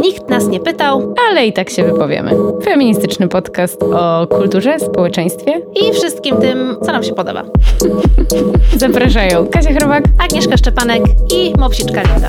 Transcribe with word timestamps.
Nikt 0.00 0.28
nas 0.28 0.46
nie 0.46 0.60
pytał 0.60 1.14
ale 1.28 1.46
i 1.46 1.52
tak 1.52 1.70
się 1.70 1.84
wypowiemy. 1.84 2.30
Feministyczny 2.64 3.28
podcast 3.28 3.82
o 3.82 4.26
kulturze, 4.26 4.80
społeczeństwie 4.80 5.60
i 5.74 5.92
wszystkim 5.92 6.36
tym, 6.36 6.76
co 6.82 6.92
nam 6.92 7.02
się 7.02 7.14
podoba. 7.14 7.44
Zapraszają 8.76 9.46
Kasia 9.46 9.74
Chrobak, 9.74 10.04
Agnieszka 10.24 10.56
Szczepanek 10.56 11.02
i 11.34 11.54
Mopsiczka 11.58 12.02
Linda. 12.02 12.28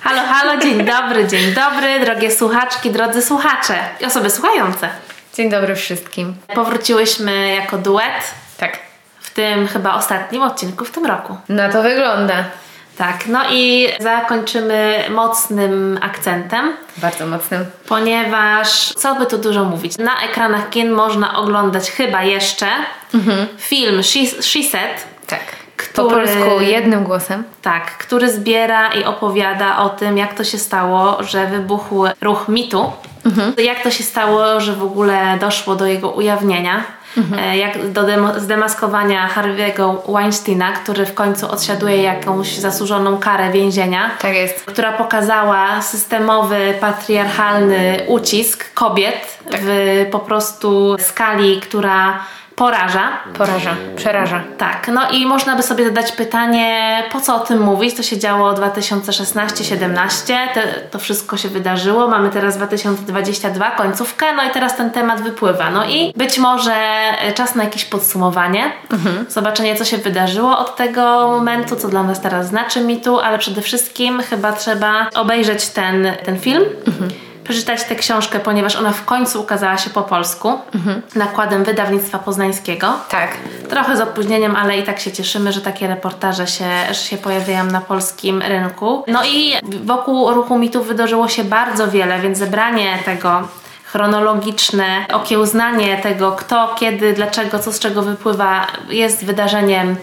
Halo, 0.00 0.22
halo, 0.22 0.60
dzień 0.60 0.84
dobry, 0.84 1.28
dzień 1.28 1.54
dobry, 1.54 2.00
drogie 2.04 2.30
słuchaczki, 2.30 2.90
drodzy 2.90 3.22
słuchacze 3.22 3.74
i 4.00 4.04
osoby 4.04 4.30
słuchające. 4.30 4.88
Dzień 5.34 5.50
dobry 5.50 5.76
wszystkim. 5.76 6.34
Powróciłyśmy 6.54 7.54
jako 7.54 7.78
duet. 7.78 8.34
Tak. 8.56 8.78
W 9.20 9.34
tym 9.34 9.66
chyba 9.68 9.94
ostatnim 9.94 10.42
odcinku 10.42 10.84
w 10.84 10.90
tym 10.90 11.06
roku. 11.06 11.36
Na 11.48 11.68
to 11.68 11.82
wygląda. 11.82 12.44
Tak, 12.98 13.26
no 13.26 13.40
i 13.50 13.88
zakończymy 14.00 15.04
mocnym 15.10 15.98
akcentem. 16.02 16.76
Bardzo 16.96 17.26
mocnym. 17.26 17.64
Ponieważ, 17.88 18.92
co 18.92 19.14
by 19.14 19.26
tu 19.26 19.38
dużo 19.38 19.64
mówić, 19.64 19.98
na 19.98 20.20
ekranach 20.22 20.70
kin 20.70 20.90
można 20.90 21.38
oglądać 21.38 21.90
chyba 21.90 22.22
jeszcze 22.22 22.66
mhm. 23.14 23.46
film 23.58 24.02
She, 24.02 24.26
She. 24.42 24.78
Tak. 25.26 25.40
Który, 25.76 26.08
po 26.08 26.14
polsku 26.14 26.60
jednym 26.60 27.04
głosem. 27.04 27.44
Tak, 27.62 27.98
który 27.98 28.32
zbiera 28.32 28.92
i 28.92 29.04
opowiada 29.04 29.78
o 29.78 29.88
tym, 29.88 30.18
jak 30.18 30.34
to 30.34 30.44
się 30.44 30.58
stało, 30.58 31.22
że 31.22 31.46
wybuchł 31.46 32.04
ruch 32.20 32.48
mitu. 32.48 32.92
Mhm. 33.26 33.54
Jak 33.58 33.82
to 33.82 33.90
się 33.90 34.04
stało, 34.04 34.60
że 34.60 34.72
w 34.72 34.82
ogóle 34.82 35.38
doszło 35.40 35.74
do 35.74 35.86
jego 35.86 36.10
ujawnienia 36.10 36.84
mhm. 37.16 37.58
jak 37.58 37.92
do 37.92 38.04
zdemaskowania 38.40 39.28
Harvey'ego 39.28 40.12
Weinsteina, 40.12 40.72
który 40.72 41.06
w 41.06 41.14
końcu 41.14 41.50
odsiaduje 41.50 42.02
jakąś 42.02 42.58
zasłużoną 42.58 43.18
karę 43.18 43.52
więzienia. 43.52 44.10
Tak 44.18 44.34
jest. 44.34 44.64
Która 44.64 44.92
pokazała 44.92 45.82
systemowy, 45.82 46.74
patriarchalny 46.80 47.98
ucisk 48.06 48.74
kobiet 48.74 49.38
tak. 49.50 49.60
w 49.64 50.06
po 50.10 50.18
prostu 50.18 50.96
skali, 50.98 51.60
która 51.60 52.18
poraża. 52.56 53.10
Poraża, 53.38 53.76
przeraża. 53.96 54.42
Tak, 54.58 54.88
no 54.88 55.10
i 55.10 55.26
można 55.26 55.56
by 55.56 55.62
sobie 55.62 55.84
zadać 55.84 56.12
pytanie, 56.12 57.02
po 57.12 57.20
co 57.20 57.36
o 57.36 57.40
tym 57.40 57.60
mówić? 57.60 57.96
To 57.96 58.02
się 58.02 58.18
działo 58.18 58.52
2016-17, 58.52 60.34
to 60.90 60.98
wszystko 60.98 61.36
się 61.36 61.48
wydarzyło, 61.48 62.08
mamy 62.08 62.30
teraz 62.30 62.56
2022, 62.56 63.70
końcówkę, 63.70 64.26
no 64.36 64.44
i 64.44 64.50
teraz 64.50 64.76
ten 64.76 64.90
temat 64.90 65.22
wypływa. 65.22 65.70
No 65.70 65.86
i 65.86 66.12
być 66.16 66.38
może 66.38 66.74
czas 67.34 67.54
na 67.54 67.64
jakieś 67.64 67.84
podsumowanie, 67.84 68.72
mhm. 68.92 69.26
zobaczenie, 69.28 69.76
co 69.76 69.84
się 69.84 69.98
wydarzyło 69.98 70.58
od 70.58 70.76
tego 70.76 71.28
momentu, 71.28 71.76
co 71.76 71.88
dla 71.88 72.02
nas 72.02 72.20
teraz 72.20 72.48
znaczy 72.48 72.80
mitu, 72.80 73.20
ale 73.20 73.38
przede 73.38 73.62
wszystkim 73.62 74.22
chyba 74.22 74.52
trzeba 74.52 75.08
obejrzeć 75.14 75.68
ten, 75.68 76.12
ten 76.24 76.40
film. 76.40 76.62
Mhm 76.86 77.10
przeczytać 77.44 77.84
tę 77.84 77.94
książkę, 77.96 78.40
ponieważ 78.40 78.76
ona 78.76 78.92
w 78.92 79.04
końcu 79.04 79.40
ukazała 79.40 79.78
się 79.78 79.90
po 79.90 80.02
polsku 80.02 80.58
mhm. 80.74 81.02
nakładem 81.14 81.64
wydawnictwa 81.64 82.18
poznańskiego. 82.18 82.92
Tak. 83.08 83.30
Trochę 83.68 83.96
z 83.96 84.00
opóźnieniem, 84.00 84.56
ale 84.56 84.78
i 84.78 84.82
tak 84.82 85.00
się 85.00 85.12
cieszymy, 85.12 85.52
że 85.52 85.60
takie 85.60 85.86
reportaże 85.86 86.46
się, 86.46 86.64
że 86.88 86.94
się 86.94 87.16
pojawiają 87.16 87.64
na 87.64 87.80
polskim 87.80 88.42
rynku. 88.42 89.04
No 89.06 89.24
i 89.24 89.52
wokół 89.84 90.34
ruchu 90.34 90.58
mitów 90.58 90.86
wydarzyło 90.86 91.28
się 91.28 91.44
bardzo 91.44 91.88
wiele, 91.88 92.20
więc 92.20 92.38
zebranie 92.38 92.98
tego 93.04 93.48
chronologiczne 93.84 95.06
okiełznanie 95.12 95.96
tego, 95.96 96.32
kto, 96.32 96.74
kiedy, 96.78 97.12
dlaczego, 97.12 97.58
co 97.58 97.72
z 97.72 97.78
czego 97.78 98.02
wypływa, 98.02 98.66
jest 98.88 99.24
wydarzeniem 99.24 99.96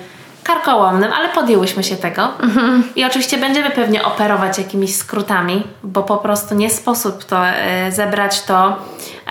karkołomnym, 0.43 1.13
ale 1.13 1.29
podjęłyśmy 1.29 1.83
się 1.83 1.95
tego. 1.95 2.27
Mhm. 2.39 2.83
I 2.95 3.05
oczywiście 3.05 3.37
będziemy 3.37 3.69
pewnie 3.69 4.03
operować 4.03 4.57
jakimiś 4.57 4.95
skrótami, 4.95 5.63
bo 5.83 6.03
po 6.03 6.17
prostu 6.17 6.55
nie 6.55 6.69
sposób 6.69 7.23
to 7.23 7.47
e, 7.47 7.91
zebrać 7.91 8.41
to 8.41 8.75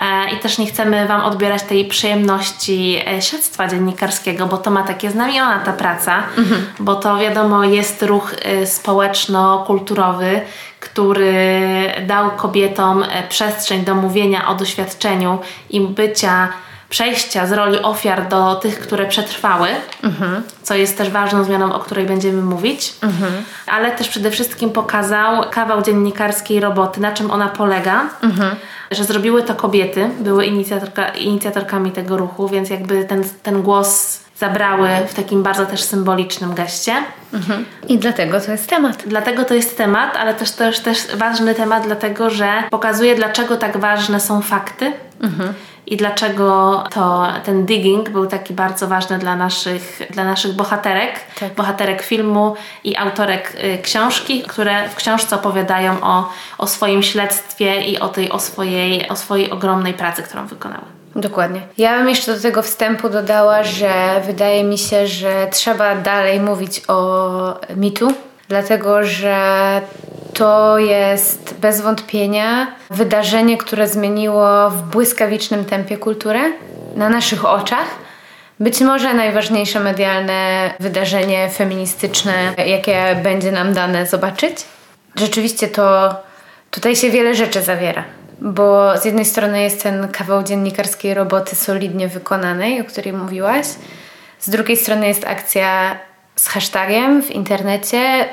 e, 0.01 0.35
i 0.35 0.39
też 0.39 0.57
nie 0.57 0.65
chcemy 0.65 1.07
Wam 1.07 1.21
odbierać 1.21 1.63
tej 1.63 1.85
przyjemności 1.85 3.01
e, 3.07 3.21
śledztwa 3.21 3.67
dziennikarskiego, 3.67 4.45
bo 4.45 4.57
to 4.57 4.71
ma 4.71 4.83
takie 4.83 5.11
znamiona 5.11 5.59
ta 5.59 5.73
praca, 5.73 6.23
mhm. 6.37 6.65
bo 6.79 6.95
to 6.95 7.17
wiadomo 7.17 7.63
jest 7.63 8.03
ruch 8.03 8.33
e, 8.33 8.67
społeczno-kulturowy, 8.67 10.41
który 10.79 11.91
dał 12.07 12.31
kobietom 12.31 13.03
e, 13.03 13.27
przestrzeń 13.27 13.83
do 13.83 13.95
mówienia 13.95 14.47
o 14.47 14.55
doświadczeniu 14.55 15.39
i 15.69 15.81
bycia 15.81 16.49
przejścia 16.91 17.47
z 17.47 17.51
roli 17.51 17.81
ofiar 17.81 18.27
do 18.27 18.55
tych, 18.55 18.79
które 18.79 19.05
przetrwały, 19.05 19.67
mhm. 20.03 20.43
co 20.63 20.75
jest 20.75 20.97
też 20.97 21.09
ważną 21.09 21.43
zmianą, 21.43 21.73
o 21.73 21.79
której 21.79 22.05
będziemy 22.05 22.41
mówić, 22.41 22.93
mhm. 23.01 23.31
ale 23.67 23.91
też 23.91 24.09
przede 24.09 24.31
wszystkim 24.31 24.69
pokazał 24.69 25.43
kawał 25.51 25.81
dziennikarskiej 25.81 26.59
roboty, 26.59 27.01
na 27.01 27.11
czym 27.11 27.31
ona 27.31 27.49
polega, 27.49 28.09
mhm. 28.23 28.55
że 28.91 29.03
zrobiły 29.03 29.43
to 29.43 29.55
kobiety, 29.55 30.09
były 30.19 30.45
inicjatorka, 30.45 31.09
inicjatorkami 31.09 31.91
tego 31.91 32.17
ruchu, 32.17 32.47
więc 32.47 32.69
jakby 32.69 33.05
ten, 33.05 33.23
ten 33.43 33.61
głos 33.61 34.19
zabrały 34.37 34.89
w 35.07 35.13
takim 35.13 35.43
bardzo 35.43 35.65
też 35.65 35.83
symbolicznym 35.83 36.53
geście. 36.53 36.93
Mhm. 37.33 37.65
I 37.87 37.97
dlatego 37.97 38.41
to 38.41 38.51
jest 38.51 38.69
temat. 38.69 39.03
Dlatego 39.05 39.45
to 39.45 39.53
jest 39.53 39.77
temat, 39.77 40.15
ale 40.15 40.33
też 40.33 40.51
też, 40.51 40.79
też 40.79 40.97
ważny 41.15 41.55
temat, 41.55 41.83
dlatego 41.83 42.29
że 42.29 42.63
pokazuje, 42.69 43.15
dlaczego 43.15 43.57
tak 43.57 43.77
ważne 43.77 44.19
są 44.19 44.41
fakty. 44.41 44.93
Mhm 45.21 45.53
i 45.91 45.97
dlaczego 45.97 46.83
to 46.93 47.27
ten 47.45 47.65
digging 47.65 48.09
był 48.09 48.27
taki 48.27 48.53
bardzo 48.53 48.87
ważny 48.87 49.19
dla 49.19 49.35
naszych, 49.35 50.01
dla 50.09 50.23
naszych 50.23 50.53
bohaterek, 50.53 51.19
tak. 51.39 51.53
bohaterek 51.53 52.01
filmu 52.01 52.55
i 52.83 52.97
autorek 52.97 53.57
y, 53.63 53.77
książki, 53.81 54.43
które 54.43 54.89
w 54.89 54.95
książce 54.95 55.35
opowiadają 55.35 56.01
o, 56.01 56.29
o 56.57 56.67
swoim 56.67 57.03
śledztwie 57.03 57.81
i 57.81 57.99
o 57.99 58.07
tej 58.07 58.31
o 58.31 58.39
swojej, 58.39 59.09
o 59.09 59.15
swojej 59.15 59.51
ogromnej 59.51 59.93
pracy, 59.93 60.23
którą 60.23 60.47
wykonały. 60.47 60.85
Dokładnie. 61.15 61.61
Ja 61.77 61.97
bym 61.97 62.09
jeszcze 62.09 62.35
do 62.35 62.41
tego 62.41 62.61
wstępu 62.61 63.09
dodała, 63.09 63.63
że 63.63 64.21
wydaje 64.25 64.63
mi 64.63 64.77
się, 64.77 65.07
że 65.07 65.47
trzeba 65.51 65.95
dalej 65.95 66.39
mówić 66.39 66.81
o 66.87 67.59
mitu, 67.75 68.13
dlatego 68.47 69.03
że 69.03 69.81
to 70.33 70.77
jest 70.77 71.55
bez 71.59 71.81
wątpienia 71.81 72.67
wydarzenie, 72.89 73.57
które 73.57 73.87
zmieniło 73.87 74.69
w 74.69 74.81
błyskawicznym 74.81 75.65
tempie 75.65 75.97
kulturę 75.97 76.39
na 76.95 77.09
naszych 77.09 77.45
oczach. 77.45 77.87
Być 78.59 78.81
może 78.81 79.13
najważniejsze 79.13 79.79
medialne 79.79 80.73
wydarzenie 80.79 81.49
feministyczne, 81.49 82.33
jakie 82.67 83.15
będzie 83.23 83.51
nam 83.51 83.73
dane 83.73 84.05
zobaczyć. 84.05 84.57
Rzeczywiście 85.15 85.67
to 85.67 86.15
tutaj 86.71 86.95
się 86.95 87.09
wiele 87.09 87.35
rzeczy 87.35 87.61
zawiera, 87.61 88.03
bo 88.41 88.97
z 88.97 89.05
jednej 89.05 89.25
strony 89.25 89.61
jest 89.61 89.83
ten 89.83 90.07
kawał 90.07 90.43
dziennikarskiej 90.43 91.13
roboty 91.13 91.55
solidnie 91.55 92.07
wykonanej, 92.07 92.81
o 92.81 92.83
której 92.83 93.13
mówiłaś, 93.13 93.65
z 94.39 94.49
drugiej 94.49 94.77
strony 94.77 95.07
jest 95.07 95.27
akcja 95.27 95.97
z 96.35 96.47
hashtagiem 96.47 97.23
w 97.23 97.31
internecie, 97.31 98.25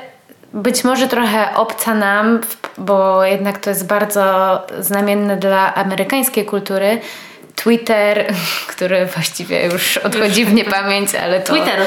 być 0.53 0.83
może 0.83 1.07
trochę 1.07 1.55
obca 1.55 1.95
nam, 1.95 2.39
bo 2.77 3.25
jednak 3.25 3.57
to 3.57 3.69
jest 3.69 3.87
bardzo 3.87 4.23
znamienne 4.79 5.37
dla 5.37 5.75
amerykańskiej 5.75 6.45
kultury. 6.45 7.01
Twitter, 7.63 8.33
który 8.71 9.05
właściwie 9.05 9.65
już 9.65 9.97
odchodzi 9.97 10.45
w 10.45 10.53
niepamięć, 10.53 11.15
ale 11.15 11.41
to... 11.41 11.53
Twitter, 11.53 11.79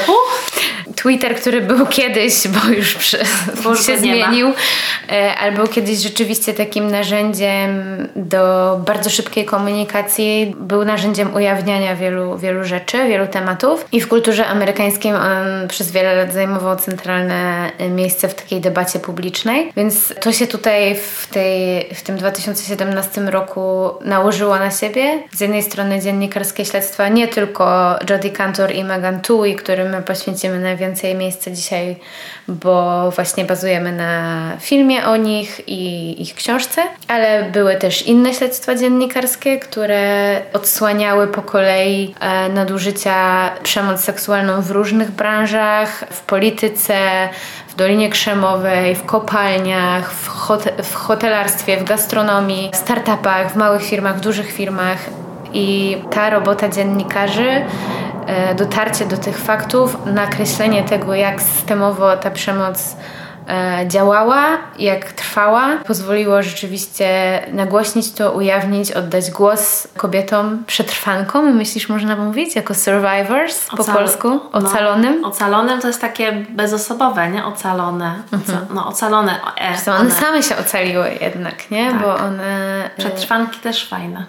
Twitter, 0.95 1.35
który 1.35 1.61
był 1.61 1.85
kiedyś, 1.85 2.47
bo 2.47 2.69
już 2.69 2.95
przy, 2.95 3.17
bo 3.63 3.75
się 3.75 3.97
zmienił, 3.97 4.53
e, 5.11 5.35
ale 5.35 5.51
był 5.51 5.67
kiedyś 5.67 5.99
rzeczywiście 5.99 6.53
takim 6.53 6.91
narzędziem 6.91 7.83
do 8.15 8.75
bardzo 8.85 9.09
szybkiej 9.09 9.45
komunikacji, 9.45 10.55
był 10.59 10.85
narzędziem 10.85 11.35
ujawniania 11.35 11.95
wielu, 11.95 12.37
wielu 12.37 12.63
rzeczy, 12.63 13.07
wielu 13.07 13.27
tematów. 13.27 13.85
I 13.91 14.01
w 14.01 14.07
kulturze 14.07 14.47
amerykańskiej 14.47 15.13
on 15.13 15.67
przez 15.67 15.91
wiele 15.91 16.15
lat 16.15 16.33
zajmował 16.33 16.75
centralne 16.75 17.71
miejsce 17.89 18.27
w 18.27 18.33
takiej 18.33 18.61
debacie 18.61 18.99
publicznej, 18.99 19.71
więc 19.77 20.13
to 20.21 20.31
się 20.31 20.47
tutaj 20.47 20.95
w, 20.95 21.27
tej, 21.27 21.89
w 21.93 22.01
tym 22.01 22.17
2017 22.17 23.21
roku 23.21 23.89
nałożyło 24.05 24.55
na 24.55 24.71
siebie. 24.71 25.23
Z 25.31 25.41
jednej 25.41 25.62
strony 25.63 26.01
dziennikarskie 26.01 26.65
śledztwa, 26.65 27.07
nie 27.07 27.27
tylko 27.27 27.95
Jodie 28.09 28.31
Cantor 28.31 28.71
i 28.71 28.83
Megan 28.83 29.21
Tui, 29.21 29.55
którym 29.55 29.89
my 29.89 30.01
poświęcimy 30.01 30.59
najwięcej 30.59 30.93
więcej 30.93 31.15
miejsca 31.15 31.51
dzisiaj, 31.51 31.95
bo 32.47 33.11
właśnie 33.11 33.45
bazujemy 33.45 33.91
na 33.91 34.51
filmie 34.59 35.05
o 35.05 35.15
nich 35.15 35.61
i 35.67 36.21
ich 36.21 36.35
książce, 36.35 36.81
ale 37.07 37.43
były 37.43 37.75
też 37.75 38.07
inne 38.07 38.33
śledztwa 38.33 38.75
dziennikarskie, 38.75 39.59
które 39.59 40.41
odsłaniały 40.53 41.27
po 41.27 41.41
kolei 41.41 42.15
e, 42.19 42.49
nadużycia, 42.49 43.49
przemoc 43.63 44.01
seksualną 44.01 44.61
w 44.61 44.71
różnych 44.71 45.11
branżach, 45.11 46.03
w 46.09 46.21
polityce, 46.21 47.29
w 47.67 47.75
Dolinie 47.75 48.09
Krzemowej, 48.09 48.95
w 48.95 49.05
kopalniach, 49.05 50.13
w, 50.13 50.27
hot- 50.27 50.81
w 50.83 50.95
hotelarstwie, 50.95 51.77
w 51.77 51.83
gastronomii, 51.83 52.69
w 52.73 52.75
startupach, 52.75 53.51
w 53.51 53.55
małych 53.55 53.83
firmach, 53.83 54.17
w 54.17 54.21
dużych 54.21 54.51
firmach. 54.51 55.22
I 55.53 55.97
ta 56.11 56.29
robota 56.29 56.69
dziennikarzy 56.69 57.61
E, 58.27 58.55
dotarcie 58.55 59.05
do 59.05 59.17
tych 59.17 59.37
faktów, 59.37 59.97
nakreślenie 60.05 60.83
tego, 60.83 61.15
jak 61.15 61.41
systemowo 61.41 62.17
ta 62.17 62.31
przemoc 62.31 62.95
e, 63.49 63.87
działała, 63.87 64.45
jak 64.79 65.11
trwała. 65.11 65.77
Pozwoliło 65.87 66.43
rzeczywiście 66.43 67.39
nagłośnić 67.53 68.11
to, 68.11 68.31
ujawnić, 68.31 68.91
oddać 68.91 69.31
głos 69.31 69.87
kobietom 69.97 70.63
przetrwankom, 70.67 71.55
myślisz, 71.55 71.89
można 71.89 72.15
mówić, 72.15 72.55
jako 72.55 72.73
survivors 72.73 73.69
po 73.69 73.83
Ocal 73.83 73.95
polsku? 73.95 74.39
Ocalonym? 74.51 75.21
No, 75.21 75.27
ocalonym 75.27 75.81
to 75.81 75.87
jest 75.87 76.01
takie 76.01 76.31
bezosobowe, 76.49 77.29
nie? 77.29 77.45
Ocalone. 77.45 78.15
Oca 78.27 78.35
mhm. 78.35 78.67
No, 78.73 78.87
ocalone. 78.87 79.39
E, 79.57 79.91
one, 79.91 79.99
one 79.99 80.11
same 80.11 80.43
się 80.43 80.57
ocaliły 80.57 81.11
jednak, 81.21 81.71
nie? 81.71 81.91
Tak. 81.91 82.01
Bo 82.01 82.15
one... 82.15 82.43
E, 82.85 82.89
Przetrwanki 82.97 83.59
też 83.59 83.89
fajne. 83.89 84.25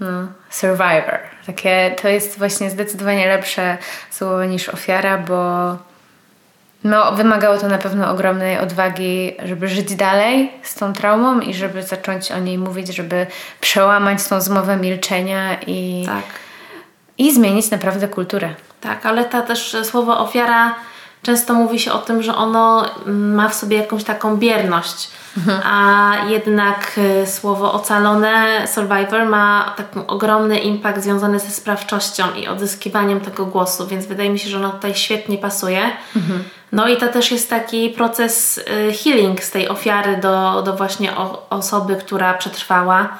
No, 0.00 0.26
survivor. 0.50 1.18
Takie, 1.46 1.94
to 2.02 2.08
jest 2.08 2.38
właśnie 2.38 2.70
zdecydowanie 2.70 3.28
lepsze 3.28 3.78
słowo 4.10 4.44
niż 4.44 4.68
ofiara, 4.68 5.18
bo 5.18 5.76
no, 6.84 7.12
wymagało 7.12 7.58
to 7.58 7.68
na 7.68 7.78
pewno 7.78 8.10
ogromnej 8.10 8.58
odwagi, 8.58 9.36
żeby 9.44 9.68
żyć 9.68 9.94
dalej 9.94 10.52
z 10.62 10.74
tą 10.74 10.92
traumą 10.92 11.40
i 11.40 11.54
żeby 11.54 11.82
zacząć 11.82 12.32
o 12.32 12.38
niej 12.38 12.58
mówić, 12.58 12.88
żeby 12.96 13.26
przełamać 13.60 14.28
tą 14.28 14.40
zmowę 14.40 14.76
milczenia 14.76 15.56
i, 15.66 16.02
tak. 16.06 16.24
i 17.18 17.34
zmienić 17.34 17.70
naprawdę 17.70 18.08
kulturę. 18.08 18.54
Tak, 18.80 19.06
ale 19.06 19.24
ta 19.24 19.42
też 19.42 19.76
słowo 19.82 20.18
ofiara 20.18 20.74
często 21.22 21.54
mówi 21.54 21.80
się 21.80 21.92
o 21.92 21.98
tym, 21.98 22.22
że 22.22 22.34
ono 22.34 22.90
ma 23.06 23.48
w 23.48 23.54
sobie 23.54 23.76
jakąś 23.76 24.04
taką 24.04 24.36
bierność 24.36 25.10
a 25.64 26.12
jednak 26.28 26.98
y, 27.22 27.26
słowo 27.26 27.72
ocalone, 27.72 28.66
survivor, 28.66 29.26
ma 29.26 29.74
taki 29.76 29.98
ogromny 30.06 30.58
impact 30.58 31.02
związany 31.02 31.38
ze 31.38 31.50
sprawczością 31.50 32.24
i 32.34 32.48
odzyskiwaniem 32.48 33.20
tego 33.20 33.46
głosu, 33.46 33.86
więc 33.86 34.06
wydaje 34.06 34.30
mi 34.30 34.38
się, 34.38 34.48
że 34.48 34.56
ono 34.56 34.70
tutaj 34.70 34.94
świetnie 34.94 35.38
pasuje. 35.38 35.90
No 36.72 36.88
i 36.88 36.96
to 36.96 37.08
też 37.08 37.32
jest 37.32 37.50
taki 37.50 37.90
proces 37.90 38.58
y, 38.58 38.92
healing 38.92 39.42
z 39.44 39.50
tej 39.50 39.68
ofiary 39.68 40.16
do, 40.16 40.62
do 40.62 40.76
właśnie 40.76 41.12
osoby, 41.50 41.96
która 41.96 42.34
przetrwała, 42.34 43.18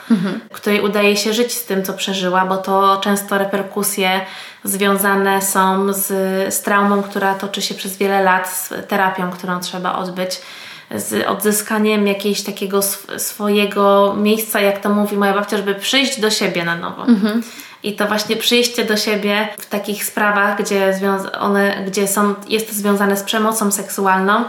której 0.53 0.81
udaje 0.81 1.17
się 1.17 1.33
żyć 1.33 1.53
z 1.53 1.65
tym, 1.65 1.85
co 1.85 1.95
przeżyła, 1.95 2.47
bo 2.47 2.57
to 2.57 3.01
często 3.01 3.39
reperkusje 3.39 4.21
związane 4.65 5.43
są 5.43 5.93
z, 5.93 6.07
z 6.55 6.63
traumą, 6.63 7.03
która 7.03 7.35
toczy 7.35 7.63
się 7.63 7.75
przez 7.75 7.97
wiele 7.97 8.23
lat, 8.23 8.49
z 8.49 8.89
terapią, 8.89 9.31
którą 9.31 9.61
trzeba 9.61 9.95
odbyć 9.95 10.41
z 10.91 11.27
odzyskaniem 11.27 12.07
jakiegoś 12.07 12.43
takiego 12.43 12.79
sw 12.79 13.19
swojego 13.19 14.15
miejsca, 14.19 14.61
jak 14.61 14.79
to 14.79 14.89
mówi 14.89 15.17
moja 15.17 15.35
babcia, 15.35 15.57
żeby 15.57 15.75
przyjść 15.75 16.21
do 16.21 16.31
siebie 16.31 16.65
na 16.65 16.77
nowo. 16.77 17.07
Mhm. 17.07 17.43
I 17.83 17.97
to 17.97 18.07
właśnie 18.07 18.37
przyjście 18.37 18.85
do 18.85 18.97
siebie 18.97 19.49
w 19.59 19.67
takich 19.67 20.05
sprawach, 20.05 20.63
gdzie, 20.63 21.01
one, 21.41 21.85
gdzie 21.87 22.09
są, 22.09 22.35
jest 22.49 22.69
to 22.69 22.75
związane 22.75 23.17
z 23.17 23.23
przemocą 23.23 23.71
seksualną, 23.71 24.45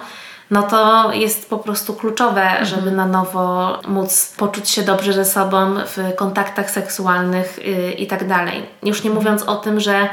no 0.51 0.63
to 0.63 1.11
jest 1.13 1.49
po 1.49 1.57
prostu 1.57 1.93
kluczowe, 1.93 2.41
mhm. 2.41 2.65
żeby 2.65 2.91
na 2.91 3.05
nowo 3.05 3.77
móc 3.87 4.33
poczuć 4.37 4.69
się 4.69 4.81
dobrze 4.81 5.13
ze 5.13 5.25
sobą 5.25 5.75
w 5.85 6.15
kontaktach 6.15 6.71
seksualnych 6.71 7.59
yy, 7.65 7.91
i 7.91 8.07
tak 8.07 8.27
dalej. 8.27 8.65
Już 8.83 9.03
nie 9.03 9.09
mówiąc 9.09 9.43
o 9.43 9.55
tym, 9.55 9.79
że 9.79 10.09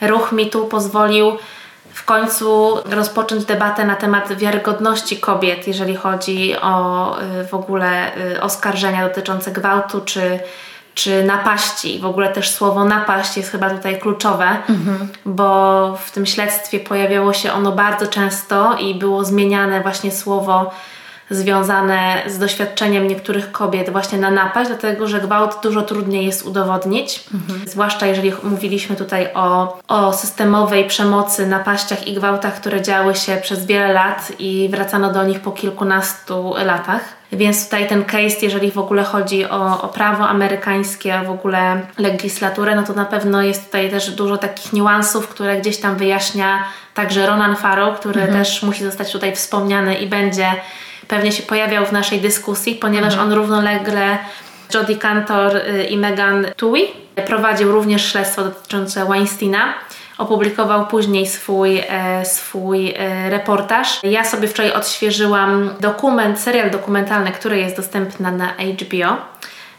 ruch 0.00 0.32
mi 0.32 0.50
tu 0.50 0.66
pozwolił 0.66 1.32
w 1.94 2.04
końcu 2.04 2.78
rozpocząć 2.90 3.44
debatę 3.44 3.84
na 3.84 3.96
temat 3.96 4.32
wiarygodności 4.32 5.16
kobiet, 5.16 5.68
jeżeli 5.68 5.96
chodzi 5.96 6.56
o 6.60 7.16
y, 7.40 7.46
w 7.46 7.54
ogóle 7.54 8.16
y, 8.16 8.42
oskarżenia 8.42 9.08
dotyczące 9.08 9.50
gwałtu 9.50 10.00
czy, 10.00 10.40
czy 10.94 11.24
napaści. 11.24 11.98
W 11.98 12.06
ogóle 12.06 12.28
też 12.28 12.50
słowo 12.50 12.84
napaść 12.84 13.36
jest 13.36 13.50
chyba 13.50 13.70
tutaj 13.70 14.00
kluczowe, 14.00 14.48
mhm. 14.68 15.08
bo 15.24 15.98
w 16.04 16.10
tym 16.10 16.26
śledztwie 16.26 16.80
pojawiało 16.80 17.32
się 17.32 17.52
ono 17.52 17.72
bardzo 17.72 18.06
często 18.06 18.76
i 18.76 18.94
było 18.94 19.24
zmieniane 19.24 19.80
właśnie 19.80 20.10
słowo 20.10 20.70
związane 21.30 22.22
z 22.26 22.38
doświadczeniem 22.38 23.08
niektórych 23.08 23.52
kobiet 23.52 23.90
właśnie 23.90 24.18
na 24.18 24.30
napaść, 24.30 24.68
dlatego 24.68 25.08
że 25.08 25.20
gwałt 25.20 25.58
dużo 25.62 25.82
trudniej 25.82 26.26
jest 26.26 26.46
udowodnić, 26.46 27.24
mhm. 27.34 27.68
zwłaszcza 27.68 28.06
jeżeli 28.06 28.32
mówiliśmy 28.42 28.96
tutaj 28.96 29.28
o, 29.34 29.78
o 29.88 30.12
systemowej 30.12 30.84
przemocy, 30.84 31.46
napaściach 31.46 32.08
i 32.08 32.14
gwałtach, 32.14 32.54
które 32.60 32.82
działy 32.82 33.14
się 33.14 33.36
przez 33.42 33.66
wiele 33.66 33.92
lat 33.92 34.32
i 34.38 34.68
wracano 34.72 35.12
do 35.12 35.24
nich 35.24 35.40
po 35.40 35.52
kilkunastu 35.52 36.54
latach. 36.64 37.22
Więc 37.32 37.64
tutaj 37.64 37.88
ten 37.88 38.04
case, 38.04 38.36
jeżeli 38.42 38.70
w 38.70 38.78
ogóle 38.78 39.04
chodzi 39.04 39.44
o, 39.44 39.82
o 39.82 39.88
prawo 39.88 40.28
amerykańskie, 40.28 41.18
a 41.18 41.24
w 41.24 41.30
ogóle 41.30 41.80
legislaturę, 41.98 42.76
no 42.76 42.82
to 42.82 42.92
na 42.92 43.04
pewno 43.04 43.42
jest 43.42 43.64
tutaj 43.64 43.90
też 43.90 44.10
dużo 44.10 44.36
takich 44.36 44.72
niuansów, 44.72 45.28
które 45.28 45.60
gdzieś 45.60 45.80
tam 45.80 45.96
wyjaśnia 45.96 46.64
także 46.94 47.26
Ronan 47.26 47.56
Farrow, 47.56 48.00
który 48.00 48.20
mhm. 48.20 48.38
też 48.38 48.62
musi 48.62 48.84
zostać 48.84 49.12
tutaj 49.12 49.36
wspomniany 49.36 49.94
i 49.94 50.06
będzie 50.06 50.46
pewnie 51.12 51.32
się 51.32 51.42
pojawiał 51.42 51.86
w 51.86 51.92
naszej 51.92 52.20
dyskusji, 52.20 52.74
ponieważ 52.74 53.12
mhm. 53.12 53.28
on 53.28 53.34
równolegle 53.38 54.18
Jodie 54.74 54.96
Cantor 54.96 55.56
y, 55.56 55.84
i 55.84 55.96
Megan 55.96 56.46
Tui 56.56 56.86
prowadził 57.26 57.72
również 57.72 58.12
śledztwo 58.12 58.44
dotyczące 58.44 59.04
Weinsteina. 59.04 59.74
Opublikował 60.18 60.86
później 60.86 61.26
swój, 61.26 61.78
e, 61.88 62.24
swój 62.24 62.94
e, 62.96 63.30
reportaż. 63.30 64.00
Ja 64.02 64.24
sobie 64.24 64.48
wczoraj 64.48 64.72
odświeżyłam 64.72 65.70
dokument, 65.80 66.40
serial 66.40 66.70
dokumentalny, 66.70 67.32
który 67.32 67.58
jest 67.58 67.76
dostępny 67.76 68.32
na 68.32 68.46
HBO. 68.46 69.16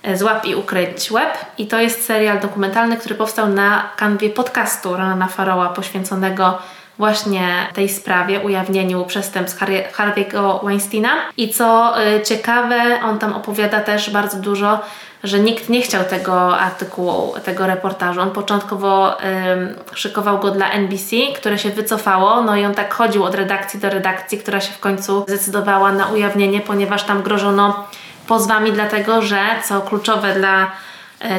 E, 0.04 0.18
Złap 0.18 0.46
i 0.46 0.56
ukryć 0.56 1.10
web. 1.12 1.38
I 1.58 1.68
to 1.68 1.80
jest 1.80 2.06
serial 2.06 2.40
dokumentalny, 2.40 2.98
który 2.98 3.16
powstał 3.16 3.50
na 3.50 3.90
kanwie 3.96 4.30
podcastu 4.30 4.92
Ronana 4.92 5.28
Faroła 5.28 5.70
poświęconego 5.70 6.60
właśnie 6.98 7.68
tej 7.74 7.90
sprawie, 7.90 8.40
ujawnieniu 8.40 9.06
przestępstw 9.06 9.62
Harvey'ego 9.98 10.66
Weinsteina. 10.66 11.10
I 11.38 11.50
co 11.50 11.94
y, 12.02 12.22
ciekawe, 12.22 13.00
on 13.04 13.20
tam 13.20 13.34
opowiada 13.34 13.80
też 13.80 14.10
bardzo 14.10 14.38
dużo, 14.38 14.80
że 15.24 15.40
nikt 15.40 15.70
nie 15.70 15.82
chciał 15.82 16.04
tego 16.04 16.60
artykułu, 16.60 17.34
tego 17.46 17.68
reportażu. 17.68 18.22
On 18.22 18.32
początkowo 18.32 19.22
y, 19.22 19.96
szykował 19.96 20.40
go 20.40 20.52
dla 20.52 20.72
NBC, 20.72 21.16
które 21.36 21.60
się 21.60 21.70
wycofało, 21.70 22.42
no 22.42 22.56
i 22.56 22.66
on 22.66 22.74
tak 22.74 22.94
chodził 22.94 23.24
od 23.24 23.36
redakcji 23.36 23.80
do 23.80 23.90
redakcji, 23.90 24.38
która 24.38 24.62
się 24.62 24.74
w 24.74 24.80
końcu 24.80 25.24
zdecydowała 25.28 25.92
na 25.92 26.08
ujawnienie, 26.08 26.62
ponieważ 26.62 27.04
tam 27.04 27.22
grożono 27.22 27.88
pozwami, 28.28 28.72
dlatego 28.72 29.22
że, 29.22 29.42
co 29.68 29.82
kluczowe 29.82 30.34
dla 30.34 30.72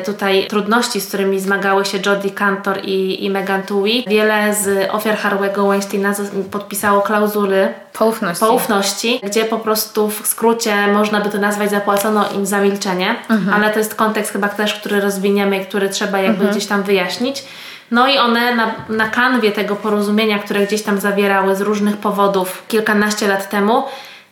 tutaj 0.04 0.46
trudności, 0.48 1.00
z 1.00 1.08
którymi 1.08 1.40
zmagały 1.40 1.84
się 1.84 1.98
Jodie 2.06 2.30
Cantor 2.30 2.78
i, 2.84 3.24
i 3.24 3.30
Megan 3.30 3.62
Tui. 3.62 4.04
Wiele 4.06 4.54
z 4.54 4.90
ofiar 4.90 5.16
Harłego 5.16 5.68
Weinsteina 5.68 6.14
podpisało 6.50 7.02
klauzuly 7.02 7.74
poufności. 7.92 8.44
poufności, 8.44 9.20
gdzie 9.22 9.44
po 9.44 9.58
prostu 9.58 10.10
w 10.10 10.26
skrócie 10.26 10.86
można 10.86 11.20
by 11.20 11.30
to 11.30 11.38
nazwać 11.38 11.70
zapłacono 11.70 12.24
im 12.34 12.46
za 12.46 12.60
milczenie, 12.60 13.16
mhm. 13.30 13.54
ale 13.54 13.72
to 13.72 13.78
jest 13.78 13.94
kontekst 13.94 14.32
chyba 14.32 14.48
też, 14.48 14.74
który 14.74 15.00
rozwiniemy 15.00 15.58
i 15.58 15.66
który 15.66 15.88
trzeba 15.88 16.18
jakby 16.18 16.44
mhm. 16.44 16.50
gdzieś 16.50 16.66
tam 16.66 16.82
wyjaśnić. 16.82 17.44
No 17.90 18.08
i 18.08 18.18
one 18.18 18.54
na, 18.54 18.74
na 18.88 19.08
kanwie 19.08 19.52
tego 19.52 19.76
porozumienia, 19.76 20.38
które 20.38 20.66
gdzieś 20.66 20.82
tam 20.82 21.00
zawierały 21.00 21.56
z 21.56 21.60
różnych 21.60 21.96
powodów 21.96 22.64
kilkanaście 22.68 23.28
lat 23.28 23.50
temu, 23.50 23.84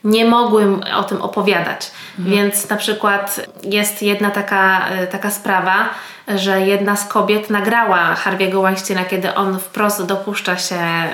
nie 0.04 0.24
mogły 0.24 0.66
o 0.96 1.04
tym 1.04 1.22
opowiadać. 1.22 1.90
Mhm. 2.18 2.36
Więc 2.36 2.68
na 2.68 2.76
przykład 2.76 3.46
jest 3.62 4.02
jedna 4.02 4.30
taka, 4.30 4.88
e, 4.88 5.06
taka 5.06 5.30
sprawa, 5.30 5.88
że 6.28 6.60
jedna 6.60 6.96
z 6.96 7.08
kobiet 7.08 7.50
nagrała 7.50 8.14
Harvey'ego 8.14 8.62
Weinsteina, 8.62 9.04
kiedy 9.04 9.34
on 9.34 9.58
wprost 9.58 10.06
dopuszcza 10.06 10.56
się, 10.56 10.76
e, 10.76 11.10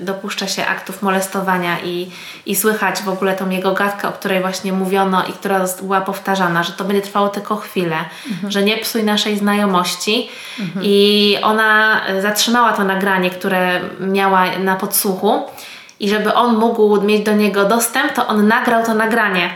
dopuszcza 0.00 0.46
się 0.46 0.66
aktów 0.66 1.02
molestowania 1.02 1.80
i, 1.84 2.10
i 2.46 2.56
słychać 2.56 3.02
w 3.02 3.08
ogóle 3.08 3.36
tą 3.36 3.50
jego 3.50 3.72
gadkę, 3.72 4.08
o 4.08 4.12
której 4.12 4.40
właśnie 4.40 4.72
mówiono 4.72 5.24
i 5.24 5.32
która 5.32 5.64
była 5.82 6.00
powtarzana, 6.00 6.62
że 6.62 6.72
to 6.72 6.84
będzie 6.84 7.02
trwało 7.02 7.28
tylko 7.28 7.56
chwilę, 7.56 7.96
mhm. 8.30 8.52
że 8.52 8.62
nie 8.62 8.78
psuj 8.78 9.04
naszej 9.04 9.38
znajomości. 9.38 10.30
Mhm. 10.60 10.84
I 10.84 11.38
ona 11.42 12.00
zatrzymała 12.20 12.72
to 12.72 12.84
nagranie, 12.84 13.30
które 13.30 13.80
miała 14.00 14.58
na 14.58 14.76
podsłuchu 14.76 15.42
i 16.02 16.08
żeby 16.08 16.34
on 16.34 16.56
mógł 16.56 17.02
mieć 17.02 17.22
do 17.22 17.32
niego 17.32 17.64
dostęp, 17.64 18.12
to 18.12 18.26
on 18.26 18.46
nagrał 18.46 18.84
to 18.84 18.94
nagranie. 18.94 19.50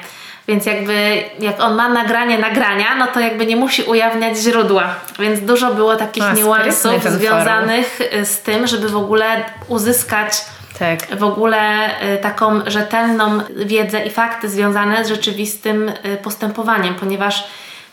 Więc 0.48 0.66
jakby 0.66 1.22
jak 1.40 1.60
on 1.60 1.74
ma 1.74 1.88
nagranie 1.88 2.38
nagrania, 2.38 2.94
no 2.98 3.06
to 3.06 3.20
jakby 3.20 3.46
nie 3.46 3.56
musi 3.56 3.82
ujawniać 3.82 4.38
źródła. 4.38 4.84
Więc 5.18 5.40
dużo 5.40 5.74
było 5.74 5.96
takich 5.96 6.24
A, 6.24 6.32
niuansów 6.32 7.02
związanych 7.04 7.86
forum. 7.86 8.24
z 8.24 8.40
tym, 8.40 8.66
żeby 8.66 8.88
w 8.88 8.96
ogóle 8.96 9.44
uzyskać 9.68 10.44
tak. 10.78 11.18
w 11.18 11.22
ogóle 11.22 11.90
y, 12.14 12.18
taką 12.18 12.60
rzetelną 12.66 13.38
wiedzę 13.56 14.04
i 14.04 14.10
fakty 14.10 14.48
związane 14.48 15.04
z 15.04 15.08
rzeczywistym 15.08 15.88
y, 15.88 16.16
postępowaniem, 16.22 16.94
ponieważ 16.94 17.44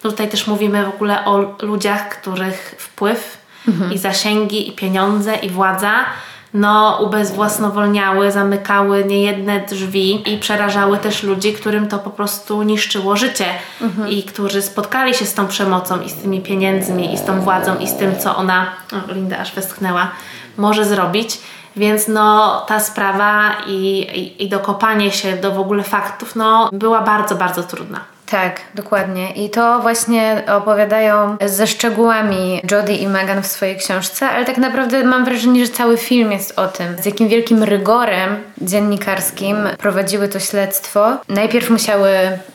tutaj 0.02 0.30
też 0.30 0.48
mówimy 0.48 0.86
w 0.86 0.90
ogóle 0.90 1.26
o 1.26 1.56
ludziach, 1.62 2.10
których 2.10 2.76
wpływ 2.78 3.38
mhm. 3.68 3.94
i 3.94 3.98
zasięgi 3.98 4.70
i 4.70 4.72
pieniądze 4.72 5.36
i 5.36 5.50
władza 5.50 6.06
no, 6.54 7.00
ubezwłasnowolniały, 7.02 8.32
zamykały 8.32 9.06
niejedne 9.06 9.60
drzwi 9.60 10.34
i 10.34 10.38
przerażały 10.38 10.98
też 10.98 11.24
ludzi, 11.24 11.54
którym 11.54 11.88
to 11.88 12.00
po 12.00 12.10
prostu 12.10 12.64
niszczyło 12.64 13.16
życie 13.16 13.46
mhm. 13.82 14.10
i 14.10 14.24
którzy 14.24 14.62
spotkali 14.62 15.14
się 15.14 15.26
z 15.26 15.34
tą 15.34 15.48
przemocą 15.48 16.02
i 16.02 16.10
z 16.10 16.16
tymi 16.16 16.42
pieniędzmi 16.42 17.14
i 17.14 17.18
z 17.18 17.24
tą 17.24 17.42
władzą 17.42 17.80
i 17.80 17.88
z 17.88 17.96
tym, 17.96 18.20
co 18.20 18.36
ona, 18.36 18.66
o, 18.92 19.14
Linda 19.14 19.38
aż 19.38 19.54
westchnęła, 19.56 20.12
może 20.58 20.86
zrobić. 20.86 21.40
Więc 21.76 22.08
no 22.08 22.60
ta 22.68 22.80
sprawa 22.80 23.56
i, 23.68 24.00
i, 24.00 24.44
i 24.44 24.50
dokopanie 24.50 25.12
się 25.12 25.38
do 25.38 25.52
w 25.52 25.60
ogóle 25.60 25.84
faktów 25.84 26.36
no 26.36 26.70
była 26.74 27.02
bardzo, 27.02 27.36
bardzo 27.36 27.64
trudna. 27.64 28.13
Tak, 28.26 28.62
dokładnie. 28.76 29.32
I 29.32 29.50
to 29.50 29.80
właśnie 29.80 30.44
opowiadają 30.48 31.38
ze 31.46 31.68
szczegółami 31.68 32.62
Jodie 32.72 32.96
i 32.96 33.08
Megan 33.08 33.44
w 33.44 33.48
swojej 33.48 33.78
książce, 33.78 34.30
ale 34.30 34.46
tak 34.46 34.58
naprawdę 34.58 35.04
mam 35.04 35.26
wrażenie, 35.26 35.66
że 35.66 35.72
cały 35.72 35.98
film 35.98 36.32
jest 36.32 36.60
o 36.60 36.68
tym, 36.68 36.96
z 37.02 37.06
jakim 37.06 37.28
wielkim 37.28 37.64
rygorem 37.64 38.36
dziennikarskim 38.62 39.58
prowadziły 39.78 40.28
to 40.28 40.40
śledztwo. 40.40 41.18
Najpierw 41.30 41.70
musiały 41.70 42.10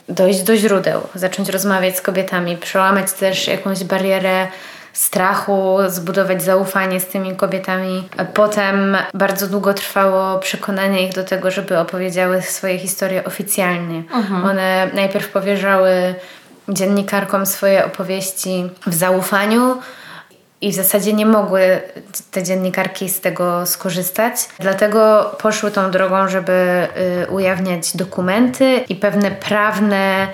dojść 0.08 0.42
do 0.42 0.56
źródeł, 0.56 1.00
zacząć 1.14 1.48
rozmawiać 1.48 1.96
z 1.96 2.00
kobietami, 2.02 2.56
przełamać 2.56 3.12
też 3.12 3.48
jakąś 3.48 3.84
barierę 3.84 4.46
strachu, 4.92 5.78
zbudować 5.88 6.42
zaufanie 6.42 7.00
z 7.00 7.06
tymi 7.06 7.36
kobietami. 7.36 8.08
Potem 8.34 8.96
bardzo 9.14 9.46
długo 9.46 9.74
trwało 9.74 10.38
przekonanie 10.38 11.06
ich 11.06 11.14
do 11.14 11.24
tego, 11.24 11.50
żeby 11.50 11.78
opowiedziały 11.78 12.42
swoje 12.42 12.78
historie 12.78 13.24
oficjalnie. 13.24 14.02
Mhm. 14.14 14.44
One 14.44 14.90
najpierw 14.94 15.28
powierzały 15.28 16.14
dziennikarkom 16.68 17.46
swoje 17.46 17.84
opowieści 17.84 18.70
w 18.86 18.94
zaufaniu. 18.94 19.76
I 20.60 20.72
w 20.72 20.74
zasadzie 20.74 21.12
nie 21.12 21.26
mogły 21.26 21.80
te 22.30 22.42
dziennikarki 22.42 23.08
z 23.08 23.20
tego 23.20 23.66
skorzystać. 23.66 24.34
Dlatego 24.58 25.30
poszły 25.42 25.70
tą 25.70 25.90
drogą, 25.90 26.28
żeby 26.28 26.88
y, 27.26 27.30
ujawniać 27.30 27.96
dokumenty 27.96 28.80
i 28.88 28.96
pewne 28.96 29.30
prawne 29.30 30.28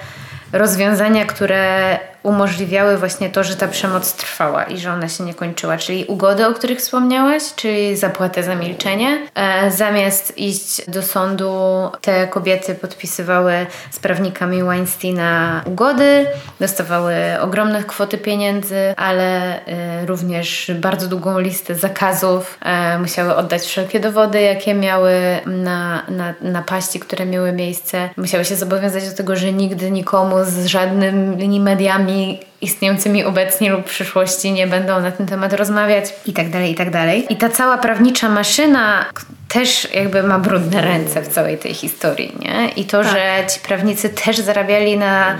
rozwiązania, 0.52 1.24
które 1.24 1.98
umożliwiały 2.24 2.98
właśnie 2.98 3.30
to, 3.30 3.44
że 3.44 3.56
ta 3.56 3.68
przemoc 3.68 4.12
trwała 4.12 4.64
i 4.64 4.78
że 4.78 4.92
ona 4.92 5.08
się 5.08 5.24
nie 5.24 5.34
kończyła, 5.34 5.76
czyli 5.76 6.04
ugody, 6.04 6.46
o 6.46 6.54
których 6.54 6.78
wspomniałaś, 6.78 7.42
czyli 7.56 7.96
zapłatę 7.96 8.42
za 8.42 8.54
milczenie. 8.54 9.18
E, 9.34 9.70
zamiast 9.70 10.38
iść 10.38 10.90
do 10.90 11.02
sądu, 11.02 11.52
te 12.00 12.26
kobiety 12.28 12.74
podpisywały 12.74 13.66
z 13.90 13.98
prawnikami 13.98 14.62
Weinsteina 14.62 15.62
ugody, 15.66 16.26
dostawały 16.60 17.14
ogromne 17.40 17.84
kwoty 17.84 18.18
pieniędzy, 18.18 18.94
ale 18.96 19.60
e, 19.66 20.06
również 20.06 20.70
bardzo 20.74 21.08
długą 21.08 21.38
listę 21.38 21.74
zakazów. 21.74 22.58
E, 22.62 22.98
musiały 22.98 23.36
oddać 23.36 23.62
wszelkie 23.62 24.00
dowody, 24.00 24.40
jakie 24.40 24.74
miały 24.74 25.12
na, 25.46 26.02
na 26.08 26.34
napaści, 26.40 27.00
które 27.00 27.26
miały 27.26 27.52
miejsce. 27.52 28.10
Musiały 28.16 28.44
się 28.44 28.56
zobowiązać 28.56 29.08
do 29.10 29.16
tego, 29.16 29.36
że 29.36 29.52
nigdy 29.52 29.90
nikomu 29.90 30.36
z 30.44 30.66
żadnymi 30.66 31.60
mediami 31.60 32.13
istniejącymi 32.60 33.24
obecnie 33.24 33.70
lub 33.70 33.82
w 33.82 33.90
przyszłości 33.90 34.52
nie 34.52 34.66
będą 34.66 35.00
na 35.00 35.10
ten 35.10 35.26
temat 35.26 35.52
rozmawiać 35.52 36.04
i 36.26 36.32
tak 36.32 36.50
dalej, 36.50 36.72
i 36.72 36.74
tak 36.74 36.90
dalej. 36.90 37.26
I 37.28 37.36
ta 37.36 37.48
cała 37.48 37.78
prawnicza 37.78 38.28
maszyna 38.28 39.06
też 39.48 39.94
jakby 39.94 40.22
ma 40.22 40.38
brudne 40.38 40.80
ręce 40.80 41.22
w 41.22 41.28
całej 41.28 41.58
tej 41.58 41.74
historii, 41.74 42.32
nie? 42.40 42.68
I 42.68 42.84
to, 42.84 43.02
tak. 43.02 43.12
że 43.12 43.46
ci 43.54 43.60
prawnicy 43.60 44.08
też 44.08 44.38
zarabiali 44.38 44.96
na, 44.98 45.36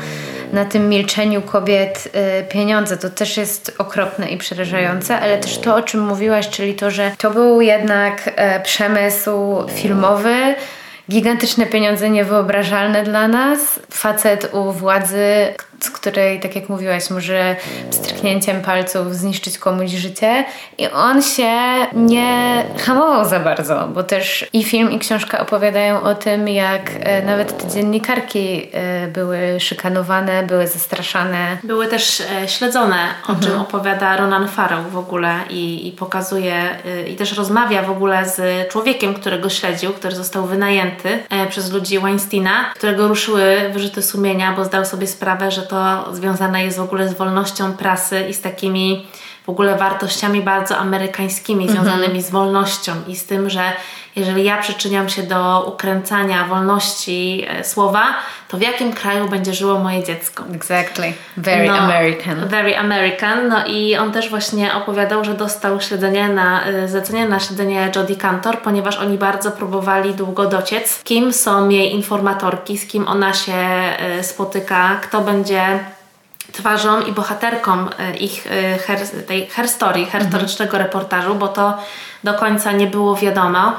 na 0.53 0.65
tym 0.65 0.89
milczeniu 0.89 1.43
kobiet 1.43 2.09
y, 2.41 2.45
pieniądze, 2.45 2.97
to 2.97 3.11
też 3.11 3.37
jest 3.37 3.75
okropne 3.79 4.29
i 4.29 4.37
przerażające, 4.37 5.21
ale 5.21 5.39
też 5.39 5.59
to, 5.59 5.77
o 5.77 5.83
czym 5.83 6.01
mówiłaś, 6.01 6.49
czyli 6.49 6.75
to, 6.75 6.91
że 6.91 7.11
to 7.19 7.31
był 7.31 7.61
jednak 7.61 8.29
y, 8.29 8.63
przemysł 8.63 9.67
filmowy, 9.75 10.55
gigantyczne 11.11 11.67
pieniądze 11.67 12.11
niewyobrażalne 12.11 13.03
dla 13.03 13.29
nas. 13.29 13.81
Facet 13.91 14.55
u 14.55 14.73
władzy, 14.73 15.55
z 15.85 15.91
której, 15.91 16.41
tak 16.41 16.57
jak 16.57 16.69
mówiłaś, 16.69 17.11
może 17.11 17.57
stryknięciem 17.91 18.63
palców 18.63 19.17
zniszczyć 19.17 19.59
komuś 19.59 19.91
życie. 19.91 20.45
I 20.79 20.89
on 20.89 21.23
się 21.23 21.51
nie 21.93 22.65
hamował 22.79 23.29
za 23.29 23.41
bardzo, 23.41 23.89
bo 23.95 24.03
też 24.03 24.47
i 24.53 24.65
film, 24.65 24.93
i 24.93 24.99
książka 24.99 25.41
opowiadają 25.41 26.03
o 26.03 26.15
tym, 26.15 26.49
jak 26.49 26.91
e, 27.01 27.23
nawet 27.23 27.63
te 27.63 27.69
dziennikarki 27.69 28.71
e, 28.73 29.09
były 29.09 29.61
szykanowane, 29.61 30.43
były 30.43 30.67
zastraszane. 30.67 31.57
Były 31.65 31.87
też 31.87 32.21
e, 32.21 32.49
śledzone, 32.49 32.97
o 33.27 33.33
mhm. 33.33 33.41
czym 33.41 33.61
opowiada 33.61 34.17
Ronan 34.17 34.49
Farrow 34.49 34.91
w 34.91 34.97
ogóle 34.97 35.35
i, 35.51 35.89
i 35.89 35.93
pokazuje, 35.93 36.69
i 37.09 37.17
też 37.17 37.37
rozmawia 37.37 37.83
w 37.83 37.91
ogóle 37.91 38.29
z 38.29 38.69
człowiekiem, 38.69 39.15
którego 39.15 39.51
śledził, 39.51 39.93
który 39.93 40.15
został 40.15 40.47
wynajęty 40.47 41.19
przez 41.49 41.73
ludzi 41.73 41.99
Weinsteina, 41.99 42.73
którego 42.75 43.09
ruszyły 43.09 43.71
wyrzuty 43.73 44.03
sumienia, 44.03 44.53
bo 44.57 44.65
zdał 44.65 44.85
sobie 44.85 45.07
sprawę, 45.07 45.51
że 45.51 45.63
to 45.63 45.74
to 45.75 46.15
związane 46.15 46.65
jest 46.65 46.79
w 46.79 46.81
ogóle 46.81 47.09
z 47.09 47.15
wolnością 47.15 47.73
prasy 47.73 48.27
i 48.29 48.35
z 48.35 48.41
takimi 48.41 49.07
w 49.45 49.49
ogóle 49.49 49.79
wartościami 49.79 50.43
bardzo 50.43 50.77
amerykańskimi, 50.77 51.69
związanymi 51.69 52.23
z 52.23 52.31
wolnością 52.31 52.93
i 53.09 53.17
z 53.17 53.27
tym, 53.27 53.51
że 53.51 53.63
jeżeli 54.17 54.45
ja 54.45 54.59
przyczyniam 54.59 55.09
się 55.09 55.23
do 55.23 55.65
ukręcania 55.69 56.45
wolności 56.45 57.47
e, 57.49 57.65
słowa, 57.65 58.05
to 58.49 58.57
w 58.57 58.61
jakim 58.61 58.93
kraju 58.93 59.29
będzie 59.29 59.55
żyło 59.55 59.79
moje 59.79 60.05
dziecko? 60.05 60.45
Exactly. 60.55 61.13
Very 61.37 61.69
no, 61.69 61.79
American. 61.79 62.49
Very 62.49 62.79
American. 62.79 63.49
No 63.49 63.67
i 63.67 63.97
on 63.97 64.13
też 64.13 64.31
właśnie 64.31 64.75
opowiadał, 64.75 65.25
że 65.25 65.35
dostał 65.35 65.81
śledzenie 65.81 66.29
na, 66.29 66.65
e, 66.65 66.89
zlecenie 66.89 67.29
na 67.29 67.41
śledzenie 67.41 67.91
Jodie 67.97 68.17
Cantor, 68.17 68.59
ponieważ 68.59 68.97
oni 68.97 69.19
bardzo 69.19 69.51
próbowali 69.51 70.15
długo 70.15 70.47
dociec, 70.47 71.03
kim 71.05 71.33
są 71.33 71.69
jej 71.69 71.95
informatorki, 71.95 72.79
z 72.79 72.87
kim 72.87 73.09
ona 73.09 73.35
się 73.35 73.53
e, 73.53 74.25
spotyka, 74.25 75.01
kto 75.03 75.21
będzie 75.21 75.81
twarzą 76.57 77.01
i 77.01 77.13
bohaterką 77.13 77.87
e, 77.99 78.17
ich 78.17 78.47
e, 78.47 78.79
her, 78.79 78.99
tej 79.27 79.47
herstorii, 79.47 80.05
historycznego 80.05 80.77
mhm. 80.77 80.83
reportażu, 80.83 81.35
bo 81.35 81.49
to 81.49 81.79
do 82.25 82.35
końca 82.35 82.73
nie 82.73 82.87
było 82.87 83.17
wiadomo. 83.17 83.73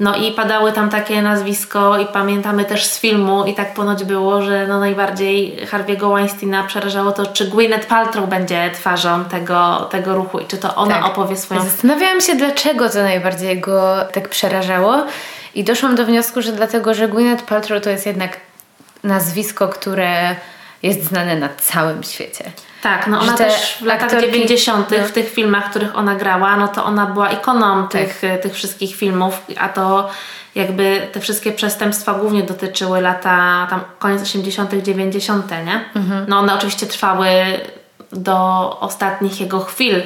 No 0.00 0.16
i 0.16 0.32
padały 0.32 0.72
tam 0.72 0.90
takie 0.90 1.22
nazwisko 1.22 1.98
i 1.98 2.06
pamiętamy 2.06 2.64
też 2.64 2.84
z 2.84 2.98
filmu 2.98 3.44
i 3.44 3.54
tak 3.54 3.74
ponoć 3.74 4.04
było, 4.04 4.42
że 4.42 4.66
no 4.66 4.80
najbardziej 4.80 5.66
Harvey'ego 5.66 6.14
Weinsteina 6.14 6.62
przerażało 6.64 7.12
to, 7.12 7.26
czy 7.26 7.50
Gwyneth 7.50 7.86
Paltrow 7.86 8.28
będzie 8.28 8.70
twarzą 8.74 9.24
tego, 9.24 9.88
tego 9.90 10.14
ruchu 10.14 10.38
i 10.38 10.46
czy 10.46 10.56
to 10.56 10.74
ona 10.74 10.94
tak. 10.94 11.06
opowie 11.06 11.36
swoją... 11.36 11.64
Zastanawiałam 11.64 12.20
się, 12.20 12.34
dlaczego 12.34 12.88
to 12.88 13.02
najbardziej 13.02 13.60
go 13.60 13.96
tak 14.12 14.28
przerażało 14.28 15.04
i 15.54 15.64
doszłam 15.64 15.94
do 15.94 16.06
wniosku, 16.06 16.42
że 16.42 16.52
dlatego, 16.52 16.94
że 16.94 17.08
Gwyneth 17.08 17.44
Paltrow 17.44 17.82
to 17.82 17.90
jest 17.90 18.06
jednak 18.06 18.36
nazwisko, 19.04 19.68
które 19.68 20.36
jest 20.82 21.04
znane 21.04 21.36
na 21.36 21.48
całym 21.48 22.02
świecie. 22.02 22.52
Tak, 22.82 23.06
no 23.06 23.20
ona 23.20 23.32
też 23.32 23.76
w 23.80 23.84
latach 23.84 24.04
aktorki, 24.04 24.32
90. 24.32 24.90
No. 24.90 25.06
w 25.06 25.12
tych 25.12 25.30
filmach, 25.30 25.70
których 25.70 25.96
ona 25.96 26.14
grała, 26.14 26.56
no 26.56 26.68
to 26.68 26.84
ona 26.84 27.06
była 27.06 27.30
ikoną 27.30 27.82
tak. 27.82 27.90
tych, 27.90 28.22
tych 28.42 28.54
wszystkich 28.54 28.96
filmów, 28.96 29.42
a 29.58 29.68
to 29.68 30.10
jakby 30.54 31.08
te 31.12 31.20
wszystkie 31.20 31.52
przestępstwa 31.52 32.14
głównie 32.14 32.42
dotyczyły 32.42 33.00
lata 33.00 33.66
tam 33.70 33.80
koniec 33.98 34.22
80., 34.22 34.74
90., 34.82 35.50
nie? 35.50 35.84
Mhm. 35.94 36.24
No 36.28 36.38
one 36.38 36.54
oczywiście 36.54 36.86
trwały 36.86 37.30
do 38.12 38.36
ostatnich 38.80 39.40
jego 39.40 39.60
chwil 39.60 40.02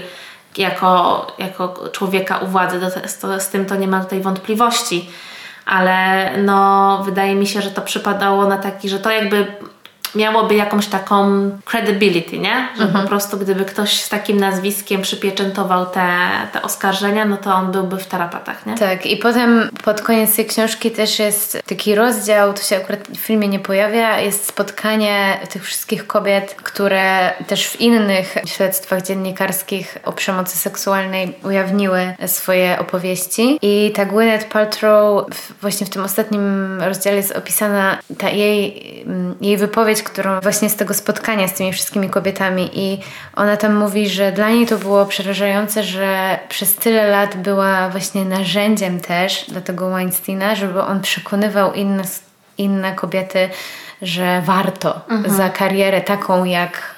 jako, 0.56 1.26
jako 1.38 1.88
człowieka 1.92 2.38
u 2.38 2.46
władzy, 2.46 2.80
to, 3.20 3.40
z 3.40 3.48
tym 3.48 3.66
to 3.66 3.76
nie 3.76 3.88
ma 3.88 4.04
tutaj 4.04 4.20
wątpliwości, 4.20 5.10
ale 5.66 6.30
no 6.38 6.98
wydaje 7.04 7.34
mi 7.34 7.46
się, 7.46 7.62
że 7.62 7.70
to 7.70 7.82
przypadało 7.82 8.46
na 8.46 8.58
taki, 8.58 8.88
że 8.88 8.98
to 8.98 9.10
jakby 9.10 9.46
miałoby 10.14 10.54
jakąś 10.54 10.86
taką 10.86 11.50
credibility, 11.64 12.38
nie? 12.38 12.68
Że 12.76 12.82
mhm. 12.82 13.04
po 13.04 13.08
prostu 13.08 13.38
gdyby 13.38 13.64
ktoś 13.64 14.00
z 14.00 14.08
takim 14.08 14.40
nazwiskiem 14.40 15.02
przypieczętował 15.02 15.86
te, 15.86 16.28
te 16.52 16.62
oskarżenia, 16.62 17.24
no 17.24 17.36
to 17.36 17.54
on 17.54 17.72
byłby 17.72 17.96
w 17.96 18.06
tarapatach, 18.06 18.66
nie? 18.66 18.78
Tak, 18.78 19.06
i 19.06 19.16
potem 19.16 19.70
pod 19.84 20.02
koniec 20.02 20.36
tej 20.36 20.46
książki 20.46 20.90
też 20.90 21.18
jest 21.18 21.62
taki 21.66 21.94
rozdział, 21.94 22.52
to 22.52 22.62
się 22.62 22.76
akurat 22.76 23.08
w 23.08 23.16
filmie 23.16 23.48
nie 23.48 23.58
pojawia, 23.58 24.20
jest 24.20 24.46
spotkanie 24.46 25.38
tych 25.50 25.64
wszystkich 25.64 26.06
kobiet, 26.06 26.54
które 26.62 27.32
też 27.46 27.66
w 27.66 27.80
innych 27.80 28.34
śledztwach 28.46 29.02
dziennikarskich 29.02 29.98
o 30.04 30.12
przemocy 30.12 30.58
seksualnej 30.58 31.34
ujawniły 31.44 32.14
swoje 32.26 32.78
opowieści 32.78 33.58
i 33.62 33.92
ta 33.94 34.04
Gwyneth 34.04 34.48
Paltrow 34.48 35.26
właśnie 35.60 35.86
w 35.86 35.90
tym 35.90 36.04
ostatnim 36.04 36.78
rozdziale 36.82 37.16
jest 37.16 37.32
opisana 37.32 37.98
ta 38.18 38.30
jej, 38.30 39.04
jej 39.40 39.56
wypowiedź, 39.56 40.02
którą 40.04 40.40
właśnie 40.40 40.70
z 40.70 40.76
tego 40.76 40.94
spotkania 40.94 41.48
z 41.48 41.54
tymi 41.54 41.72
wszystkimi 41.72 42.10
kobietami 42.10 42.70
i 42.72 43.00
ona 43.36 43.56
tam 43.56 43.74
mówi, 43.74 44.08
że 44.08 44.32
dla 44.32 44.50
niej 44.50 44.66
to 44.66 44.78
było 44.78 45.06
przerażające, 45.06 45.82
że 45.82 46.38
przez 46.48 46.74
tyle 46.76 47.08
lat 47.08 47.36
była 47.36 47.88
właśnie 47.88 48.24
narzędziem 48.24 49.00
też 49.00 49.44
dla 49.48 49.60
tego 49.60 49.90
Weinsteina, 49.90 50.54
żeby 50.54 50.82
on 50.82 51.00
przekonywał 51.00 51.72
inne, 51.72 52.02
inne 52.58 52.92
kobiety, 52.92 53.48
że 54.02 54.42
warto 54.44 55.00
mhm. 55.08 55.34
za 55.36 55.48
karierę 55.48 56.00
taką 56.00 56.44
jak 56.44 56.94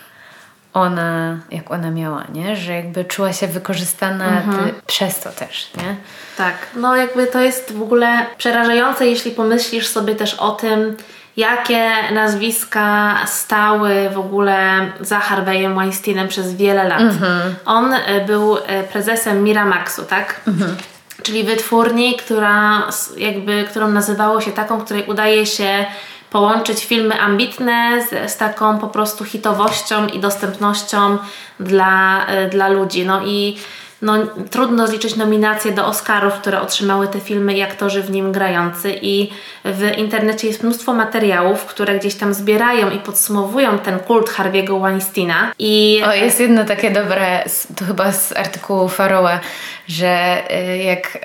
ona, 0.77 1.39
jak 1.51 1.71
ona 1.71 1.91
miała, 1.91 2.25
nie? 2.33 2.57
Że 2.57 2.73
jakby 2.73 3.05
czuła 3.05 3.33
się 3.33 3.47
wykorzystana 3.47 4.29
mhm. 4.29 4.73
przez 4.87 5.21
to 5.21 5.31
też, 5.31 5.71
nie? 5.77 5.97
Tak, 6.37 6.55
no 6.75 6.97
jakby 6.97 7.27
to 7.27 7.41
jest 7.41 7.73
w 7.73 7.83
ogóle 7.83 8.27
przerażające, 8.39 9.07
jeśli 9.07 9.31
pomyślisz 9.31 9.89
sobie 9.89 10.15
też 10.15 10.35
o 10.35 10.51
tym, 10.51 10.97
jakie 11.37 11.91
nazwiska 12.13 13.17
stały 13.27 14.11
w 14.15 14.19
ogóle 14.19 14.89
za 15.01 15.19
Harvey'em 15.19 15.75
Weinsteinem 15.75 16.29
przez 16.29 16.55
wiele 16.55 16.89
lat. 16.89 17.01
Mm 17.01 17.19
-hmm. 17.19 17.51
On 17.65 17.93
e, 17.93 18.25
był 18.27 18.57
e, 18.57 18.83
prezesem 18.83 19.45
Miramaxu, 19.45 20.03
tak? 20.03 20.41
Mm 20.47 20.59
-hmm. 20.59 20.75
czyli 21.23 21.45
wytwórni, 21.45 22.17
która 22.17 22.83
jakby, 23.17 23.65
którą 23.71 23.89
nazywało 23.89 24.41
się 24.41 24.53
taką, 24.53 24.81
której 24.81 25.05
udaje 25.07 25.47
się 25.47 25.87
połączyć 26.31 26.85
filmy 26.85 27.21
ambitne 27.21 28.03
z, 28.09 28.33
z 28.33 28.37
taką 28.37 28.79
po 28.79 28.89
prostu 28.89 29.25
hitowością 29.25 30.07
i 30.07 30.19
dostępnością 30.19 31.19
dla, 31.61 32.27
y, 32.47 32.49
dla 32.49 32.69
ludzi. 32.69 33.07
No 33.07 33.21
i 33.27 33.57
no, 34.03 34.27
trudno 34.51 34.87
zliczyć 34.87 35.17
nominacje 35.17 35.73
do 35.73 35.87
Oscarów, 35.87 36.35
które 36.35 36.61
otrzymały 36.61 37.09
te 37.09 37.21
filmy 37.21 37.55
i 37.55 37.63
aktorzy 37.63 38.03
w 38.03 38.11
nim 38.11 38.33
grający. 38.33 38.99
I 39.03 39.31
w 39.65 39.99
internecie 39.99 40.49
jest 40.49 40.63
mnóstwo 40.63 40.95
materiałów, 40.95 41.65
które 41.65 41.99
gdzieś 41.99 42.15
tam 42.15 42.35
zbierają 42.35 42.91
i 42.91 42.99
podsumowują 42.99 43.79
ten 43.79 43.99
kult 43.99 44.31
Harvey'ego 44.31 44.83
Weinsteina. 44.83 45.53
I... 45.59 46.03
O, 46.09 46.13
jest 46.13 46.41
jedno 46.41 46.65
takie 46.65 46.91
dobre, 46.91 47.45
to 47.77 47.85
chyba 47.85 48.13
z 48.13 48.37
artykułu 48.37 48.89
Faroła, 48.89 49.41
że 49.89 50.43
y, 50.73 50.79
jak 50.79 51.17
y, 51.17 51.21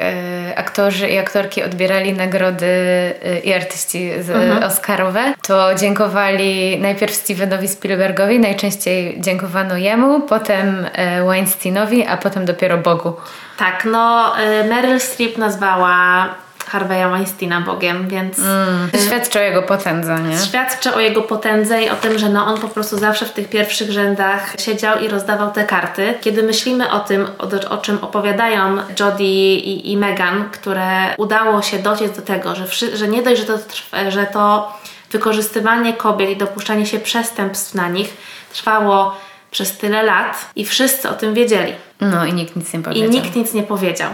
aktorzy 0.55 1.09
i 1.09 1.17
aktorki 1.17 1.63
odbierali 1.63 2.13
nagrody 2.13 2.65
y, 2.65 3.39
i 3.43 3.53
artyści 3.53 4.11
mhm. 4.11 4.63
Oscarowe, 4.63 5.33
to 5.47 5.75
dziękowali 5.75 6.79
najpierw 6.79 7.13
Stevenowi 7.13 7.67
Spielbergowi, 7.67 8.39
najczęściej 8.39 9.21
dziękowano 9.21 9.77
jemu, 9.77 10.21
potem 10.21 10.87
Weinsteinowi, 11.27 12.05
a 12.07 12.17
potem 12.17 12.45
dopiero 12.45 12.77
Bogu. 12.77 13.15
Tak, 13.57 13.85
no 13.91 14.33
Meryl 14.69 14.99
Streep 14.99 15.37
nazwała 15.37 16.29
Harveya 16.71 17.09
Weinsteina 17.09 17.61
Bogiem, 17.61 18.07
więc... 18.07 18.39
Mm, 18.39 18.89
świadczy 19.07 19.39
o 19.39 19.41
jego 19.41 19.61
potędze, 19.61 20.19
nie? 20.19 20.37
Świadczy 20.37 20.93
o 20.93 20.99
jego 20.99 21.21
potędze 21.21 21.83
i 21.83 21.89
o 21.89 21.95
tym, 21.95 22.19
że 22.19 22.29
no 22.29 22.45
on 22.45 22.61
po 22.61 22.67
prostu 22.67 22.97
zawsze 22.97 23.25
w 23.25 23.31
tych 23.31 23.49
pierwszych 23.49 23.91
rzędach 23.91 24.53
siedział 24.59 24.99
i 24.99 25.07
rozdawał 25.07 25.51
te 25.51 25.63
karty. 25.63 26.13
Kiedy 26.21 26.43
myślimy 26.43 26.91
o 26.91 26.99
tym, 26.99 27.27
o, 27.39 27.69
o 27.69 27.77
czym 27.77 27.97
opowiadają 28.01 28.77
Jodie 28.99 29.55
i, 29.55 29.91
i 29.91 29.97
Meghan, 29.97 30.49
które 30.51 31.15
udało 31.17 31.61
się 31.61 31.79
dociec 31.79 32.15
do 32.15 32.21
tego, 32.21 32.55
że, 32.55 32.97
że 32.97 33.07
nie 33.07 33.21
dość, 33.21 33.41
że 33.41 33.47
to, 33.47 33.59
że 34.09 34.25
to 34.25 34.77
wykorzystywanie 35.11 35.93
kobiet 35.93 36.29
i 36.29 36.37
dopuszczanie 36.37 36.85
się 36.85 36.99
przestępstw 36.99 37.75
na 37.75 37.87
nich 37.89 38.17
trwało 38.53 39.17
przez 39.51 39.77
tyle 39.77 40.03
lat 40.03 40.49
i 40.55 40.65
wszyscy 40.65 41.09
o 41.09 41.13
tym 41.13 41.33
wiedzieli. 41.33 41.73
No 42.01 42.25
i 42.25 42.33
nikt 42.33 42.55
nic 42.55 42.73
nie 42.73 42.79
powiedział. 42.79 43.09
I 43.09 43.11
nikt 43.11 43.35
nic 43.35 43.53
nie 43.53 43.63
powiedział. 43.63 44.11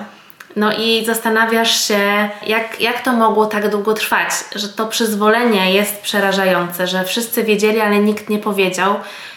No 0.56 0.74
i 0.78 1.06
zastanawiasz 1.06 1.88
się, 1.88 2.30
jak, 2.48 2.82
jak 2.82 3.02
to 3.02 3.14
mogło 3.14 3.46
tak 3.46 3.70
długo 3.70 3.94
trwać, 3.94 4.30
że 4.56 4.70
to 4.70 4.88
przyzwolenie 4.88 5.74
jest 5.74 6.02
przerażające, 6.02 6.88
że 6.88 7.04
wszyscy 7.04 7.44
wiedzieli, 7.44 7.80
ale 7.80 8.00
nikt 8.00 8.30
nie 8.30 8.40
powiedział. 8.40 8.96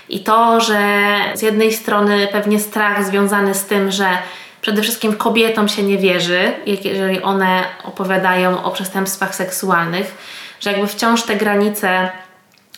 I 0.08 0.20
to, 0.20 0.60
że 0.60 0.78
z 1.34 1.42
jednej 1.42 1.72
strony 1.72 2.28
pewnie 2.32 2.60
strach 2.60 3.04
związany 3.04 3.54
z 3.54 3.64
tym, 3.64 3.90
że 3.90 4.06
przede 4.60 4.82
wszystkim 4.82 5.16
kobietom 5.16 5.68
się 5.68 5.82
nie 5.82 5.98
wierzy, 5.98 6.52
jeżeli 6.66 7.22
one 7.22 7.64
opowiadają 7.84 8.64
o 8.64 8.70
przestępstwach 8.70 9.34
seksualnych, 9.34 10.14
że 10.60 10.72
jakby 10.72 10.86
wciąż 10.86 11.22
te 11.22 11.36
granice 11.36 12.10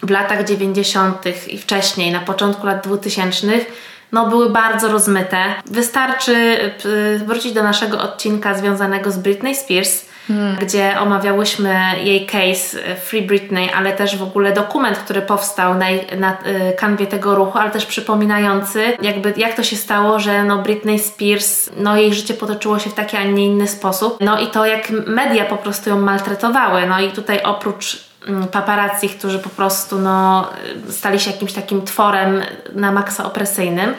w 0.03 0.11
latach 0.11 0.45
90. 0.45 1.25
i 1.49 1.59
wcześniej, 1.59 2.13
na 2.13 2.21
początku 2.21 2.67
lat 2.67 2.87
2000 2.87 3.47
no, 4.13 4.27
były 4.27 4.51
bardzo 4.51 4.89
rozmyte. 4.89 5.39
Wystarczy 5.67 6.35
y, 6.87 7.19
wrócić 7.27 7.53
do 7.53 7.63
naszego 7.63 8.01
odcinka 8.01 8.55
związanego 8.55 9.11
z 9.11 9.19
Britney 9.19 9.55
Spears, 9.55 10.05
hmm. 10.29 10.57
gdzie 10.57 11.01
omawiałyśmy 11.01 11.77
jej 12.03 12.27
case 12.27 12.79
y, 12.79 12.97
Free 12.97 13.23
Britney, 13.23 13.71
ale 13.71 13.93
też 13.93 14.17
w 14.17 14.23
ogóle 14.23 14.53
dokument, 14.53 14.99
który 14.99 15.23
powstał 15.23 15.75
na, 15.75 15.87
na 16.19 16.33
y, 16.33 16.73
kanwie 16.77 17.07
tego 17.07 17.35
ruchu, 17.35 17.59
ale 17.59 17.71
też 17.71 17.87
przypominający 17.87 18.97
jakby 19.03 19.35
jak 19.37 19.55
to 19.55 19.63
się 19.63 19.77
stało, 19.77 20.19
że 20.19 20.45
no 20.45 20.59
Britney 20.59 20.99
Spears, 20.99 21.71
no 21.77 21.97
jej 21.97 22.15
życie 22.15 22.35
potoczyło 22.35 22.79
się 22.79 22.91
w 22.91 22.95
taki, 22.95 23.17
a 23.17 23.25
nie 23.25 23.47
inny 23.47 23.69
sposób. 23.69 24.17
No 24.21 24.41
i 24.41 24.47
to 24.47 24.67
jak 24.67 24.91
media 24.91 25.45
po 25.45 25.57
prostu 25.57 25.91
ją 25.91 26.01
maltretowały. 26.01 26.87
No 26.87 27.01
i 27.01 27.11
tutaj 27.11 27.43
oprócz 27.43 28.12
paparazzi, 28.53 29.09
którzy 29.09 29.39
po 29.39 29.51
prostu 29.51 29.99
no, 29.99 30.51
stali 30.91 31.21
się 31.21 31.31
jakimś 31.31 31.53
takim 31.53 31.83
tworem 31.85 32.43
na 32.75 32.93
maksa 32.93 33.25
opresyjnym 33.25 33.95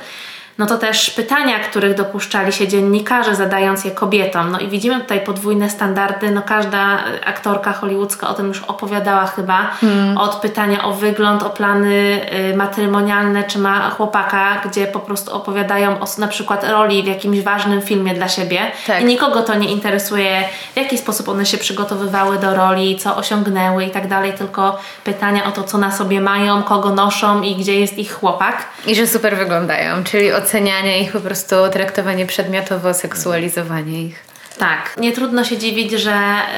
no 0.57 0.65
to 0.65 0.77
też 0.77 1.09
pytania, 1.09 1.59
których 1.59 1.95
dopuszczali 1.95 2.53
się 2.53 2.67
dziennikarze, 2.67 3.35
zadając 3.35 3.85
je 3.85 3.91
kobietom. 3.91 4.51
No 4.51 4.59
i 4.59 4.67
widzimy 4.67 5.01
tutaj 5.01 5.21
podwójne 5.21 5.69
standardy. 5.69 6.31
No 6.31 6.41
każda 6.41 7.03
aktorka 7.25 7.73
hollywoodzka 7.73 8.29
o 8.29 8.33
tym 8.33 8.47
już 8.47 8.61
opowiadała 8.61 9.25
chyba. 9.25 9.71
Hmm. 9.81 10.17
Od 10.17 10.35
pytania 10.35 10.83
o 10.83 10.93
wygląd, 10.93 11.43
o 11.43 11.49
plany 11.49 12.21
y, 12.51 12.55
matrymonialne, 12.55 13.43
czy 13.43 13.59
ma 13.59 13.89
chłopaka, 13.89 14.61
gdzie 14.65 14.87
po 14.87 14.99
prostu 14.99 15.35
opowiadają 15.35 15.99
o 15.99 16.05
na 16.17 16.27
przykład 16.27 16.69
roli 16.69 17.03
w 17.03 17.07
jakimś 17.07 17.41
ważnym 17.41 17.81
filmie 17.81 18.13
dla 18.13 18.29
siebie. 18.29 18.59
Tak. 18.87 19.01
I 19.01 19.05
nikogo 19.05 19.41
to 19.41 19.55
nie 19.55 19.71
interesuje, 19.71 20.43
w 20.73 20.77
jaki 20.77 20.97
sposób 20.97 21.29
one 21.29 21.45
się 21.45 21.57
przygotowywały 21.57 22.39
do 22.39 22.55
roli, 22.55 22.97
co 22.97 23.15
osiągnęły 23.15 23.85
i 23.85 23.89
tak 23.89 24.07
dalej, 24.07 24.33
tylko 24.33 24.79
pytania 25.03 25.45
o 25.45 25.51
to, 25.51 25.63
co 25.63 25.77
na 25.77 25.91
sobie 25.91 26.21
mają, 26.21 26.63
kogo 26.63 26.89
noszą 26.89 27.41
i 27.41 27.55
gdzie 27.55 27.79
jest 27.79 27.97
ich 27.97 28.13
chłopak. 28.13 28.65
I 28.87 28.95
że 28.95 29.07
super 29.07 29.37
wyglądają, 29.37 30.03
czyli 30.03 30.31
ocenianie 30.43 31.01
ich, 31.01 31.11
po 31.11 31.19
prostu 31.19 31.55
traktowanie 31.71 32.25
przedmiotowo, 32.25 32.93
seksualizowanie 32.93 34.03
ich. 34.03 34.23
Tak, 34.57 34.97
nie 34.97 35.11
trudno 35.11 35.43
się 35.43 35.57
dziwić, 35.57 35.91
że, 35.91 36.17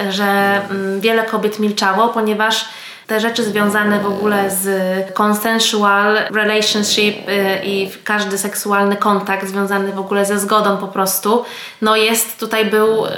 że 0.10 0.62
mm, 0.70 1.02
wiele 1.02 1.24
kobiet 1.24 1.60
milczało, 1.60 2.10
ponieważ 2.10 2.66
te 3.08 3.20
rzeczy 3.20 3.44
związane 3.44 4.00
w 4.00 4.06
ogóle 4.06 4.52
z 4.52 4.68
consensual 5.14 6.18
relationship 6.34 7.30
y, 7.30 7.60
i 7.64 7.92
każdy 8.04 8.38
seksualny 8.38 8.96
kontakt 8.96 9.48
związany 9.48 9.92
w 9.92 10.00
ogóle 10.00 10.26
ze 10.26 10.40
zgodą 10.40 10.78
po 10.78 10.88
prostu, 10.88 11.44
no 11.82 11.96
jest 11.96 12.40
tutaj 12.40 12.66
był 12.66 13.06
y, 13.06 13.10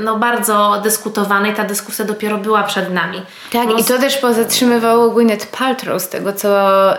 no 0.00 0.16
bardzo 0.16 0.80
dyskutowany 0.82 1.48
i 1.48 1.54
ta 1.54 1.64
dyskusja 1.64 2.04
dopiero 2.04 2.38
była 2.38 2.62
przed 2.62 2.92
nami. 2.92 3.22
Tak 3.52 3.68
Plus... 3.68 3.80
i 3.80 3.84
to 3.84 3.98
też 3.98 4.18
pozatrzymywało 4.18 5.10
Gwyneth 5.10 5.46
Paltrow 5.46 6.02
z 6.02 6.08
tego, 6.08 6.32
co 6.32 6.48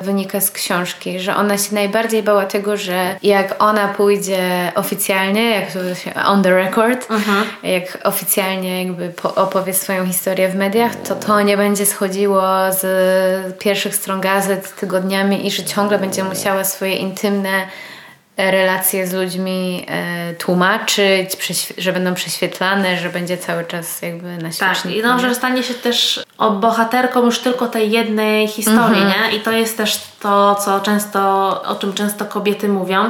wynika 0.02 0.42
z 0.42 0.52
książki, 0.52 1.20
że 1.20 1.36
ona 1.36 1.58
się 1.58 1.76
najbardziej 1.76 2.24
bała 2.24 2.46
tego, 2.46 2.78
że 2.78 3.16
jak 3.24 3.56
ona 3.64 3.88
pójdzie 3.88 4.72
oficjalnie, 4.76 5.50
jak 5.50 5.72
to 5.72 5.96
się 5.96 6.14
on 6.26 6.44
the 6.44 6.56
record, 6.56 7.12
mhm. 7.12 7.44
jak 7.64 7.98
oficjalnie 8.04 8.84
jakby 8.84 9.14
opowie 9.36 9.74
swoją 9.74 10.06
historię 10.06 10.50
w 10.50 10.56
mediach, 10.56 10.96
to 10.96 11.16
to 11.16 11.42
nie 11.42 11.58
będzie 11.58 11.86
schodzić 11.86 12.19
z 12.72 13.60
pierwszych 13.60 13.96
stron 13.96 14.22
gazet 14.22 14.76
tygodniami 14.76 15.48
i 15.48 15.52
że 15.52 15.64
ciągle 15.64 16.00
będzie 16.00 16.24
musiała 16.24 16.64
swoje 16.64 16.96
intymne 16.96 17.68
relacje 18.38 19.08
z 19.08 19.14
ludźmi 19.14 19.86
e, 19.88 20.34
tłumaczyć, 20.34 21.38
że 21.78 21.94
będą 21.94 22.14
prześwietlane, 22.14 22.98
że 22.98 23.10
będzie 23.10 23.38
cały 23.38 23.66
czas 23.66 24.02
jakby 24.02 24.38
na 24.38 24.52
świeczniku. 24.52 24.88
Tak, 24.88 24.96
i 24.96 25.02
no, 25.04 25.20
że 25.20 25.36
stanie 25.36 25.64
się 25.64 25.74
też 25.74 26.24
bohaterką 26.52 27.26
już 27.26 27.40
tylko 27.40 27.68
tej 27.68 27.92
jednej 27.92 28.48
historii, 28.48 29.02
mm 29.02 29.14
-hmm. 29.14 29.32
nie? 29.32 29.38
I 29.38 29.40
to 29.40 29.52
jest 29.52 29.78
też 29.78 30.02
to, 30.20 30.56
co 30.56 30.80
często, 30.80 31.22
o 31.64 31.76
czym 31.76 31.94
często 31.94 32.26
kobiety 32.26 32.68
mówią, 32.68 33.10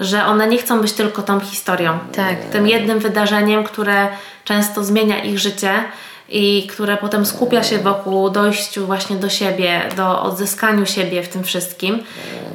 że 0.00 0.26
one 0.26 0.46
nie 0.46 0.58
chcą 0.58 0.80
być 0.80 0.92
tylko 0.92 1.22
tą 1.22 1.40
historią. 1.40 1.98
Tak. 2.16 2.36
Tym 2.52 2.68
jednym 2.68 2.98
wydarzeniem, 2.98 3.64
które 3.64 4.08
często 4.44 4.84
zmienia 4.84 5.22
ich 5.22 5.38
życie 5.38 5.72
i 6.28 6.66
które 6.70 6.96
potem 6.96 7.26
skupia 7.26 7.62
się 7.62 7.78
wokół 7.78 8.30
dojściu 8.30 8.86
właśnie 8.86 9.16
do 9.16 9.28
siebie, 9.28 9.82
do 9.96 10.22
odzyskaniu 10.22 10.86
siebie 10.86 11.22
w 11.22 11.28
tym 11.28 11.44
wszystkim, 11.44 12.02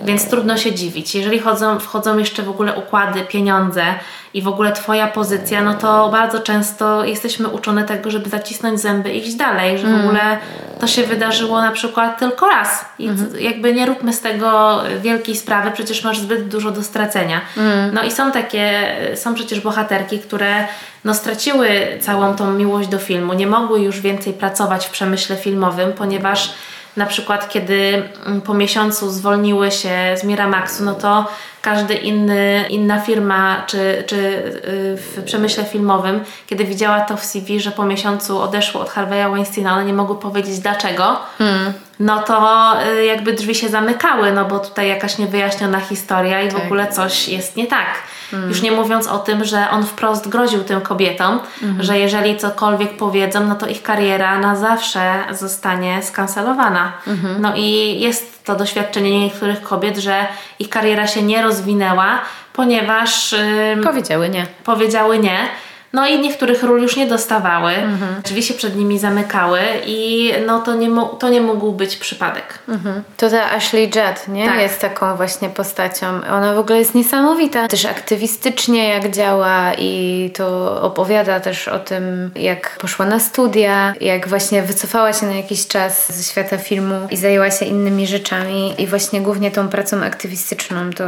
więc 0.05 0.29
trudno 0.29 0.57
się 0.57 0.75
dziwić. 0.75 1.15
Jeżeli 1.15 1.39
chodzą, 1.39 1.79
wchodzą 1.79 2.17
jeszcze 2.17 2.43
w 2.43 2.49
ogóle 2.49 2.73
układy, 2.73 3.21
pieniądze 3.21 3.83
i 4.33 4.41
w 4.41 4.47
ogóle 4.47 4.71
Twoja 4.71 5.07
pozycja, 5.07 5.61
no 5.61 5.73
to 5.73 6.09
bardzo 6.09 6.39
często 6.39 7.05
jesteśmy 7.05 7.47
uczone 7.47 7.83
tego, 7.83 8.11
żeby 8.11 8.29
zacisnąć 8.29 8.79
zęby 8.79 9.09
i 9.09 9.27
iść 9.27 9.35
dalej, 9.35 9.77
że 9.77 9.87
w 9.87 9.89
mm. 9.89 10.01
ogóle 10.01 10.37
to 10.79 10.87
się 10.87 11.03
wydarzyło 11.03 11.61
na 11.61 11.71
przykład 11.71 12.19
tylko 12.19 12.47
raz 12.47 12.85
i 12.99 13.07
mm. 13.07 13.29
jakby 13.39 13.73
nie 13.73 13.85
róbmy 13.85 14.13
z 14.13 14.21
tego 14.21 14.79
wielkiej 15.01 15.35
sprawy, 15.35 15.71
przecież 15.71 16.03
masz 16.03 16.19
zbyt 16.19 16.47
dużo 16.47 16.71
do 16.71 16.83
stracenia. 16.83 17.41
Mm. 17.57 17.93
No 17.93 18.03
i 18.03 18.11
są 18.11 18.31
takie, 18.31 18.95
są 19.15 19.33
przecież 19.33 19.61
bohaterki, 19.61 20.19
które 20.19 20.67
no 21.05 21.13
straciły 21.13 21.69
całą 22.01 22.35
tą 22.35 22.51
miłość 22.51 22.89
do 22.89 22.99
filmu, 22.99 23.33
nie 23.33 23.47
mogły 23.47 23.79
już 23.79 23.99
więcej 23.99 24.33
pracować 24.33 24.85
w 24.85 24.89
przemyśle 24.89 25.35
filmowym, 25.35 25.93
ponieważ 25.93 26.53
na 26.97 27.05
przykład 27.05 27.49
kiedy 27.49 28.03
mm, 28.25 28.41
po 28.41 28.53
miesiącu 28.53 29.09
zwolniły 29.09 29.71
się 29.71 30.15
z 30.17 30.23
Miramaxu, 30.23 30.83
no 30.83 30.93
to 30.93 31.25
każdy 31.61 31.93
inny, 31.93 32.65
inna 32.69 32.99
firma 32.99 33.63
czy, 33.67 34.03
czy 34.07 34.15
y, 34.15 34.97
w 34.97 35.23
przemyśle 35.25 35.63
filmowym, 35.63 36.23
kiedy 36.47 36.65
widziała 36.65 37.01
to 37.01 37.17
w 37.17 37.25
CV, 37.25 37.59
że 37.59 37.71
po 37.71 37.85
miesiącu 37.85 38.41
odeszło 38.41 38.81
od 38.81 38.89
Harvey'a 38.89 39.31
Weinsteina, 39.31 39.73
one 39.73 39.85
nie 39.85 39.93
mogły 39.93 40.19
powiedzieć 40.19 40.59
dlaczego, 40.59 41.17
hmm. 41.37 41.73
no 41.99 42.19
to 42.19 42.73
y, 42.99 43.05
jakby 43.05 43.33
drzwi 43.33 43.55
się 43.55 43.69
zamykały, 43.69 44.31
no 44.31 44.45
bo 44.45 44.59
tutaj 44.59 44.87
jakaś 44.87 45.17
niewyjaśniona 45.17 45.79
historia 45.79 46.41
i 46.41 46.47
tak. 46.47 46.61
w 46.61 46.65
ogóle 46.65 46.87
coś 46.87 47.27
jest 47.27 47.55
nie 47.55 47.67
tak. 47.67 47.87
Mm. 48.33 48.49
Już 48.49 48.61
nie 48.61 48.71
mówiąc 48.71 49.07
o 49.07 49.19
tym, 49.19 49.45
że 49.45 49.69
on 49.71 49.85
wprost 49.85 50.29
groził 50.29 50.63
tym 50.63 50.81
kobietom, 50.81 51.39
mm. 51.63 51.83
że 51.83 51.99
jeżeli 51.99 52.37
cokolwiek 52.37 52.97
powiedzą, 52.97 53.45
no 53.45 53.55
to 53.55 53.67
ich 53.67 53.83
kariera 53.83 54.39
na 54.39 54.55
zawsze 54.55 55.13
zostanie 55.31 56.03
skancelowana. 56.03 56.91
Mm-hmm. 57.07 57.39
No 57.39 57.55
i 57.55 57.99
jest 57.99 58.43
to 58.43 58.55
doświadczenie 58.55 59.19
niektórych 59.19 59.61
kobiet, 59.61 59.97
że 59.97 60.27
ich 60.59 60.69
kariera 60.69 61.07
się 61.07 61.21
nie 61.21 61.41
rozwinęła, 61.49 62.19
ponieważ. 62.53 63.31
Yy, 63.75 63.83
powiedziały 63.83 64.29
nie. 64.29 64.45
Powiedziały 64.63 65.19
nie 65.19 65.49
No 65.93 66.07
i 66.07 66.19
niektórych 66.19 66.63
ról 66.63 66.81
już 66.81 66.95
nie 66.95 67.07
dostawały, 67.07 67.71
mhm. 67.71 68.21
drzwi 68.23 68.43
się 68.43 68.53
przed 68.53 68.75
nimi 68.75 68.99
zamykały 68.99 69.59
i 69.85 70.31
no 70.45 70.59
to 70.59 70.75
nie, 70.75 70.89
to 71.19 71.29
nie 71.29 71.41
mógł 71.41 71.71
być 71.71 71.95
przypadek. 71.95 72.59
Mhm. 72.67 73.03
To 73.17 73.29
ta 73.29 73.51
Ashley 73.51 73.83
Judd, 73.83 74.27
nie? 74.27 74.45
Tak. 74.45 74.59
Jest 74.59 74.81
taką 74.81 75.15
właśnie 75.15 75.49
postacią. 75.49 76.07
Ona 76.31 76.53
w 76.53 76.57
ogóle 76.57 76.79
jest 76.79 76.95
niesamowita. 76.95 77.67
Też 77.67 77.85
aktywistycznie 77.85 78.89
jak 78.89 79.11
działa 79.11 79.73
i 79.77 80.31
to 80.35 80.81
opowiada 80.81 81.39
też 81.39 81.67
o 81.67 81.79
tym, 81.79 82.31
jak 82.35 82.77
poszła 82.77 83.05
na 83.05 83.19
studia, 83.19 83.93
jak 84.01 84.27
właśnie 84.27 84.61
wycofała 84.61 85.13
się 85.13 85.25
na 85.25 85.35
jakiś 85.35 85.67
czas 85.67 86.15
ze 86.17 86.23
świata 86.31 86.57
filmu 86.57 87.07
i 87.11 87.17
zajęła 87.17 87.51
się 87.51 87.65
innymi 87.65 88.07
rzeczami 88.07 88.73
i 88.77 88.87
właśnie 88.87 89.21
głównie 89.21 89.51
tą 89.51 89.67
pracą 89.67 90.03
aktywistyczną. 90.03 90.89
To 90.95 91.03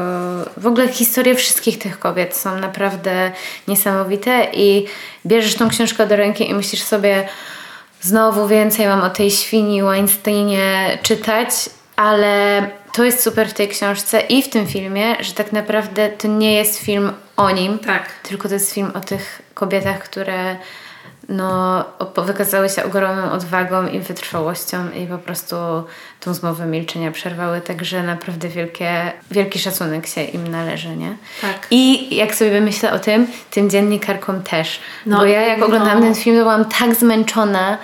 w 0.58 0.68
ogóle 0.68 0.88
historie 0.88 1.36
wszystkich 1.36 1.80
tych 1.80 2.00
kobiet 2.00 2.38
są 2.38 2.58
naprawdę 2.58 3.32
niesamowite 3.68 4.48
i 4.54 4.71
bierzesz 5.26 5.56
tą 5.56 5.70
książkę 5.70 6.08
do 6.08 6.16
ręki 6.16 6.50
i 6.50 6.54
myślisz 6.54 6.84
sobie, 6.84 7.28
znowu 8.02 8.48
więcej 8.48 8.88
mam 8.88 9.02
o 9.02 9.10
tej 9.10 9.32
świni 9.32 9.84
Weinsteinie 9.84 10.98
czytać, 11.02 11.50
ale 11.96 12.68
to 12.94 13.04
jest 13.04 13.24
super 13.24 13.50
w 13.50 13.54
tej 13.54 13.68
książce 13.68 14.22
i 14.22 14.44
w 14.44 14.50
tym 14.50 14.68
filmie, 14.68 15.16
że 15.20 15.34
tak 15.34 15.52
naprawdę 15.52 16.10
to 16.10 16.28
nie 16.28 16.54
jest 16.54 16.80
film 16.80 17.12
o 17.38 17.52
nim, 17.52 17.80
tak. 17.80 18.10
tylko 18.24 18.48
to 18.48 18.54
jest 18.54 18.74
film 18.74 18.92
o 18.94 19.00
tych 19.00 19.42
kobietach, 19.54 20.00
które 20.00 20.56
no, 21.30 21.86
wykazały 22.18 22.70
się 22.70 22.84
ogromną 22.84 23.32
odwagą 23.32 23.88
i 23.88 24.00
wytrwałością 24.00 24.92
i 24.92 25.08
po 25.08 25.18
prostu 25.18 25.56
tą 26.22 26.34
zmowę 26.34 26.66
milczenia 26.66 27.12
przerwały, 27.12 27.62
także 27.62 28.04
naprawdę 28.04 28.48
wielkie, 28.48 29.12
wielki 29.32 29.60
szacunek 29.60 30.08
się 30.08 30.24
im 30.24 30.48
należy, 30.48 30.96
nie? 30.96 31.16
Tak. 31.42 31.68
I 31.72 32.16
jak 32.16 32.36
sobie 32.36 32.62
myślę 32.62 32.92
o 32.92 33.00
tym, 33.00 33.28
tym 33.52 33.70
dziennikarkom 33.70 34.44
też. 34.44 34.80
No, 35.06 35.18
Bo 35.18 35.26
ja 35.26 35.42
jak 35.42 35.60
no. 35.60 35.66
oglądałam 35.66 36.02
ten 36.02 36.16
film, 36.16 36.36
to 36.36 36.42
byłam 36.42 36.66
tak 36.66 36.96
zmęczona, 36.96 37.78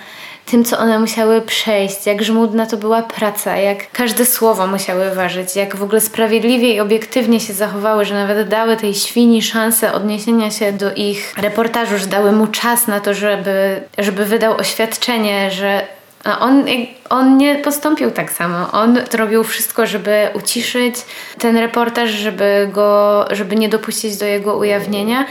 tym, 0.45 0.65
co 0.65 0.77
one 0.77 0.99
musiały 0.99 1.41
przejść, 1.41 2.05
jak 2.05 2.23
żmudna 2.23 2.65
to 2.65 2.77
była 2.77 3.01
praca, 3.01 3.57
jak 3.57 3.91
każde 3.91 4.25
słowo 4.25 4.67
musiały 4.67 5.15
ważyć, 5.15 5.55
jak 5.55 5.75
w 5.75 5.83
ogóle 5.83 6.01
sprawiedliwie 6.01 6.73
i 6.73 6.79
obiektywnie 6.79 7.39
się 7.39 7.53
zachowały, 7.53 8.05
że 8.05 8.13
nawet 8.13 8.49
dały 8.49 8.77
tej 8.77 8.93
świni 8.93 9.41
szansę 9.41 9.93
odniesienia 9.93 10.51
się 10.51 10.73
do 10.73 10.93
ich 10.93 11.33
reportażu, 11.37 11.97
że 11.97 12.07
dały 12.07 12.31
mu 12.31 12.47
czas 12.47 12.87
na 12.87 12.99
to, 12.99 13.13
żeby, 13.13 13.81
żeby 13.97 14.25
wydał 14.25 14.57
oświadczenie, 14.57 15.51
że 15.51 15.96
a 16.27 16.39
on, 16.39 16.65
on 17.09 17.37
nie 17.37 17.55
postąpił 17.55 18.11
tak 18.11 18.31
samo. 18.31 18.71
On 18.71 18.99
zrobił 19.11 19.43
wszystko, 19.43 19.87
żeby 19.87 20.27
uciszyć 20.33 20.95
ten 21.39 21.57
reportaż, 21.57 22.09
żeby 22.09 22.69
go, 22.73 23.25
żeby 23.31 23.55
nie 23.55 23.69
dopuścić 23.69 24.17
do 24.17 24.25
jego 24.25 24.57
ujawnienia, 24.57 25.25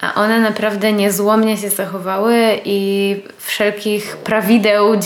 a 0.00 0.14
one 0.14 0.40
naprawdę 0.40 0.92
niezłomnie 0.92 1.56
się 1.56 1.70
zachowały 1.70 2.60
i 2.64 3.16
wszelkich 3.38 4.16
prawideł, 4.16 4.96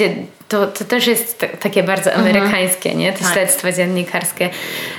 to, 0.49 0.67
to 0.67 0.85
też 0.85 1.07
jest 1.07 1.39
t- 1.39 1.49
takie 1.49 1.83
bardzo 1.83 2.13
mhm. 2.13 2.37
amerykańskie, 2.37 2.95
nie? 2.95 3.13
Te 3.13 3.19
tak. 3.25 3.33
śledztwa 3.33 3.73
dziennikarskie. 3.73 4.51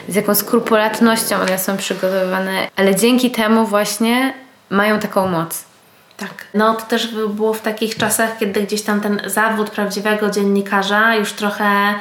Z 0.10 0.16
jaką 0.16 0.36
skrupulatnością 0.36 1.36
one 1.42 1.60
są 1.60 1.78
przygotowywane, 1.78 2.68
ale 2.76 2.96
dzięki 2.96 3.32
temu 3.32 3.66
właśnie 3.66 4.34
mają 4.70 5.00
taką 5.00 5.28
moc. 5.28 5.67
Tak. 6.18 6.48
No 6.54 6.74
to 6.74 6.86
też 6.86 7.08
było 7.08 7.54
w 7.54 7.62
takich 7.62 7.98
czasach, 7.98 8.38
kiedy 8.38 8.62
gdzieś 8.62 8.82
tam 8.82 9.02
ten 9.02 9.22
zawód 9.26 9.70
prawdziwego 9.70 10.30
dziennikarza 10.30 11.16
już 11.16 11.34
trochę 11.34 11.94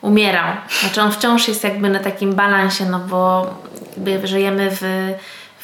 umierał. 0.00 0.56
Znaczy 0.80 1.02
on 1.02 1.12
wciąż 1.12 1.48
jest 1.48 1.64
jakby 1.64 1.88
na 1.88 1.98
takim 1.98 2.34
balansie, 2.34 2.84
no 2.86 2.98
bo 2.98 3.54
jakby 3.96 4.26
żyjemy 4.26 4.68
w 4.70 5.14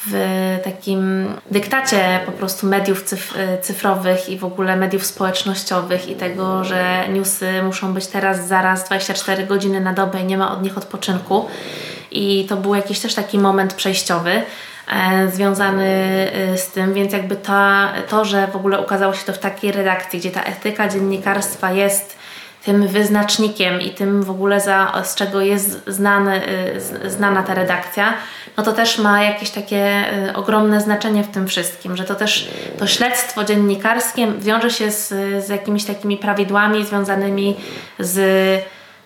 w 0.07 0.59
takim 0.63 1.27
dyktacie 1.51 2.19
po 2.25 2.31
prostu 2.31 2.67
mediów 2.67 3.03
cyf 3.03 3.33
cyfrowych 3.61 4.29
i 4.29 4.37
w 4.37 4.43
ogóle 4.43 4.77
mediów 4.77 5.05
społecznościowych 5.05 6.09
i 6.09 6.15
tego, 6.15 6.63
że 6.63 7.05
newsy 7.09 7.63
muszą 7.63 7.93
być 7.93 8.07
teraz, 8.07 8.47
zaraz 8.47 8.85
24 8.85 9.45
godziny 9.45 9.81
na 9.81 9.93
dobę 9.93 10.21
i 10.21 10.25
nie 10.25 10.37
ma 10.37 10.51
od 10.51 10.63
nich 10.63 10.77
odpoczynku. 10.77 11.45
I 12.11 12.45
to 12.49 12.57
był 12.57 12.75
jakiś 12.75 12.99
też 12.99 13.13
taki 13.13 13.37
moment 13.37 13.73
przejściowy 13.73 14.41
związany 15.31 15.85
e, 16.33 16.57
z 16.57 16.67
tym, 16.67 16.93
więc 16.93 17.13
jakby 17.13 17.35
to, 17.35 17.53
to, 18.09 18.25
że 18.25 18.47
w 18.47 18.55
ogóle 18.55 18.79
ukazało 18.79 19.13
się 19.13 19.25
to 19.25 19.33
w 19.33 19.39
takiej 19.39 19.71
redakcji, 19.71 20.19
gdzie 20.19 20.31
ta 20.31 20.43
etyka 20.43 20.89
dziennikarstwa 20.89 21.71
jest 21.71 22.17
tym 22.65 22.87
wyznacznikiem 22.87 23.81
i 23.81 23.89
tym 23.89 24.23
w 24.23 24.29
ogóle 24.29 24.61
za, 24.61 25.01
z 25.03 25.15
czego 25.15 25.41
jest 25.41 25.83
znany, 25.87 26.41
y, 27.05 27.09
znana 27.09 27.43
ta 27.43 27.53
redakcja, 27.53 28.13
no 28.57 28.63
to 28.63 28.73
też 28.73 28.99
ma 28.99 29.23
jakieś 29.23 29.49
takie 29.49 30.05
ogromne 30.33 30.81
znaczenie 30.81 31.23
w 31.23 31.31
tym 31.31 31.47
wszystkim, 31.47 31.97
że 31.97 32.03
to 32.03 32.15
też 32.15 32.49
to 32.79 32.87
śledztwo 32.87 33.43
dziennikarskie 33.43 34.27
wiąże 34.39 34.69
się 34.69 34.91
z, 34.91 35.09
z 35.45 35.49
jakimiś 35.49 35.85
takimi 35.85 36.17
prawidłami 36.17 36.85
związanymi 36.85 37.55
z 37.99 38.19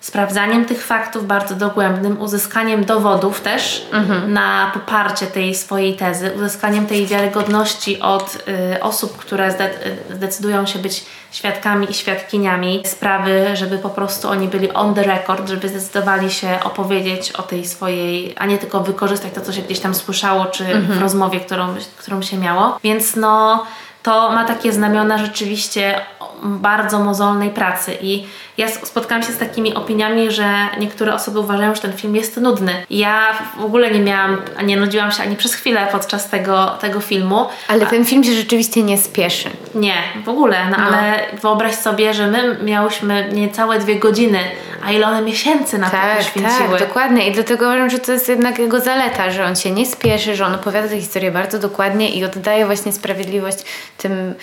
sprawdzaniem 0.05 0.65
tych 0.65 0.85
faktów 0.85 1.27
bardzo 1.27 1.55
dogłębnym, 1.55 2.21
uzyskaniem 2.21 2.85
dowodów 2.85 3.41
też 3.41 3.87
mhm. 3.91 4.33
na 4.33 4.71
poparcie 4.73 5.27
tej 5.27 5.55
swojej 5.55 5.95
tezy, 5.95 6.31
uzyskaniem 6.35 6.85
tej 6.85 7.05
wiarygodności 7.05 7.99
od 7.99 8.37
y, 8.75 8.81
osób, 8.81 9.17
które 9.17 9.51
zde 9.51 9.69
zdecydują 10.09 10.65
się 10.65 10.79
być 10.79 11.05
świadkami 11.31 11.91
i 11.91 11.93
świadkiniami 11.93 12.81
sprawy, 12.85 13.45
żeby 13.53 13.77
po 13.77 13.89
prostu 13.89 14.29
oni 14.29 14.47
byli 14.47 14.71
on 14.71 14.93
the 14.93 15.03
record, 15.03 15.49
żeby 15.49 15.69
zdecydowali 15.69 16.31
się 16.31 16.59
opowiedzieć 16.63 17.31
o 17.31 17.43
tej 17.43 17.65
swojej, 17.65 18.35
a 18.37 18.45
nie 18.45 18.57
tylko 18.57 18.79
wykorzystać 18.79 19.33
to, 19.33 19.41
co 19.41 19.53
się 19.53 19.61
gdzieś 19.61 19.79
tam 19.79 19.95
słyszało, 19.95 20.45
czy 20.45 20.65
mhm. 20.65 20.99
w 20.99 21.01
rozmowie, 21.01 21.39
którą, 21.39 21.75
którą 21.97 22.21
się 22.21 22.37
miało. 22.37 22.79
Więc 22.83 23.15
no 23.15 23.65
to 24.03 24.31
ma 24.31 24.45
takie 24.45 24.73
znamiona 24.73 25.17
rzeczywiście 25.17 26.01
bardzo 26.43 26.99
mozolnej 26.99 27.49
pracy 27.49 27.97
i 28.01 28.27
ja 28.57 28.67
spotkałam 28.69 29.23
się 29.23 29.31
z 29.31 29.37
takimi 29.37 29.73
opiniami, 29.73 30.31
że 30.31 30.49
niektóre 30.79 31.13
osoby 31.13 31.39
uważają, 31.39 31.75
że 31.75 31.81
ten 31.81 31.93
film 31.93 32.15
jest 32.15 32.37
nudny. 32.37 32.85
Ja 32.89 33.33
w 33.57 33.65
ogóle 33.65 33.91
nie 33.91 33.99
miałam, 33.99 34.41
nie 34.63 34.77
nudziłam 34.77 35.11
się 35.11 35.23
ani 35.23 35.35
przez 35.35 35.53
chwilę 35.53 35.87
podczas 35.91 36.29
tego, 36.29 36.77
tego 36.81 36.99
filmu. 36.99 37.45
Ale 37.67 37.85
ten 37.85 38.05
film 38.05 38.23
się 38.23 38.33
rzeczywiście 38.33 38.83
nie 38.83 38.97
spieszy. 38.97 39.49
Nie, 39.75 39.95
w 40.25 40.29
ogóle, 40.29 40.57
no, 40.71 40.77
no. 40.77 40.83
ale 40.83 41.19
wyobraź 41.41 41.75
sobie, 41.75 42.13
że 42.13 42.27
my 42.27 42.57
miałyśmy 42.63 43.29
niecałe 43.33 43.79
dwie 43.79 43.95
godziny, 43.95 44.39
a 44.85 44.91
ile 44.91 45.07
one 45.07 45.21
miesięcy 45.21 45.77
na 45.77 45.89
tak, 45.89 46.11
to 46.11 46.17
poświęciły. 46.17 46.79
Tak, 46.79 46.87
dokładnie 46.87 47.29
i 47.29 47.31
dlatego 47.31 47.65
uważam, 47.65 47.89
że 47.89 47.99
to 47.99 48.11
jest 48.11 48.29
jednak 48.29 48.59
jego 48.59 48.79
zaleta, 48.79 49.31
że 49.31 49.45
on 49.45 49.55
się 49.55 49.71
nie 49.71 49.85
spieszy, 49.85 50.35
że 50.35 50.45
on 50.45 50.55
opowiada 50.55 50.87
tę 50.87 51.01
historię 51.01 51.31
bardzo 51.31 51.59
dokładnie 51.59 52.09
i 52.09 52.25
oddaje 52.25 52.65
właśnie 52.65 52.91
sprawiedliwość 52.91 53.57
tym 53.97 54.33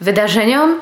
wydarzeniom, 0.00 0.80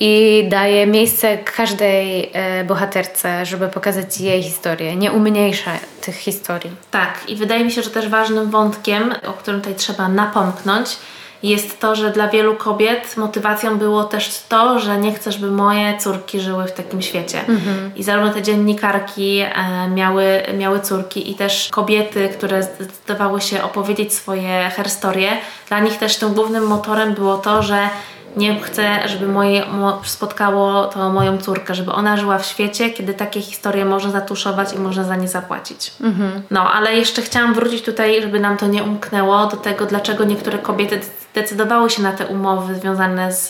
i 0.00 0.44
daje 0.48 0.86
miejsce 0.86 1.38
każdej 1.38 2.30
e, 2.32 2.64
bohaterce, 2.64 3.46
żeby 3.46 3.68
pokazać 3.68 4.20
jej 4.20 4.42
historię, 4.42 4.96
nie 4.96 5.12
umniejsza 5.12 5.70
tych 6.00 6.16
historii. 6.16 6.70
Tak, 6.90 7.18
i 7.28 7.36
wydaje 7.36 7.64
mi 7.64 7.72
się, 7.72 7.82
że 7.82 7.90
też 7.90 8.08
ważnym 8.08 8.50
wątkiem, 8.50 9.14
o 9.26 9.32
którym 9.32 9.60
tutaj 9.60 9.74
trzeba 9.74 10.08
napomknąć, 10.08 10.96
jest 11.42 11.80
to, 11.80 11.94
że 11.94 12.10
dla 12.10 12.28
wielu 12.28 12.56
kobiet 12.56 13.16
motywacją 13.16 13.78
było 13.78 14.04
też 14.04 14.42
to, 14.48 14.78
że 14.78 14.98
nie 14.98 15.14
chcę, 15.14 15.32
żeby 15.32 15.50
moje 15.50 15.98
córki 15.98 16.40
żyły 16.40 16.64
w 16.64 16.72
takim 16.72 17.02
świecie. 17.02 17.38
Mhm. 17.40 17.90
I 17.96 18.02
zarówno 18.02 18.32
te 18.32 18.42
dziennikarki 18.42 19.38
e, 19.38 19.88
miały, 19.94 20.42
miały 20.58 20.80
córki 20.80 21.30
i 21.30 21.34
też 21.34 21.68
kobiety, 21.70 22.28
które 22.28 22.62
zdecydowały 22.62 23.40
się 23.40 23.62
opowiedzieć 23.62 24.14
swoje 24.14 24.70
herstorie, 24.76 25.30
dla 25.68 25.80
nich 25.80 25.98
też 25.98 26.16
tym 26.16 26.34
głównym 26.34 26.66
motorem 26.66 27.14
było 27.14 27.38
to, 27.38 27.62
że 27.62 27.88
nie 28.36 28.60
chcę, 28.60 29.08
żeby 29.08 29.28
moje, 29.28 29.66
mo, 29.66 30.00
spotkało 30.04 30.84
to 30.84 31.10
moją 31.10 31.38
córkę, 31.38 31.74
żeby 31.74 31.92
ona 31.92 32.16
żyła 32.16 32.38
w 32.38 32.46
świecie, 32.46 32.90
kiedy 32.90 33.14
takie 33.14 33.40
historie 33.40 33.84
można 33.84 34.10
zatuszować 34.10 34.72
i 34.72 34.78
można 34.78 35.04
za 35.04 35.16
nie 35.16 35.28
zapłacić. 35.28 35.92
Mhm. 36.00 36.42
No, 36.50 36.72
ale 36.72 36.96
jeszcze 36.96 37.22
chciałam 37.22 37.54
wrócić 37.54 37.82
tutaj, 37.82 38.22
żeby 38.22 38.40
nam 38.40 38.56
to 38.56 38.66
nie 38.66 38.82
umknęło, 38.82 39.46
do 39.46 39.56
tego, 39.56 39.86
dlaczego 39.86 40.24
niektóre 40.24 40.58
kobiety 40.58 41.00
decydowały 41.34 41.90
się 41.90 42.02
na 42.02 42.12
te 42.12 42.26
umowy 42.26 42.74
związane 42.74 43.32
z... 43.32 43.48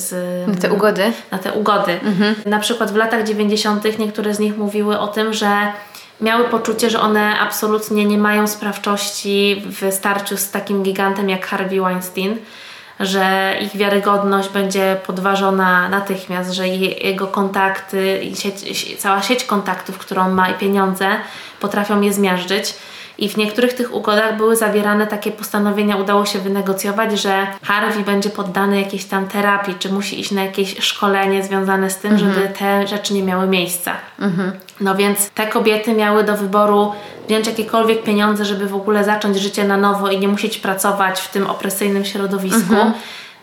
z 0.00 0.14
na 0.48 0.54
te 0.54 0.72
ugody? 0.72 1.12
Na 1.30 1.38
te 1.38 1.52
ugody. 1.52 2.00
Mhm. 2.02 2.34
Na 2.46 2.58
przykład 2.58 2.90
w 2.90 2.96
latach 2.96 3.24
90. 3.24 3.98
niektóre 3.98 4.34
z 4.34 4.38
nich 4.38 4.58
mówiły 4.58 4.98
o 4.98 5.08
tym, 5.08 5.32
że 5.32 5.72
miały 6.20 6.44
poczucie, 6.44 6.90
że 6.90 7.00
one 7.00 7.38
absolutnie 7.38 8.04
nie 8.04 8.18
mają 8.18 8.46
sprawczości 8.46 9.62
w 9.66 9.92
starciu 9.94 10.36
z 10.36 10.50
takim 10.50 10.82
gigantem 10.82 11.28
jak 11.28 11.46
Harvey 11.46 11.80
Weinstein 11.80 12.36
że 13.02 13.54
ich 13.60 13.76
wiarygodność 13.76 14.48
będzie 14.48 14.96
podważona 15.06 15.88
natychmiast, 15.88 16.52
że 16.52 16.68
jego 16.68 17.26
kontakty 17.26 18.18
i 18.22 18.36
sieć, 18.36 18.96
cała 18.98 19.22
sieć 19.22 19.44
kontaktów, 19.44 19.98
którą 19.98 20.30
ma 20.30 20.48
i 20.48 20.54
pieniądze 20.54 21.08
potrafią 21.60 22.00
je 22.00 22.12
zmiażdżyć. 22.12 22.74
I 23.22 23.28
w 23.28 23.36
niektórych 23.36 23.72
tych 23.72 23.94
ugodach 23.94 24.36
były 24.36 24.56
zawierane 24.56 25.06
takie 25.06 25.32
postanowienia, 25.32 25.96
udało 25.96 26.26
się 26.26 26.38
wynegocjować, 26.38 27.20
że 27.20 27.46
Harvey 27.62 28.04
będzie 28.04 28.30
poddany 28.30 28.80
jakiejś 28.80 29.04
tam 29.04 29.28
terapii, 29.28 29.74
czy 29.78 29.92
musi 29.92 30.20
iść 30.20 30.30
na 30.30 30.44
jakieś 30.44 30.76
szkolenie 30.78 31.44
związane 31.44 31.90
z 31.90 31.96
tym, 31.96 32.18
żeby 32.18 32.30
mhm. 32.30 32.52
te 32.52 32.86
rzeczy 32.86 33.14
nie 33.14 33.22
miały 33.22 33.46
miejsca. 33.46 33.92
Mhm. 34.20 34.52
No 34.80 34.94
więc 34.94 35.30
te 35.30 35.46
kobiety 35.46 35.94
miały 35.94 36.24
do 36.24 36.36
wyboru 36.36 36.92
wziąć 37.28 37.46
jakiekolwiek 37.46 38.02
pieniądze, 38.02 38.44
żeby 38.44 38.66
w 38.66 38.74
ogóle 38.74 39.04
zacząć 39.04 39.36
życie 39.36 39.64
na 39.64 39.76
nowo 39.76 40.10
i 40.10 40.18
nie 40.18 40.28
musieć 40.28 40.58
pracować 40.58 41.20
w 41.20 41.30
tym 41.30 41.46
opresyjnym 41.46 42.04
środowisku. 42.04 42.74
Mhm 42.74 42.92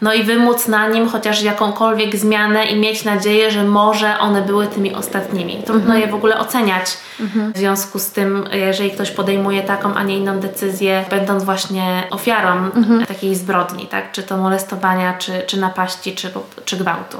no 0.01 0.13
i 0.13 0.23
wymóc 0.23 0.67
na 0.67 0.87
nim 0.87 1.09
chociaż 1.09 1.43
jakąkolwiek 1.43 2.15
zmianę 2.15 2.65
i 2.65 2.79
mieć 2.79 3.05
nadzieję, 3.05 3.51
że 3.51 3.63
może 3.63 4.19
one 4.19 4.41
były 4.41 4.67
tymi 4.67 4.95
ostatnimi. 4.95 5.63
Trudno 5.65 5.81
mhm. 5.81 6.01
je 6.01 6.07
w 6.07 6.15
ogóle 6.15 6.39
oceniać 6.39 6.97
mhm. 7.19 7.53
w 7.53 7.57
związku 7.57 7.99
z 7.99 8.11
tym, 8.11 8.47
jeżeli 8.51 8.91
ktoś 8.91 9.11
podejmuje 9.11 9.63
taką, 9.63 9.93
a 9.95 10.03
nie 10.03 10.17
inną 10.17 10.39
decyzję, 10.39 11.05
będąc 11.09 11.43
właśnie 11.43 12.03
ofiarą 12.09 12.51
mhm. 12.75 13.05
takiej 13.05 13.35
zbrodni, 13.35 13.87
tak? 13.87 14.11
czy 14.11 14.23
to 14.23 14.37
molestowania, 14.37 15.13
czy, 15.17 15.43
czy 15.47 15.59
napaści, 15.59 16.15
czy, 16.15 16.31
czy 16.65 16.77
gwałtu. 16.77 17.17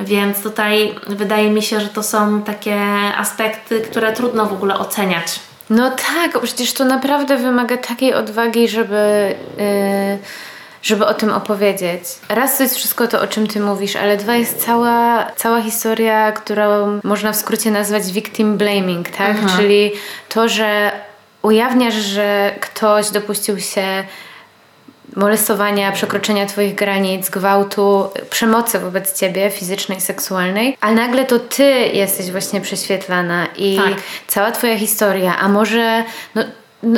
Więc 0.00 0.42
tutaj 0.42 0.94
wydaje 1.08 1.50
mi 1.50 1.62
się, 1.62 1.80
że 1.80 1.88
to 1.88 2.02
są 2.02 2.42
takie 2.42 2.76
aspekty, 3.16 3.80
które 3.80 4.12
trudno 4.12 4.46
w 4.46 4.52
ogóle 4.52 4.78
oceniać. 4.78 5.40
No 5.70 5.90
tak, 5.90 6.42
przecież 6.42 6.72
to 6.72 6.84
naprawdę 6.84 7.36
wymaga 7.36 7.76
takiej 7.76 8.14
odwagi, 8.14 8.68
żeby. 8.68 9.34
Yy 9.58 10.18
żeby 10.86 11.06
o 11.06 11.14
tym 11.14 11.30
opowiedzieć. 11.30 12.02
Raz 12.28 12.56
to 12.56 12.62
jest 12.62 12.76
wszystko 12.76 13.08
to, 13.08 13.20
o 13.20 13.26
czym 13.26 13.46
ty 13.46 13.60
mówisz, 13.60 13.96
ale 13.96 14.16
dwa 14.16 14.34
jest 14.34 14.64
cała, 14.64 15.26
cała 15.36 15.62
historia, 15.62 16.32
którą 16.32 17.00
można 17.04 17.32
w 17.32 17.36
skrócie 17.36 17.70
nazwać 17.70 18.12
victim 18.12 18.56
blaming, 18.56 19.08
tak? 19.08 19.30
Mhm. 19.30 19.48
Czyli 19.58 19.92
to, 20.28 20.48
że 20.48 20.92
ujawniasz, 21.42 21.94
że 21.94 22.54
ktoś 22.60 23.10
dopuścił 23.10 23.60
się 23.60 24.04
molestowania, 25.16 25.92
przekroczenia 25.92 26.46
Twoich 26.46 26.74
granic, 26.74 27.30
gwałtu, 27.30 28.10
przemocy 28.30 28.78
wobec 28.78 29.18
Ciebie, 29.20 29.50
fizycznej, 29.50 30.00
seksualnej, 30.00 30.76
ale 30.80 30.94
nagle 30.94 31.24
to 31.24 31.38
Ty 31.38 31.64
jesteś 31.92 32.30
właśnie 32.30 32.60
prześwietlana 32.60 33.46
i 33.56 33.76
tak. 33.76 33.94
cała 34.26 34.50
Twoja 34.50 34.78
historia, 34.78 35.38
a 35.38 35.48
może 35.48 36.04
no, 36.34 36.42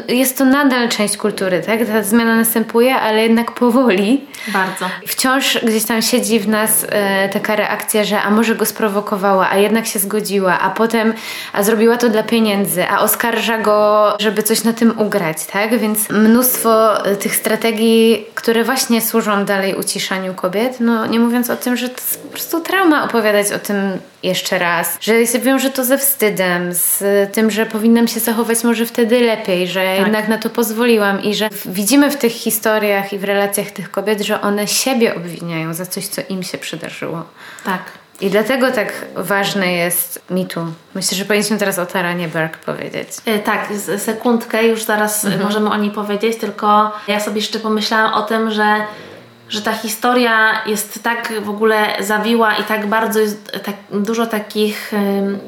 jest 0.08 0.38
to 0.38 0.44
nadal 0.44 0.88
część 0.88 1.16
kultury, 1.16 1.62
tak? 1.66 1.86
Ta 1.86 2.02
zmiana 2.02 2.36
następuje, 2.36 2.96
ale 2.96 3.22
jednak 3.22 3.52
powoli. 3.52 4.24
Bardzo. 4.48 4.86
Wciąż 5.06 5.58
gdzieś 5.64 5.84
tam 5.84 6.02
siedzi 6.02 6.40
w 6.40 6.48
nas 6.48 6.86
e, 6.88 7.28
taka 7.28 7.56
reakcja, 7.56 8.04
że 8.04 8.22
a 8.22 8.30
może 8.30 8.54
go 8.54 8.66
sprowokowała, 8.66 9.50
a 9.50 9.56
jednak 9.56 9.86
się 9.86 9.98
zgodziła, 9.98 10.60
a 10.60 10.70
potem 10.70 11.14
a 11.52 11.62
zrobiła 11.62 11.96
to 11.96 12.08
dla 12.08 12.22
pieniędzy, 12.22 12.88
a 12.88 13.00
oskarża 13.00 13.58
go, 13.58 14.16
żeby 14.20 14.42
coś 14.42 14.64
na 14.64 14.72
tym 14.72 14.98
ugrać, 14.98 15.46
tak? 15.46 15.78
Więc 15.78 16.10
mnóstwo 16.10 17.04
e, 17.06 17.16
tych 17.16 17.36
strategii, 17.36 18.26
które 18.34 18.64
właśnie 18.64 19.00
służą 19.00 19.44
dalej 19.44 19.74
uciszaniu 19.74 20.34
kobiet, 20.34 20.76
no 20.80 21.06
nie 21.06 21.20
mówiąc 21.20 21.50
o 21.50 21.56
tym, 21.56 21.76
że 21.76 21.88
to 21.88 21.94
jest 21.94 22.22
po 22.22 22.28
prostu 22.28 22.60
trauma 22.60 23.04
opowiadać 23.04 23.52
o 23.52 23.58
tym 23.58 23.76
jeszcze 24.22 24.58
raz, 24.58 24.98
że 25.00 25.26
się 25.26 25.38
wiąże 25.38 25.70
to 25.70 25.84
ze 25.84 25.98
wstydem, 25.98 26.74
z 26.74 27.02
tym, 27.34 27.50
że 27.50 27.66
powinnam 27.66 28.08
się 28.08 28.20
zachować 28.20 28.64
może 28.64 28.86
wtedy 28.86 29.20
lepiej, 29.20 29.68
że 29.68 29.84
tak. 29.84 29.98
jednak 29.98 30.28
na 30.28 30.38
to 30.38 30.50
pozwoliłam 30.50 31.22
i 31.22 31.34
że 31.34 31.48
widzimy 31.66 32.10
w 32.10 32.16
tych 32.16 32.32
historiach 32.32 33.12
i 33.12 33.18
w 33.18 33.24
relacjach 33.24 33.70
tych 33.70 33.90
kobiet, 33.90 34.20
że 34.20 34.40
one 34.40 34.66
siebie 34.66 35.14
obwiniają 35.14 35.74
za 35.74 35.86
coś, 35.86 36.06
co 36.06 36.22
im 36.28 36.42
się 36.42 36.58
przydarzyło. 36.58 37.24
Tak. 37.64 37.82
I 38.20 38.30
dlatego 38.30 38.70
tak 38.70 38.92
ważne 39.14 39.72
jest 39.72 40.22
mitu. 40.30 40.60
Myślę, 40.94 41.18
że 41.18 41.24
powinniśmy 41.24 41.58
teraz 41.58 41.78
o 41.78 41.86
Taranie 41.86 42.28
Berg 42.28 42.58
powiedzieć. 42.58 43.08
E, 43.26 43.38
tak, 43.38 43.68
sekundkę, 43.98 44.66
już 44.66 44.82
zaraz 44.82 45.24
mhm. 45.24 45.42
możemy 45.42 45.70
o 45.70 45.76
niej 45.76 45.90
powiedzieć, 45.90 46.36
tylko 46.36 46.92
ja 47.08 47.20
sobie 47.20 47.36
jeszcze 47.36 47.58
pomyślałam 47.58 48.14
o 48.14 48.22
tym, 48.22 48.50
że 48.50 48.76
że 49.48 49.62
ta 49.62 49.72
historia 49.72 50.64
jest 50.66 51.02
tak 51.02 51.32
w 51.44 51.50
ogóle 51.50 51.96
zawiła 52.00 52.54
i 52.56 52.64
tak 52.64 52.86
bardzo 52.86 53.20
jest 53.20 53.52
tak 53.64 53.74
dużo 53.90 54.26
takich 54.26 54.92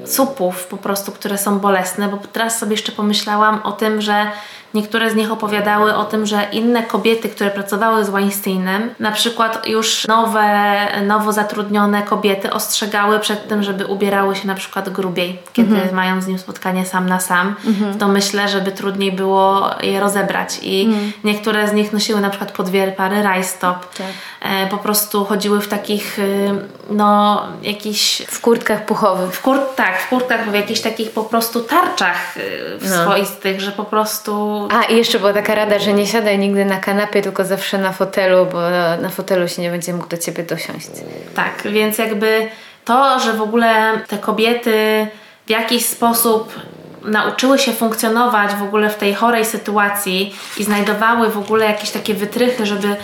supów 0.05 0.67
po 0.67 0.77
prostu, 0.77 1.13
które 1.13 1.39
są 1.39 1.59
bolesne, 1.59 2.09
bo 2.09 2.17
teraz 2.17 2.59
sobie 2.59 2.73
jeszcze 2.73 2.93
pomyślałam 2.93 3.63
o 3.63 3.73
tym, 3.73 4.01
że 4.01 4.27
Niektóre 4.75 5.11
z 5.11 5.15
nich 5.15 5.33
opowiadały 5.33 5.95
o 5.97 6.05
tym, 6.05 6.27
że 6.27 6.47
inne 6.53 6.83
kobiety, 6.83 7.29
które 7.29 7.51
pracowały 7.51 8.05
z 8.05 8.11
Weinsteinem, 8.11 8.95
na 8.99 9.13
przykład 9.13 9.67
już 9.67 10.07
nowe, 10.07 10.77
nowo 11.07 11.33
zatrudnione 11.33 12.03
kobiety 12.03 12.53
ostrzegały 12.53 13.19
przed 13.19 13.49
tym, 13.49 13.63
żeby 13.63 13.87
ubierały 13.87 14.37
się 14.37 14.47
na 14.47 14.55
przykład 14.55 14.89
grubiej, 14.89 15.39
kiedy 15.53 15.75
mhm. 15.75 15.95
mają 15.95 16.21
z 16.21 16.27
nim 16.27 16.39
spotkanie 16.39 16.87
sam 16.87 17.09
na 17.09 17.21
sam. 17.21 17.55
Mhm. 17.67 17.99
To 17.99 18.09
myślę, 18.09 18.49
żeby 18.49 18.73
trudniej 18.73 19.13
było 19.13 19.71
je 19.83 20.01
rozebrać. 20.01 20.59
I 20.63 20.85
mhm. 20.85 21.13
niektóre 21.25 21.69
z 21.69 21.73
nich 21.73 21.93
nosiły 21.93 22.21
na 22.21 22.31
przykład 22.31 22.53
podwiery 22.53 22.93
pary 22.93 23.23
rajstop. 23.23 23.95
Tak. 23.95 24.07
E, 24.41 24.67
po 24.67 24.79
prostu 24.79 25.25
chodziły 25.25 25.61
w 25.61 25.69
takich, 25.69 26.19
y, 26.19 26.51
no, 26.91 27.43
jakichś... 27.63 28.23
W 28.23 28.41
kurtkach 28.41 28.87
puchowych. 28.87 29.33
W 29.33 29.43
kur... 29.43 29.59
Tak, 29.77 30.01
w 30.01 30.09
kurtkach, 30.09 30.51
w 30.51 30.55
jakichś 30.55 30.81
takich 30.81 31.11
po 31.11 31.25
prostu 31.25 31.61
tarczach 31.61 32.37
y, 32.37 32.79
no. 32.83 33.03
swoistych, 33.03 33.61
że 33.61 33.73
po 33.73 33.85
prostu 33.85 34.60
a 34.71 34.83
i 34.83 34.97
jeszcze 34.97 35.19
była 35.19 35.33
taka 35.33 35.55
rada, 35.55 35.79
że 35.79 35.93
nie 35.93 36.07
siadaj 36.07 36.39
nigdy 36.39 36.65
na 36.65 36.77
kanapie, 36.77 37.23
tylko 37.23 37.45
zawsze 37.45 37.79
na 37.79 37.93
fotelu, 37.93 38.47
bo 38.53 38.61
na 39.03 39.09
fotelu 39.09 39.49
się 39.49 39.63
nie 39.63 39.71
będzie 39.71 39.93
mógł 39.93 40.09
do 40.09 40.17
ciebie 40.17 40.43
dosiąść. 40.43 40.89
Tak, 41.35 41.63
więc 41.73 41.99
jakby 41.99 42.49
to, 42.85 43.21
że 43.21 43.33
w 43.33 43.43
ogóle 43.43 44.01
te 44.09 44.19
kobiety 44.19 45.07
w 45.47 45.51
jakiś 45.51 45.87
sposób 45.87 46.55
nauczyły 47.05 47.59
się 47.59 47.73
funkcjonować 47.73 48.55
w 48.55 48.63
ogóle 48.63 48.91
w 48.91 48.97
tej 48.97 49.15
chorej 49.15 49.45
sytuacji 49.45 50.35
i 50.59 50.65
znajdowały 50.65 51.29
w 51.29 51.39
ogóle 51.39 51.67
jakieś 51.67 51.91
takie 51.91 52.15
wytrychy, 52.15 52.67
żeby, 52.67 52.97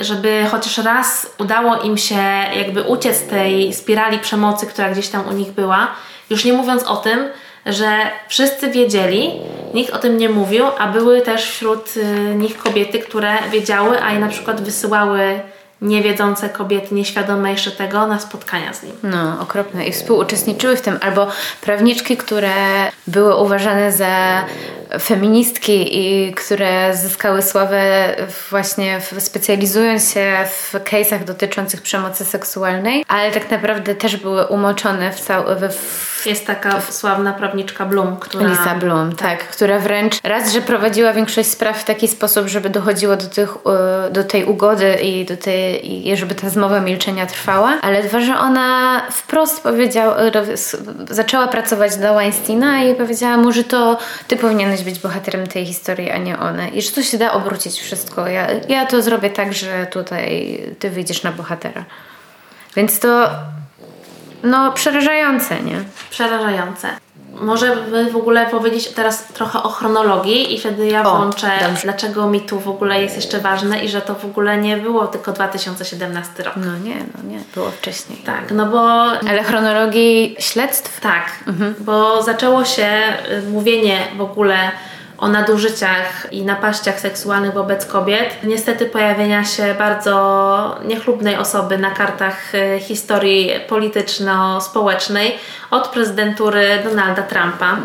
żeby 0.00 0.46
chociaż 0.50 0.78
raz 0.78 1.30
udało 1.38 1.76
im 1.76 1.98
się 1.98 2.22
jakby 2.56 2.82
uciec 2.82 3.26
tej 3.26 3.74
spirali 3.74 4.18
przemocy, 4.18 4.66
która 4.66 4.90
gdzieś 4.90 5.08
tam 5.08 5.28
u 5.28 5.32
nich 5.32 5.52
była. 5.52 5.88
Już 6.30 6.44
nie 6.44 6.52
mówiąc 6.52 6.82
o 6.82 6.96
tym, 6.96 7.28
że 7.66 7.98
wszyscy 8.28 8.70
wiedzieli, 8.70 9.30
nikt 9.74 9.94
o 9.94 9.98
tym 9.98 10.18
nie 10.18 10.28
mówił, 10.28 10.64
a 10.78 10.88
były 10.88 11.20
też 11.20 11.50
wśród 11.50 11.96
y, 11.96 12.34
nich 12.34 12.58
kobiety, 12.58 12.98
które 12.98 13.34
wiedziały, 13.52 14.02
a 14.02 14.12
je 14.12 14.18
na 14.18 14.28
przykład 14.28 14.60
wysyłały 14.60 15.40
niewiedzące 15.84 16.48
kobiety, 16.48 16.94
nieświadome 16.94 17.50
jeszcze 17.50 17.70
tego, 17.70 18.06
na 18.06 18.18
spotkania 18.20 18.74
z 18.74 18.82
nim. 18.82 18.92
No, 19.02 19.40
okropne. 19.40 19.86
I 19.86 19.92
współuczestniczyły 19.92 20.76
w 20.76 20.80
tym, 20.80 20.98
albo 21.00 21.26
prawniczki, 21.60 22.16
które 22.16 22.52
były 23.06 23.36
uważane 23.36 23.92
za 23.92 24.44
feministki 25.00 25.98
i 25.98 26.34
które 26.34 26.96
zyskały 26.96 27.42
sławę 27.42 28.14
właśnie 28.50 29.00
specjalizując 29.18 30.12
się 30.12 30.36
w 30.46 30.74
case'ach 30.74 31.24
dotyczących 31.24 31.82
przemocy 31.82 32.24
seksualnej, 32.24 33.04
ale 33.08 33.30
tak 33.30 33.50
naprawdę 33.50 33.94
też 33.94 34.16
były 34.16 34.46
umoczone 34.46 35.12
w 35.12 35.20
całym... 35.20 35.58
Jest 36.26 36.46
taka 36.46 36.80
sławna 36.80 37.32
prawniczka 37.32 37.84
Bloom, 37.86 38.16
która... 38.16 38.48
Lisa 38.48 38.74
Bloom, 38.74 39.16
tak. 39.16 39.38
tak. 39.38 39.48
która 39.48 39.78
wręcz 39.78 40.18
raz, 40.22 40.52
że 40.52 40.60
prowadziła 40.60 41.12
większość 41.12 41.48
spraw 41.48 41.78
w 41.78 41.84
taki 41.84 42.08
sposób, 42.08 42.48
żeby 42.48 42.70
dochodziło 42.70 43.16
do, 43.16 43.26
tych, 43.26 43.54
e, 44.06 44.10
do 44.10 44.24
tej 44.24 44.44
ugody 44.44 44.94
i, 44.94 45.24
do 45.24 45.36
tej, 45.36 45.73
i 45.76 46.16
żeby 46.16 46.34
ta 46.34 46.50
zmowa 46.50 46.80
milczenia 46.80 47.26
trwała, 47.26 47.78
ale 47.82 48.02
dwa, 48.02 48.20
że 48.20 48.38
ona 48.38 49.00
wprost 49.10 49.62
powiedziała, 49.62 50.16
zaczęła 51.10 51.48
pracować 51.48 51.96
dla 51.96 52.14
Weinsteina 52.14 52.84
i 52.84 52.94
powiedziała 52.94 53.36
mu, 53.36 53.52
że 53.52 53.64
to 53.64 53.98
ty 54.28 54.36
powinieneś 54.36 54.82
być 54.82 54.98
bohaterem 54.98 55.46
tej 55.46 55.66
historii, 55.66 56.10
a 56.10 56.18
nie 56.18 56.38
one. 56.38 56.68
I 56.68 56.82
że 56.82 56.90
to 56.90 57.02
się 57.02 57.18
da 57.18 57.32
obrócić 57.32 57.80
wszystko. 57.80 58.26
Ja, 58.28 58.46
ja 58.68 58.86
to 58.86 59.02
zrobię 59.02 59.30
tak, 59.30 59.52
że 59.52 59.86
tutaj 59.86 60.60
ty 60.78 60.90
wyjdziesz 60.90 61.22
na 61.22 61.32
bohatera. 61.32 61.84
Więc 62.76 62.98
to 62.98 63.30
no 64.42 64.72
przerażające, 64.72 65.60
nie? 65.60 65.84
Przerażające. 66.10 66.88
Może 67.40 67.76
by 67.76 68.10
w 68.10 68.16
ogóle 68.16 68.46
powiedzieć 68.46 68.88
teraz 68.88 69.24
trochę 69.26 69.62
o 69.62 69.68
chronologii 69.68 70.54
i 70.54 70.60
wtedy 70.60 70.86
ja 70.86 71.02
włączę, 71.02 71.46
o, 71.46 71.82
dlaczego 71.82 72.26
mi 72.26 72.40
tu 72.40 72.60
w 72.60 72.68
ogóle 72.68 73.02
jest 73.02 73.16
jeszcze 73.16 73.40
ważne 73.40 73.84
i 73.84 73.88
że 73.88 74.00
to 74.00 74.14
w 74.14 74.24
ogóle 74.24 74.58
nie 74.58 74.76
było 74.76 75.06
tylko 75.06 75.32
2017 75.32 76.42
rok. 76.42 76.54
No 76.56 76.78
nie, 76.78 76.96
no 76.96 77.30
nie, 77.30 77.40
było 77.54 77.70
wcześniej. 77.70 78.18
Tak, 78.18 78.50
no 78.50 78.66
bo... 78.66 79.04
Ale 79.28 79.42
chronologii 79.42 80.36
śledztw? 80.38 81.00
Tak, 81.00 81.30
mhm. 81.46 81.74
bo 81.78 82.22
zaczęło 82.22 82.64
się 82.64 82.88
y, 83.30 83.50
mówienie 83.50 83.98
w 84.16 84.20
ogóle 84.20 84.56
o 85.18 85.28
nadużyciach 85.28 86.26
i 86.32 86.44
napaściach 86.44 87.00
seksualnych 87.00 87.52
wobec 87.52 87.86
kobiet. 87.86 88.36
Niestety 88.42 88.86
pojawienia 88.86 89.44
się 89.44 89.74
bardzo 89.78 90.80
niechlubnej 90.84 91.36
osoby 91.36 91.78
na 91.78 91.90
kartach 91.90 92.54
y, 92.54 92.80
historii 92.80 93.50
polityczno-społecznej 93.68 95.38
od 95.70 95.88
prezydentury 95.88 96.78
Donalda 96.84 97.22
Trumpa. 97.22 97.76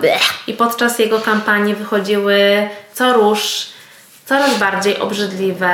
I 0.47 0.53
podczas 0.53 0.99
jego 0.99 1.19
kampanii 1.19 1.75
wychodziły 1.75 2.69
co 2.93 3.13
róż 3.13 3.67
coraz 4.29 4.59
bardziej 4.59 4.99
obrzydliwe 4.99 5.69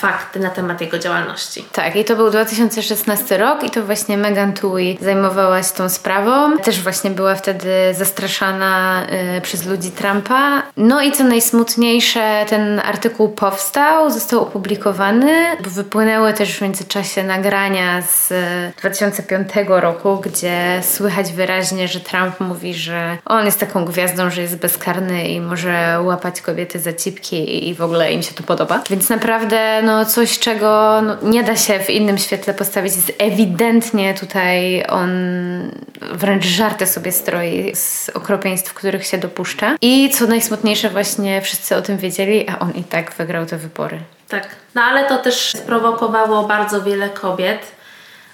fakty 0.00 0.40
na 0.40 0.50
temat 0.50 0.80
jego 0.80 0.98
działalności. 0.98 1.64
Tak, 1.72 1.96
i 1.96 2.04
to 2.04 2.16
był 2.16 2.30
2016 2.30 3.38
rok 3.38 3.64
i 3.64 3.70
to 3.70 3.82
właśnie 3.82 4.16
Megan 4.16 4.52
Tui 4.52 4.98
zajmowała 5.00 5.62
się 5.62 5.74
tą 5.74 5.88
sprawą. 5.88 6.58
Też 6.58 6.80
właśnie 6.80 7.10
była 7.10 7.34
wtedy 7.34 7.70
zastraszana 7.94 9.02
y, 9.36 9.40
przez 9.40 9.66
ludzi 9.66 9.90
Trumpa. 9.90 10.62
No 10.76 11.02
i 11.02 11.12
co 11.12 11.24
najsmutniejsze, 11.24 12.44
ten 12.48 12.80
artykuł 12.84 13.28
powstał, 13.28 14.10
został 14.10 14.42
opublikowany, 14.42 15.56
bo 15.64 15.70
wypłynęły 15.70 16.32
też 16.32 16.58
w 16.58 16.60
międzyczasie 16.60 17.24
nagrania 17.24 18.02
z 18.02 18.32
2005 18.78 19.48
roku, 19.66 20.16
gdzie 20.16 20.80
słychać 20.82 21.32
wyraźnie, 21.32 21.88
że 21.88 22.00
Trump 22.00 22.40
mówi, 22.40 22.74
że 22.74 23.18
on 23.24 23.44
jest 23.44 23.60
taką 23.60 23.84
gwiazdą, 23.84 24.30
że 24.30 24.42
jest 24.42 24.58
bezkarny 24.58 25.28
i 25.28 25.40
może 25.40 25.98
łapać 26.02 26.40
kobiety 26.40 26.78
za 26.78 26.92
cipki 26.92 27.68
i 27.68 27.74
w 27.74 27.82
ogóle 27.82 27.91
ogóle 27.92 28.12
im 28.12 28.22
się 28.22 28.34
to 28.34 28.42
podoba. 28.42 28.82
Więc 28.90 29.08
naprawdę 29.08 29.82
no, 29.82 30.04
coś, 30.04 30.38
czego 30.38 31.00
no, 31.02 31.16
nie 31.22 31.44
da 31.44 31.56
się 31.56 31.78
w 31.78 31.90
innym 31.90 32.18
świetle 32.18 32.54
postawić. 32.54 32.96
Jest 32.96 33.12
ewidentnie 33.18 34.14
tutaj 34.14 34.84
on 34.88 35.10
wręcz 36.00 36.44
żarty 36.44 36.86
sobie 36.86 37.12
stroi 37.12 37.74
z 37.74 38.08
okropieństw, 38.08 38.74
których 38.74 39.06
się 39.06 39.18
dopuszcza. 39.18 39.76
I 39.80 40.10
co 40.10 40.26
najsmutniejsze, 40.26 40.90
właśnie 40.90 41.42
wszyscy 41.42 41.76
o 41.76 41.82
tym 41.82 41.98
wiedzieli, 41.98 42.48
a 42.48 42.58
on 42.58 42.72
i 42.74 42.84
tak 42.84 43.12
wygrał 43.12 43.46
te 43.46 43.56
wybory. 43.56 43.98
Tak. 44.28 44.48
No 44.74 44.82
ale 44.82 45.08
to 45.08 45.18
też 45.18 45.52
sprowokowało 45.56 46.42
bardzo 46.48 46.82
wiele 46.82 47.08
kobiet 47.08 47.81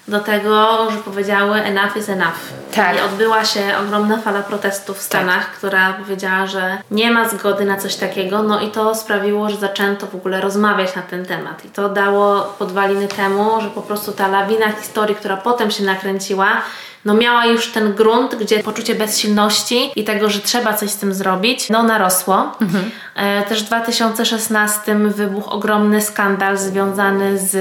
do 0.09 0.19
tego, 0.19 0.87
że 0.91 0.97
powiedziały 0.97 1.55
enough 1.55 1.97
is 1.97 2.09
enough. 2.09 2.39
Tak. 2.75 2.97
I 2.97 2.99
odbyła 2.99 3.45
się 3.45 3.61
ogromna 3.81 4.17
fala 4.17 4.41
protestów 4.41 4.97
w 4.97 5.01
Stanach, 5.01 5.45
tak. 5.45 5.53
która 5.53 5.93
powiedziała, 5.93 6.47
że 6.47 6.77
nie 6.91 7.11
ma 7.11 7.29
zgody 7.29 7.65
na 7.65 7.77
coś 7.77 7.95
takiego, 7.95 8.43
no 8.43 8.61
i 8.61 8.71
to 8.71 8.95
sprawiło, 8.95 9.49
że 9.49 9.57
zaczęto 9.57 10.07
w 10.07 10.15
ogóle 10.15 10.41
rozmawiać 10.41 10.95
na 10.95 11.01
ten 11.01 11.25
temat. 11.25 11.65
I 11.65 11.69
to 11.69 11.89
dało 11.89 12.41
podwaliny 12.59 13.07
temu, 13.07 13.61
że 13.61 13.69
po 13.69 13.81
prostu 13.81 14.11
ta 14.11 14.27
lawina 14.27 14.71
historii, 14.71 15.15
która 15.15 15.37
potem 15.37 15.71
się 15.71 15.83
nakręciła, 15.83 16.47
no 17.05 17.13
miała 17.13 17.45
już 17.45 17.71
ten 17.71 17.93
grunt, 17.93 18.35
gdzie 18.35 18.63
poczucie 18.63 18.95
bezsilności 18.95 19.91
i 19.95 20.03
tego, 20.03 20.29
że 20.29 20.39
trzeba 20.39 20.73
coś 20.73 20.89
z 20.89 20.97
tym 20.97 21.13
zrobić, 21.13 21.69
no 21.69 21.83
narosło. 21.83 22.51
Mhm. 22.61 22.91
E, 23.15 23.43
też 23.43 23.63
w 23.63 23.67
2016 23.67 24.95
wybuchł 24.95 25.49
ogromny 25.49 26.01
skandal 26.01 26.57
związany 26.57 27.37
z, 27.37 27.51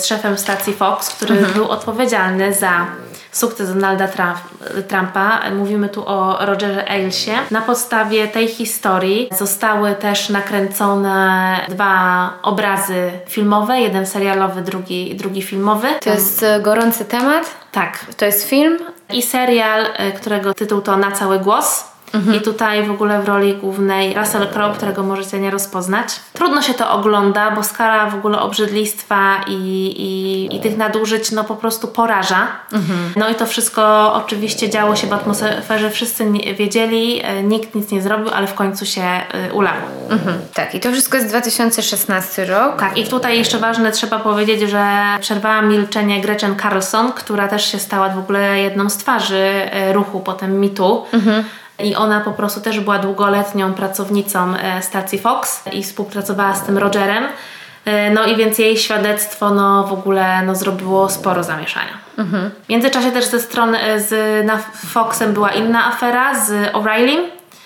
z 0.00 0.06
szefem 0.06 0.38
stacji 0.38 0.72
Fox, 0.72 1.10
który 1.10 1.34
mhm. 1.34 1.52
był 1.54 1.68
odpowiedzialny 1.68 2.54
za 2.54 2.86
sukces 3.32 3.74
Donalda 3.74 4.08
Trumpa. 4.88 5.40
Mówimy 5.56 5.88
tu 5.88 6.08
o 6.08 6.46
Rogerze 6.46 6.88
Ailesie. 6.88 7.32
Na 7.50 7.60
podstawie 7.60 8.28
tej 8.28 8.48
historii 8.48 9.28
zostały 9.38 9.94
też 9.94 10.28
nakręcone 10.28 11.56
dwa 11.68 12.32
obrazy 12.42 13.10
filmowe, 13.26 13.80
jeden 13.80 14.06
serialowy, 14.06 14.62
drugi, 14.62 15.14
drugi 15.14 15.42
filmowy. 15.42 15.88
To 16.00 16.10
jest 16.10 16.42
e, 16.42 16.60
gorący 16.60 17.04
temat? 17.04 17.63
Tak. 17.74 18.06
To 18.16 18.24
jest 18.24 18.48
film? 18.48 18.78
I 19.12 19.22
serial, 19.22 19.86
e, 19.96 20.12
którego 20.12 20.54
tytuł 20.54 20.80
to 20.80 20.96
Na 20.96 21.12
cały 21.12 21.38
głos. 21.38 21.93
Mhm. 22.14 22.36
I 22.36 22.40
tutaj 22.40 22.86
w 22.86 22.90
ogóle 22.90 23.22
w 23.22 23.28
roli 23.28 23.54
głównej 23.54 24.14
Russell 24.14 24.46
Crowe, 24.46 24.76
którego 24.76 25.02
możecie 25.02 25.40
nie 25.40 25.50
rozpoznać. 25.50 26.08
Trudno 26.32 26.62
się 26.62 26.74
to 26.74 26.90
ogląda, 26.90 27.50
bo 27.50 27.62
skala 27.62 28.10
w 28.10 28.14
ogóle 28.14 28.40
obrzydlistwa 28.40 29.36
i, 29.46 29.52
i, 29.96 30.56
i 30.56 30.60
tych 30.60 30.76
nadużyć 30.76 31.32
no 31.32 31.44
po 31.44 31.56
prostu 31.56 31.88
poraża. 31.88 32.46
Mhm. 32.72 32.98
No 33.16 33.28
i 33.28 33.34
to 33.34 33.46
wszystko 33.46 34.14
oczywiście 34.14 34.70
działo 34.70 34.96
się 34.96 35.06
w 35.06 35.12
atmosferze, 35.12 35.90
wszyscy 35.90 36.24
wiedzieli, 36.58 37.20
e, 37.24 37.42
nikt 37.42 37.74
nic 37.74 37.90
nie 37.90 38.02
zrobił, 38.02 38.28
ale 38.34 38.46
w 38.46 38.54
końcu 38.54 38.86
się 38.86 39.02
y, 39.48 39.52
ulało. 39.52 39.80
Mhm. 40.10 40.38
Tak, 40.54 40.74
i 40.74 40.80
to 40.80 40.92
wszystko 40.92 41.16
jest 41.16 41.28
2016 41.28 42.46
rok. 42.46 42.80
Tak, 42.80 42.98
i 42.98 43.06
tutaj 43.06 43.38
jeszcze 43.38 43.58
ważne 43.58 43.92
trzeba 43.92 44.18
powiedzieć, 44.18 44.60
że 44.70 44.86
przerwała 45.20 45.62
milczenie 45.62 46.20
Gretchen 46.20 46.56
Carlson, 46.58 47.12
która 47.12 47.48
też 47.48 47.72
się 47.72 47.78
stała 47.78 48.08
w 48.08 48.18
ogóle 48.18 48.60
jedną 48.60 48.90
z 48.90 48.96
twarzy 48.96 49.36
e, 49.36 49.92
ruchu 49.92 50.20
potem 50.20 50.60
mitu. 50.60 51.04
Mhm 51.12 51.44
i 51.78 51.94
ona 51.94 52.20
po 52.20 52.32
prostu 52.32 52.60
też 52.60 52.80
była 52.80 52.98
długoletnią 52.98 53.74
pracownicą 53.74 54.56
e, 54.56 54.82
stacji 54.82 55.18
Fox 55.18 55.62
i 55.72 55.82
współpracowała 55.82 56.54
z 56.54 56.62
tym 56.62 56.78
Rogerem. 56.78 57.24
E, 57.84 58.10
no 58.10 58.24
i 58.24 58.36
więc 58.36 58.58
jej 58.58 58.76
świadectwo 58.76 59.50
no, 59.50 59.84
w 59.84 59.92
ogóle 59.92 60.42
no, 60.42 60.54
zrobiło 60.54 61.08
sporo 61.08 61.44
zamieszania. 61.44 61.98
Mhm. 62.18 62.50
W 62.64 62.68
międzyczasie 62.68 63.12
też 63.12 63.24
ze 63.24 63.40
strony 63.40 63.80
e, 63.80 64.00
z, 64.00 64.46
na 64.46 64.58
Foxem 64.86 65.32
była 65.32 65.50
inna 65.50 65.86
afera 65.86 66.44
z 66.44 66.72
O'Reilly, 66.72 67.16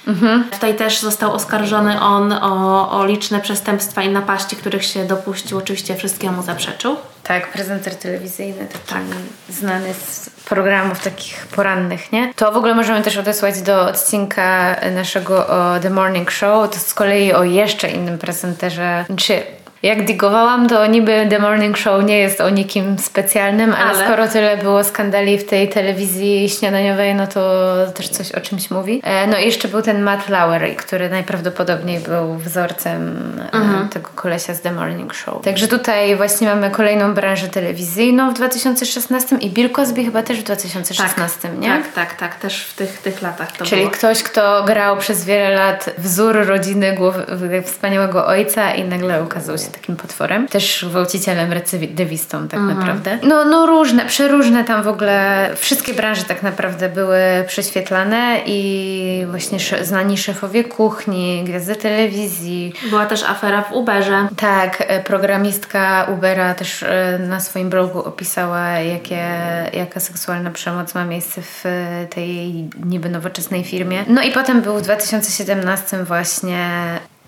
Mhm. 0.08 0.44
Tutaj 0.50 0.74
też 0.74 1.00
został 1.00 1.32
oskarżony 1.32 2.00
on 2.00 2.32
o, 2.32 2.90
o 2.90 3.06
liczne 3.06 3.40
przestępstwa 3.40 4.02
i 4.02 4.08
napaści, 4.08 4.56
których 4.56 4.84
się 4.84 5.04
dopuścił. 5.04 5.58
Oczywiście 5.58 5.96
wszystkiemu 5.96 6.42
zaprzeczył. 6.42 6.96
Tak, 7.22 7.52
prezenter 7.52 7.94
telewizyjny, 7.96 8.66
taki 8.72 8.88
tak. 8.88 9.02
znany 9.48 9.94
z 9.94 10.30
programów 10.30 11.00
takich 11.00 11.46
porannych, 11.46 12.12
nie? 12.12 12.34
To 12.34 12.52
w 12.52 12.56
ogóle 12.56 12.74
możemy 12.74 13.02
też 13.02 13.16
odesłać 13.16 13.62
do 13.62 13.86
odcinka 13.86 14.76
naszego 14.94 15.46
The 15.82 15.90
Morning 15.90 16.30
Show. 16.30 16.70
To 16.70 16.78
z 16.78 16.94
kolei 16.94 17.32
o 17.32 17.44
jeszcze 17.44 17.90
innym 17.90 18.18
prezenterze, 18.18 19.04
czy 19.16 19.42
jak 19.82 20.04
digowałam, 20.04 20.68
to 20.68 20.86
niby 20.86 21.26
The 21.30 21.38
Morning 21.38 21.78
Show 21.78 22.04
nie 22.04 22.18
jest 22.18 22.40
o 22.40 22.50
nikim 22.50 22.98
specjalnym, 22.98 23.74
ale, 23.74 23.90
ale, 23.90 24.04
skoro 24.04 24.28
tyle 24.28 24.56
było 24.56 24.84
skandali 24.84 25.38
w 25.38 25.46
tej 25.46 25.68
telewizji 25.68 26.50
śniadaniowej, 26.50 27.14
no 27.14 27.26
to 27.26 27.74
też 27.94 28.08
coś 28.08 28.32
o 28.32 28.40
czymś 28.40 28.70
mówi. 28.70 29.00
E, 29.04 29.26
no 29.26 29.38
i 29.38 29.44
jeszcze 29.44 29.68
był 29.68 29.82
ten 29.82 30.02
Matt 30.02 30.28
Lauer, 30.28 30.76
który 30.76 31.10
najprawdopodobniej 31.10 32.00
był 32.00 32.34
wzorcem 32.34 33.18
e, 33.52 33.56
mhm. 33.56 33.88
tego 33.88 34.10
kolesia 34.14 34.54
z 34.54 34.60
The 34.60 34.72
Morning 34.72 35.14
Show. 35.14 35.42
Także 35.44 35.68
tutaj 35.68 36.16
właśnie 36.16 36.48
mamy 36.48 36.70
kolejną 36.70 37.14
branżę 37.14 37.48
telewizyjną 37.48 38.30
w 38.30 38.34
2016 38.34 39.36
i 39.36 39.50
Bill 39.50 39.70
Cosby 39.70 40.04
chyba 40.04 40.22
też 40.22 40.38
w 40.40 40.42
2016, 40.42 41.38
tak, 41.42 41.58
nie? 41.58 41.68
Tak, 41.68 41.92
tak, 41.92 42.14
tak, 42.14 42.34
też 42.34 42.64
w 42.64 42.74
tych, 42.74 42.98
tych 42.98 43.22
latach 43.22 43.52
to 43.52 43.64
Czyli 43.64 43.82
było. 43.82 43.92
ktoś, 43.92 44.22
kto 44.22 44.64
grał 44.64 44.96
przez 44.96 45.24
wiele 45.24 45.50
lat 45.50 45.90
wzór 45.98 46.46
rodziny 46.46 46.92
głowy, 46.92 47.62
wspaniałego 47.62 48.26
ojca 48.26 48.74
i 48.74 48.84
nagle 48.84 49.22
ukazał 49.22 49.58
się 49.58 49.67
takim 49.70 49.96
potworem. 49.96 50.48
Też 50.48 50.84
gwałcicielem, 50.88 51.52
recydywistą 51.52 52.48
tak 52.48 52.60
mhm. 52.60 52.78
naprawdę. 52.78 53.18
No, 53.22 53.44
no 53.44 53.66
różne, 53.66 54.06
przeróżne 54.06 54.64
tam 54.64 54.82
w 54.82 54.88
ogóle, 54.88 55.50
wszystkie 55.56 55.94
branże 55.94 56.24
tak 56.24 56.42
naprawdę 56.42 56.88
były 56.88 57.18
prześwietlane 57.46 58.40
i 58.46 59.26
właśnie 59.30 59.58
znani 59.82 60.18
szefowie 60.18 60.64
kuchni, 60.64 61.44
gwiazdy 61.44 61.76
telewizji. 61.76 62.72
Była 62.90 63.06
też 63.06 63.22
afera 63.22 63.62
w 63.62 63.72
Uberze. 63.72 64.28
Tak, 64.36 64.84
e, 64.86 65.02
programistka 65.02 66.06
Ubera 66.12 66.54
też 66.54 66.82
e, 66.82 67.18
na 67.28 67.40
swoim 67.40 67.70
blogu 67.70 68.02
opisała, 68.02 68.68
jakie, 68.68 69.24
jaka 69.72 70.00
seksualna 70.00 70.50
przemoc 70.50 70.94
ma 70.94 71.04
miejsce 71.04 71.40
w 71.42 71.64
tej 72.10 72.52
niby 72.84 73.08
nowoczesnej 73.08 73.64
firmie. 73.64 74.04
No 74.08 74.22
i 74.22 74.32
potem 74.32 74.62
był 74.62 74.78
w 74.78 74.82
2017 74.82 76.04
właśnie 76.04 76.68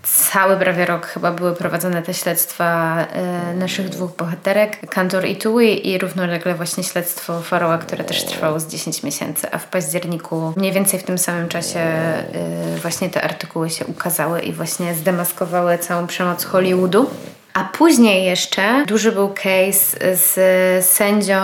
cały 0.02 0.56
prawie 0.56 0.86
rok 0.86 1.06
chyba 1.06 1.32
były 1.32 1.56
prowadzone 1.56 2.02
te 2.02 2.14
śledztwa 2.14 2.96
y, 3.52 3.56
naszych 3.56 3.88
dwóch 3.88 4.16
bohaterek, 4.16 4.90
Kantor 4.90 5.26
i 5.26 5.36
Tui 5.36 5.88
i 5.88 5.98
równolegle 5.98 6.54
właśnie 6.54 6.84
śledztwo 6.84 7.42
Faroła, 7.42 7.78
które 7.78 8.04
też 8.04 8.24
trwało 8.24 8.60
z 8.60 8.66
10 8.66 9.02
miesięcy, 9.02 9.52
a 9.52 9.58
w 9.58 9.66
październiku 9.66 10.52
mniej 10.56 10.72
więcej 10.72 11.00
w 11.00 11.02
tym 11.02 11.18
samym 11.18 11.48
czasie 11.48 11.80
y, 12.76 12.80
właśnie 12.80 13.10
te 13.10 13.22
artykuły 13.22 13.70
się 13.70 13.86
ukazały 13.86 14.40
i 14.40 14.52
właśnie 14.52 14.94
zdemaskowały 14.94 15.78
całą 15.78 16.06
przemoc 16.06 16.44
Hollywoodu. 16.44 17.10
A 17.54 17.64
później 17.64 18.24
jeszcze 18.24 18.84
duży 18.86 19.12
był 19.12 19.28
case 19.28 20.16
z 20.16 20.34
sędzią 20.86 21.40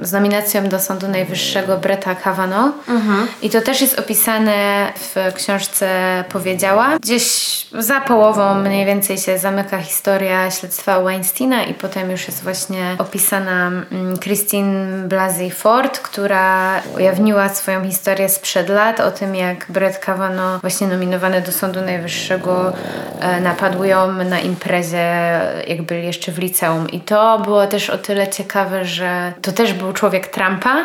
z 0.00 0.12
nominacją 0.12 0.68
do 0.68 0.80
Sądu 0.80 1.08
Najwyższego 1.08 1.78
Bretta 1.78 2.14
Kavanaugh. 2.14 2.88
Mhm. 2.88 3.26
I 3.42 3.50
to 3.50 3.60
też 3.60 3.80
jest 3.80 3.98
opisane 3.98 4.92
w 4.96 5.34
książce 5.34 6.24
Powiedziała. 6.28 6.98
Gdzieś 6.98 7.66
za 7.78 8.00
połową 8.00 8.54
mniej 8.54 8.86
więcej 8.86 9.18
się 9.18 9.38
zamyka 9.38 9.78
historia 9.78 10.50
śledztwa 10.50 11.00
Weinsteina 11.00 11.64
i 11.64 11.74
potem 11.74 12.10
już 12.10 12.26
jest 12.26 12.42
właśnie 12.42 12.96
opisana 12.98 13.66
mm, 13.66 14.18
Christine 14.18 15.08
Blasey 15.08 15.50
Ford, 15.50 15.98
która 15.98 16.80
ujawniła 16.96 17.48
swoją 17.48 17.84
historię 17.84 18.28
sprzed 18.28 18.68
lat 18.68 19.00
o 19.00 19.10
tym, 19.10 19.34
jak 19.34 19.66
Brett 19.68 19.98
Kavanaugh, 19.98 20.60
właśnie 20.60 20.86
nominowany 20.86 21.40
do 21.40 21.52
Sądu 21.52 21.80
Najwyższego, 21.80 22.72
e, 23.20 23.40
napadł 23.40 23.84
ją 23.84 24.12
na 24.12 24.40
imprezie 24.40 25.33
jak 25.66 25.82
byli 25.82 26.06
jeszcze 26.06 26.32
w 26.32 26.38
liceum. 26.38 26.90
I 26.90 27.00
to 27.00 27.38
było 27.38 27.66
też 27.66 27.90
o 27.90 27.98
tyle 27.98 28.28
ciekawe, 28.28 28.84
że 28.84 29.32
to 29.42 29.52
też 29.52 29.72
był 29.72 29.92
człowiek 29.92 30.26
Trumpa, 30.26 30.84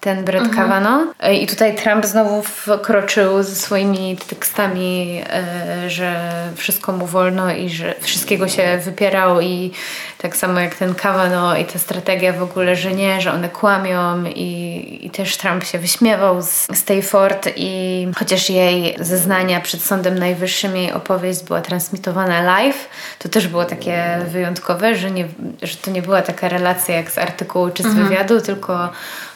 ten 0.00 0.24
Brett 0.24 0.44
mhm. 0.44 0.56
Kavanaugh. 0.56 1.14
I 1.32 1.46
tutaj 1.46 1.76
Trump 1.76 2.06
znowu 2.06 2.42
wkroczył 2.42 3.42
ze 3.42 3.54
swoimi 3.54 4.16
tekstami, 4.28 5.22
e, 5.30 5.90
że 5.90 6.30
wszystko 6.56 6.92
mu 6.92 7.06
wolno 7.06 7.54
i 7.54 7.70
że 7.70 7.94
wszystkiego 8.00 8.48
się 8.48 8.78
wypierał 8.84 9.40
i 9.40 9.72
tak 10.18 10.36
samo 10.36 10.60
jak 10.60 10.74
ten 10.74 10.94
Kavanaugh 10.94 11.60
i 11.60 11.64
ta 11.64 11.78
strategia 11.78 12.32
w 12.32 12.42
ogóle, 12.42 12.76
że 12.76 12.92
nie, 12.92 13.20
że 13.20 13.32
one 13.32 13.48
kłamią 13.48 14.24
i, 14.24 14.98
i 15.02 15.10
też 15.10 15.36
Trump 15.36 15.64
się 15.64 15.78
wyśmiewał 15.78 16.42
z, 16.42 16.66
z 16.78 16.84
tej 16.84 17.02
Ford 17.02 17.48
i 17.56 18.06
chociaż 18.18 18.50
jej 18.50 18.96
zeznania 19.00 19.60
przed 19.60 19.82
Sądem 19.82 20.18
Najwyższym, 20.18 20.76
jej 20.76 20.92
opowieść 20.92 21.44
była 21.44 21.60
transmitowana 21.60 22.42
live, 22.42 22.88
to 23.18 23.28
też 23.28 23.48
było 23.48 23.64
takie 23.64 24.18
wyjątkowe, 24.28 24.94
że, 24.94 25.10
nie, 25.10 25.28
że 25.62 25.76
to 25.76 25.90
nie 25.90 26.02
była 26.02 26.22
taka 26.22 26.48
relacja 26.48 26.96
jak 26.96 27.10
z 27.10 27.18
artykułu 27.18 27.70
czy 27.70 27.82
z 27.82 27.86
mhm. 27.86 28.08
wywiadu, 28.08 28.40
tylko 28.40 28.90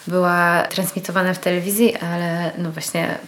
była 0.06 0.62
transmitowana 0.62 1.34
w 1.34 1.38
telewizji, 1.38 1.96
ale 1.96 2.52
no 2.58 2.70
właśnie 2.70 3.18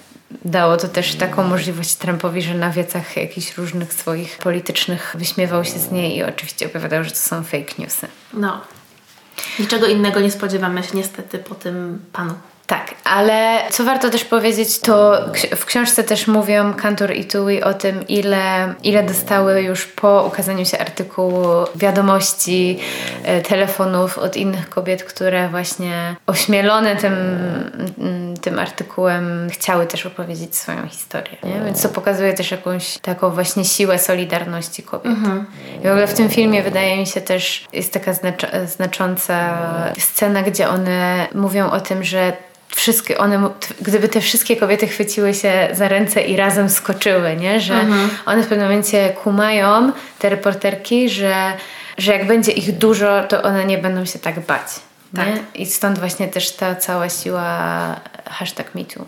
dało 0.45 0.77
to 0.77 0.89
też 0.89 1.14
taką 1.14 1.45
możliwość 1.45 1.95
Trumpowi, 1.95 2.43
że 2.43 2.55
na 2.55 2.70
wiecach 2.70 3.16
jakichś 3.16 3.57
różnych 3.57 3.93
swoich 3.93 4.39
politycznych 4.39 5.16
wyśmiewał 5.18 5.64
się 5.64 5.79
z 5.79 5.91
niej 5.91 6.16
i 6.16 6.22
oczywiście 6.22 6.66
opowiadał, 6.66 7.05
że 7.05 7.11
to 7.11 7.16
są 7.16 7.45
fake 7.45 7.72
newsy. 7.79 8.07
No. 8.33 8.61
Niczego 9.59 9.87
innego 9.87 10.20
nie 10.20 10.31
spodziewamy 10.31 10.83
się 10.83 10.97
niestety 10.97 11.39
po 11.39 11.55
tym 11.55 12.05
panu. 12.12 12.35
Tak, 12.66 12.94
ale 13.04 13.58
co 13.70 13.84
warto 13.84 14.10
też 14.10 14.24
powiedzieć, 14.24 14.80
to 14.80 15.18
w 15.56 15.64
książce 15.64 16.04
też 16.04 16.26
mówią 16.26 16.74
Kantor 16.74 17.14
i 17.14 17.24
Tui 17.24 17.62
o 17.62 17.74
tym, 17.74 18.08
ile, 18.08 18.74
ile 18.82 19.02
dostały 19.02 19.62
już 19.62 19.86
po 19.86 20.24
ukazaniu 20.26 20.64
się 20.64 20.78
artykułu 20.78 21.44
wiadomości, 21.74 22.78
e, 23.22 23.42
telefonów 23.42 24.18
od 24.18 24.36
innych 24.36 24.68
kobiet, 24.68 25.04
które 25.04 25.48
właśnie 25.48 26.16
ośmielone 26.26 26.96
tym, 26.96 27.14
mm, 27.98 28.36
tym 28.36 28.58
artykułem 28.58 29.48
chciały 29.50 29.86
też 29.86 30.06
opowiedzieć 30.06 30.56
swoją 30.56 30.88
historię. 30.88 31.36
Nie? 31.42 31.64
Więc 31.64 31.82
to 31.82 31.88
pokazuje 31.88 32.34
też 32.34 32.50
jakąś 32.50 32.98
taką 32.98 33.30
właśnie 33.30 33.64
siłę 33.64 33.98
solidarności 33.98 34.82
kobiet. 34.82 35.06
Mhm. 35.06 35.46
I 35.80 35.86
w 35.86 35.90
ogóle 35.90 36.06
w 36.06 36.14
tym 36.14 36.28
filmie 36.28 36.62
wydaje 36.62 36.96
mi 36.96 37.06
się 37.06 37.20
też 37.20 37.66
jest 37.72 37.92
taka 37.92 38.12
znacz 38.12 38.46
znacząca 38.66 39.58
scena, 39.98 40.42
gdzie 40.42 40.68
one 40.68 41.26
mówią 41.34 41.70
o 41.70 41.80
tym, 41.80 42.04
że 42.04 42.32
wszystkie 42.68 43.18
one, 43.18 43.50
gdyby 43.80 44.08
te 44.08 44.20
wszystkie 44.20 44.56
kobiety 44.56 44.86
chwyciły 44.86 45.34
się 45.34 45.68
za 45.72 45.88
ręce 45.88 46.22
i 46.22 46.36
razem 46.36 46.70
skoczyły, 46.70 47.36
nie? 47.36 47.60
że 47.60 47.74
mhm. 47.74 48.10
one 48.26 48.42
w 48.42 48.46
pewnym 48.46 48.66
momencie 48.66 49.08
kumają, 49.24 49.92
te 50.18 50.28
reporterki, 50.28 51.10
że, 51.10 51.52
że 51.98 52.12
jak 52.12 52.26
będzie 52.26 52.52
ich 52.52 52.78
dużo, 52.78 53.24
to 53.28 53.42
one 53.42 53.64
nie 53.64 53.78
będą 53.78 54.04
się 54.04 54.18
tak 54.18 54.40
bać. 54.40 54.66
Tak. 55.16 55.26
Nie? 55.26 55.42
I 55.54 55.66
stąd 55.66 55.98
właśnie 55.98 56.28
też 56.28 56.50
ta 56.50 56.74
cała 56.74 57.08
siła 57.08 57.60
hashtag 58.26 58.74
MeToo. 58.74 59.04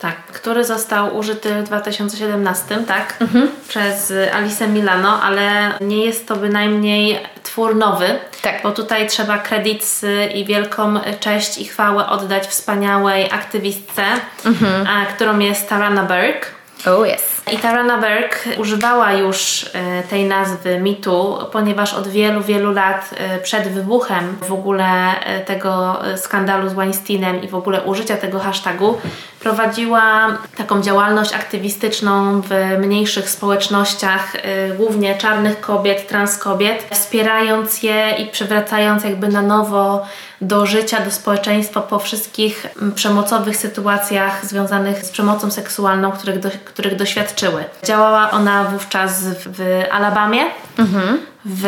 Tak, 0.00 0.16
który 0.16 0.64
został 0.64 1.16
użyty 1.16 1.54
w 1.54 1.62
2017, 1.62 2.78
tak? 2.88 3.16
Mhm. 3.20 3.50
Przez 3.68 4.12
Alice 4.34 4.68
Milano, 4.68 5.22
ale 5.22 5.72
nie 5.80 6.04
jest 6.04 6.28
to 6.28 6.36
bynajmniej 6.36 7.18
twór 7.42 7.76
nowy. 7.76 8.18
Tak. 8.42 8.62
Bo 8.62 8.72
tutaj 8.72 9.08
trzeba 9.08 9.38
kredyt 9.38 10.00
i 10.34 10.44
wielką 10.44 11.00
cześć 11.20 11.58
i 11.58 11.64
chwałę 11.64 12.06
oddać 12.06 12.46
wspaniałej 12.46 13.30
aktywistce, 13.30 14.02
mhm. 14.44 15.06
którą 15.14 15.38
jest 15.38 15.68
Tarana 15.68 16.02
Burke. 16.02 16.60
Oh 16.86 17.06
yes. 17.06 17.30
I 17.52 17.58
Tarana 17.58 17.98
Berg 17.98 18.44
używała 18.58 19.12
już 19.12 19.70
e, 19.72 20.02
tej 20.02 20.24
nazwy 20.24 20.78
mitu, 20.78 21.38
ponieważ 21.52 21.94
od 21.94 22.08
wielu, 22.08 22.42
wielu 22.42 22.72
lat 22.72 23.10
e, 23.16 23.38
przed 23.38 23.68
wybuchem 23.68 24.36
w 24.48 24.52
ogóle 24.52 25.20
e, 25.20 25.40
tego 25.40 26.00
skandalu 26.16 26.68
z 26.68 26.72
Weinsteinem 26.72 27.42
i 27.42 27.48
w 27.48 27.54
ogóle 27.54 27.82
użycia 27.82 28.16
tego 28.16 28.38
hashtagu 28.38 28.98
prowadziła 29.40 30.38
taką 30.56 30.82
działalność 30.82 31.32
aktywistyczną 31.32 32.40
w 32.40 32.50
mniejszych 32.78 33.30
społecznościach, 33.30 34.32
głównie 34.76 35.18
czarnych 35.18 35.60
kobiet, 35.60 36.08
trans 36.08 36.38
kobiet, 36.38 36.86
wspierając 36.90 37.82
je 37.82 38.10
i 38.10 38.26
przywracając 38.26 39.04
jakby 39.04 39.28
na 39.28 39.42
nowo 39.42 40.06
do 40.40 40.66
życia, 40.66 41.04
do 41.04 41.10
społeczeństwa 41.10 41.80
po 41.80 41.98
wszystkich 41.98 42.66
przemocowych 42.94 43.56
sytuacjach 43.56 44.46
związanych 44.46 45.04
z 45.04 45.10
przemocą 45.10 45.50
seksualną, 45.50 46.12
których, 46.12 46.38
do, 46.38 46.50
których 46.64 46.96
doświadczyły. 46.96 47.64
Działała 47.84 48.30
ona 48.30 48.64
wówczas 48.64 49.24
w 49.46 49.82
Alabamie. 49.90 50.42
Mhm 50.78 51.29
w 51.44 51.66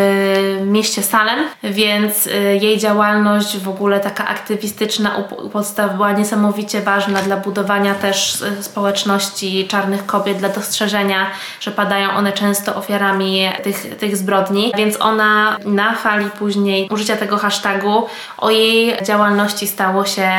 mieście 0.67 1.03
Salem, 1.03 1.39
więc 1.63 2.27
y, 2.27 2.59
jej 2.63 2.79
działalność 2.79 3.59
w 3.59 3.69
ogóle 3.69 4.01
taka 4.01 4.27
aktywistyczna 4.27 5.17
u 5.17 5.49
podstaw 5.49 5.95
była 5.95 6.13
niesamowicie 6.13 6.81
ważna 6.81 7.23
dla 7.23 7.37
budowania 7.37 7.95
też 7.95 8.41
y, 8.41 8.63
społeczności 8.63 9.69
czarnych 9.69 10.07
kobiet, 10.07 10.39
dla 10.39 10.49
dostrzeżenia, 10.49 11.27
że 11.61 11.71
padają 11.71 12.11
one 12.11 12.33
często 12.33 12.75
ofiarami 12.75 13.49
tych, 13.63 13.99
tych 13.99 14.17
zbrodni, 14.17 14.73
więc 14.77 15.01
ona 15.01 15.57
na 15.65 15.95
fali 15.95 16.31
później 16.31 16.89
użycia 16.91 17.17
tego 17.17 17.37
hashtagu 17.37 18.07
o 18.39 18.51
jej 18.51 18.97
działalności 19.03 19.67
stało 19.67 20.05
się, 20.05 20.31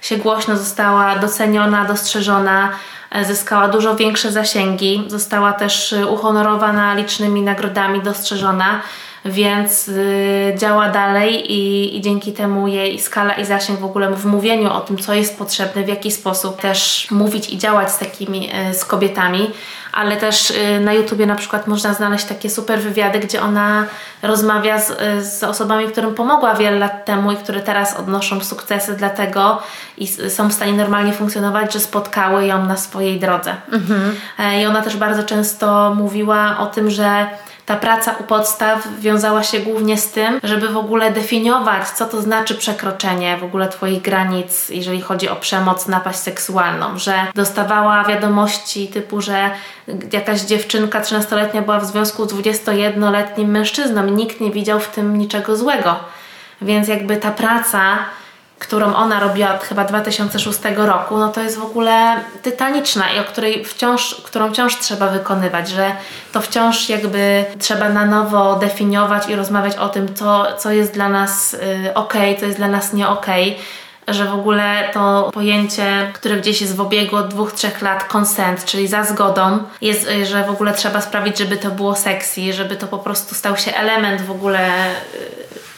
się 0.00 0.16
głośno, 0.16 0.56
została 0.56 1.16
doceniona, 1.16 1.84
dostrzeżona 1.84 2.72
zyskała 3.24 3.68
dużo 3.68 3.96
większe 3.96 4.32
zasięgi, 4.32 5.04
została 5.06 5.52
też 5.52 5.92
e, 5.92 6.06
uhonorowana 6.06 6.94
licznymi 6.94 7.42
nagrodami, 7.42 8.02
dostrzeżona, 8.02 8.80
więc 9.28 9.88
y, 9.88 10.54
działa 10.58 10.88
dalej 10.88 11.52
i, 11.52 11.96
i, 11.96 12.00
dzięki 12.00 12.32
temu 12.32 12.68
jej 12.68 13.00
skala 13.00 13.32
i 13.34 13.44
zasięg 13.44 13.80
w 13.80 13.84
ogóle 13.84 14.10
w 14.10 14.26
mówieniu 14.26 14.72
o 14.72 14.80
tym, 14.80 14.98
co 14.98 15.14
jest 15.14 15.38
potrzebne, 15.38 15.84
w 15.84 15.88
jaki 15.88 16.12
sposób 16.12 16.60
też 16.60 17.08
mówić 17.10 17.50
i 17.50 17.58
działać 17.58 17.92
z 17.92 17.98
takimi, 17.98 18.50
y, 18.70 18.74
z 18.74 18.84
kobietami, 18.84 19.50
ale 19.92 20.16
też 20.16 20.50
y, 20.50 20.80
na 20.80 20.92
YouTubie 20.92 21.26
na 21.26 21.34
przykład 21.34 21.66
można 21.66 21.94
znaleźć 21.94 22.24
takie 22.24 22.50
super 22.50 22.80
wywiady, 22.80 23.18
gdzie 23.18 23.42
ona 23.42 23.86
rozmawia 24.22 24.78
z, 24.78 24.92
z 25.26 25.42
osobami, 25.42 25.88
którym 25.88 26.14
pomogła 26.14 26.54
wiele 26.54 26.78
lat 26.78 27.04
temu 27.04 27.32
i 27.32 27.36
które 27.36 27.60
teraz 27.60 27.96
odnoszą 27.96 28.40
sukcesy 28.40 28.96
dlatego 28.96 29.62
i 29.98 30.06
są 30.06 30.48
w 30.48 30.52
stanie 30.52 30.72
normalnie 30.72 31.12
funkcjonować, 31.12 31.72
że 31.72 31.80
spotkały 31.80 32.46
ją 32.46 32.64
na 32.64 32.76
swojej 32.76 33.20
drodze. 33.20 33.54
Mhm. 33.72 34.16
E, 34.38 34.62
I 34.62 34.66
ona 34.66 34.82
też 34.82 34.96
bardzo 34.96 35.22
często 35.22 35.94
mówiła 35.94 36.58
o 36.58 36.66
tym, 36.66 36.90
że 36.90 37.26
ta 37.66 37.76
praca 37.76 38.14
u 38.20 38.24
podstaw 38.24 38.88
wiązała 39.00 39.42
się 39.42 39.58
głównie 39.58 39.98
z 39.98 40.10
tym, 40.10 40.40
żeby 40.42 40.68
w 40.68 40.76
ogóle 40.76 41.10
definiować, 41.10 41.88
co 41.88 42.06
to 42.06 42.22
znaczy 42.22 42.54
przekroczenie 42.54 43.36
w 43.36 43.44
ogóle 43.44 43.68
Twoich 43.68 44.02
granic, 44.02 44.68
jeżeli 44.68 45.00
chodzi 45.00 45.28
o 45.28 45.36
przemoc, 45.36 45.88
napaść 45.88 46.18
seksualną, 46.18 46.98
że 46.98 47.14
dostawała 47.34 48.04
wiadomości 48.04 48.88
typu, 48.88 49.20
że 49.20 49.50
jakaś 50.12 50.40
dziewczynka 50.40 51.00
13-letnia 51.00 51.62
była 51.62 51.80
w 51.80 51.84
związku 51.84 52.28
z 52.28 52.32
21-letnim 52.32 53.48
mężczyzną 53.48 54.06
i 54.06 54.12
nikt 54.12 54.40
nie 54.40 54.50
widział 54.50 54.80
w 54.80 54.88
tym 54.88 55.18
niczego 55.18 55.56
złego. 55.56 55.96
Więc 56.62 56.88
jakby 56.88 57.16
ta 57.16 57.30
praca 57.30 57.98
którą 58.58 58.94
ona 58.94 59.20
robiła 59.20 59.54
od 59.54 59.62
chyba 59.62 59.84
2006 59.84 60.58
roku, 60.76 61.16
no 61.16 61.28
to 61.28 61.42
jest 61.42 61.58
w 61.58 61.64
ogóle 61.64 62.16
tytaniczna 62.42 63.12
i 63.12 63.18
o 63.18 63.24
której 63.24 63.64
wciąż, 63.64 64.14
którą 64.14 64.52
wciąż 64.52 64.78
trzeba 64.78 65.08
wykonywać, 65.08 65.68
że 65.68 65.92
to 66.32 66.40
wciąż 66.40 66.88
jakby 66.88 67.44
trzeba 67.58 67.88
na 67.88 68.06
nowo 68.06 68.56
definiować 68.56 69.28
i 69.28 69.34
rozmawiać 69.34 69.76
o 69.76 69.88
tym, 69.88 70.14
co, 70.14 70.46
co 70.58 70.70
jest 70.70 70.94
dla 70.94 71.08
nas 71.08 71.54
y, 71.54 71.94
ok, 71.94 72.14
co 72.40 72.46
jest 72.46 72.58
dla 72.58 72.68
nas 72.68 72.92
nie 72.92 73.08
ok 73.08 73.26
że 74.08 74.24
w 74.24 74.34
ogóle 74.34 74.90
to 74.92 75.30
pojęcie, 75.34 76.10
które 76.14 76.36
gdzieś 76.36 76.60
jest 76.60 76.76
w 76.76 76.80
obiegu 76.80 77.16
od 77.16 77.28
dwóch, 77.28 77.52
trzech 77.52 77.82
lat, 77.82 78.16
consent, 78.16 78.64
czyli 78.64 78.88
za 78.88 79.04
zgodą, 79.04 79.58
jest, 79.80 80.08
y, 80.08 80.26
że 80.26 80.44
w 80.44 80.50
ogóle 80.50 80.72
trzeba 80.74 81.00
sprawić, 81.00 81.38
żeby 81.38 81.56
to 81.56 81.70
było 81.70 81.94
sexy, 81.94 82.52
żeby 82.52 82.76
to 82.76 82.86
po 82.86 82.98
prostu 82.98 83.34
stał 83.34 83.56
się 83.56 83.74
element 83.74 84.22
w 84.22 84.30
ogóle 84.30 84.90
y, 84.90 84.96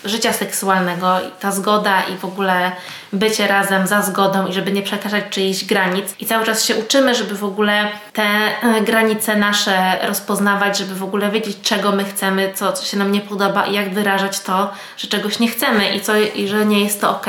życia 0.09 0.32
seksualnego 0.32 1.16
ta 1.40 1.52
zgoda 1.52 2.02
i 2.02 2.16
w 2.16 2.24
ogóle 2.24 2.72
bycie 3.12 3.46
razem 3.46 3.86
za 3.86 4.02
zgodą 4.02 4.46
i 4.46 4.52
żeby 4.52 4.72
nie 4.72 4.82
przekraczać 4.82 5.24
czyichś 5.30 5.64
granic. 5.64 6.14
I 6.20 6.26
cały 6.26 6.46
czas 6.46 6.64
się 6.64 6.76
uczymy, 6.76 7.14
żeby 7.14 7.34
w 7.34 7.44
ogóle 7.44 7.88
te 8.12 8.22
e, 8.22 8.80
granice 8.80 9.36
nasze 9.36 9.98
rozpoznawać, 10.02 10.78
żeby 10.78 10.94
w 10.94 11.02
ogóle 11.02 11.30
wiedzieć, 11.30 11.56
czego 11.62 11.92
my 11.92 12.04
chcemy, 12.04 12.52
co, 12.54 12.72
co 12.72 12.84
się 12.84 12.96
nam 12.96 13.12
nie 13.12 13.20
podoba 13.20 13.66
i 13.66 13.74
jak 13.74 13.94
wyrażać 13.94 14.40
to, 14.40 14.70
że 14.96 15.09
czegoś 15.09 15.38
nie 15.38 15.48
chcemy 15.48 15.88
i, 15.94 16.00
co, 16.00 16.16
i 16.16 16.48
że 16.48 16.66
nie 16.66 16.84
jest 16.84 17.00
to 17.00 17.11
ok, 17.11 17.26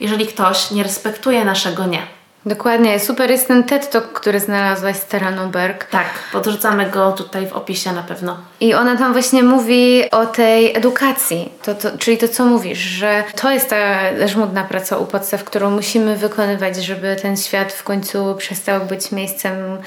jeżeli 0.00 0.26
ktoś 0.26 0.70
nie 0.70 0.82
respektuje 0.82 1.44
naszego 1.44 1.86
nie. 1.86 2.13
Dokładnie, 2.46 3.00
super 3.00 3.30
jest 3.30 3.48
ten 3.48 3.64
TED 3.64 3.90
Talk, 3.90 4.12
który 4.12 4.40
znalazłaś 4.40 4.96
z 4.96 5.06
Teraną 5.06 5.50
Berg. 5.50 5.84
Tak, 5.84 6.06
podrzucamy 6.32 6.90
go 6.90 7.12
tutaj 7.12 7.46
w 7.46 7.52
opisie 7.52 7.92
na 7.92 8.02
pewno. 8.02 8.36
I 8.60 8.74
ona 8.74 8.96
tam 8.96 9.12
właśnie 9.12 9.42
mówi 9.42 10.10
o 10.10 10.26
tej 10.26 10.76
edukacji, 10.76 11.52
to, 11.62 11.74
to, 11.74 11.98
czyli 11.98 12.18
to 12.18 12.28
co 12.28 12.44
mówisz, 12.44 12.78
że 12.78 13.24
to 13.36 13.50
jest 13.50 13.70
ta 13.70 14.00
żmudna 14.26 14.64
praca 14.64 14.98
u 14.98 15.06
podstaw, 15.06 15.44
którą 15.44 15.70
musimy 15.70 16.16
wykonywać, 16.16 16.76
żeby 16.76 17.16
ten 17.22 17.36
świat 17.36 17.72
w 17.72 17.84
końcu 17.84 18.34
przestał 18.38 18.80
być 18.80 19.12
miejscem 19.12 19.78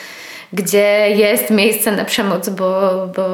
gdzie 0.53 1.09
jest 1.09 1.49
miejsce 1.49 1.91
na 1.91 2.05
przemoc, 2.05 2.49
bo, 2.49 2.91
bo 3.15 3.27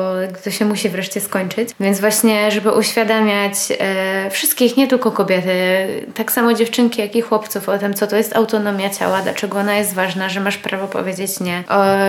to 0.43 0.51
się 0.51 0.65
musi 0.65 0.89
wreszcie 0.89 1.21
skończyć. 1.21 1.69
Więc 1.79 1.99
właśnie, 1.99 2.51
żeby 2.51 2.71
uświadamiać 2.71 3.53
e, 3.79 4.29
wszystkich, 4.29 4.77
nie 4.77 4.87
tylko 4.87 5.11
kobiety, 5.11 5.53
tak 6.15 6.31
samo 6.31 6.53
dziewczynki, 6.53 7.01
jak 7.01 7.15
i 7.15 7.21
chłopców 7.21 7.69
o 7.69 7.77
tym, 7.77 7.93
co 7.93 8.07
to 8.07 8.15
jest 8.15 8.35
autonomia 8.35 8.89
ciała, 8.89 9.21
dlaczego 9.21 9.57
ona 9.57 9.75
jest 9.75 9.93
ważna, 9.93 10.29
że 10.29 10.39
masz 10.39 10.57
prawo 10.57 10.87
powiedzieć 10.87 11.39
nie. 11.39 11.63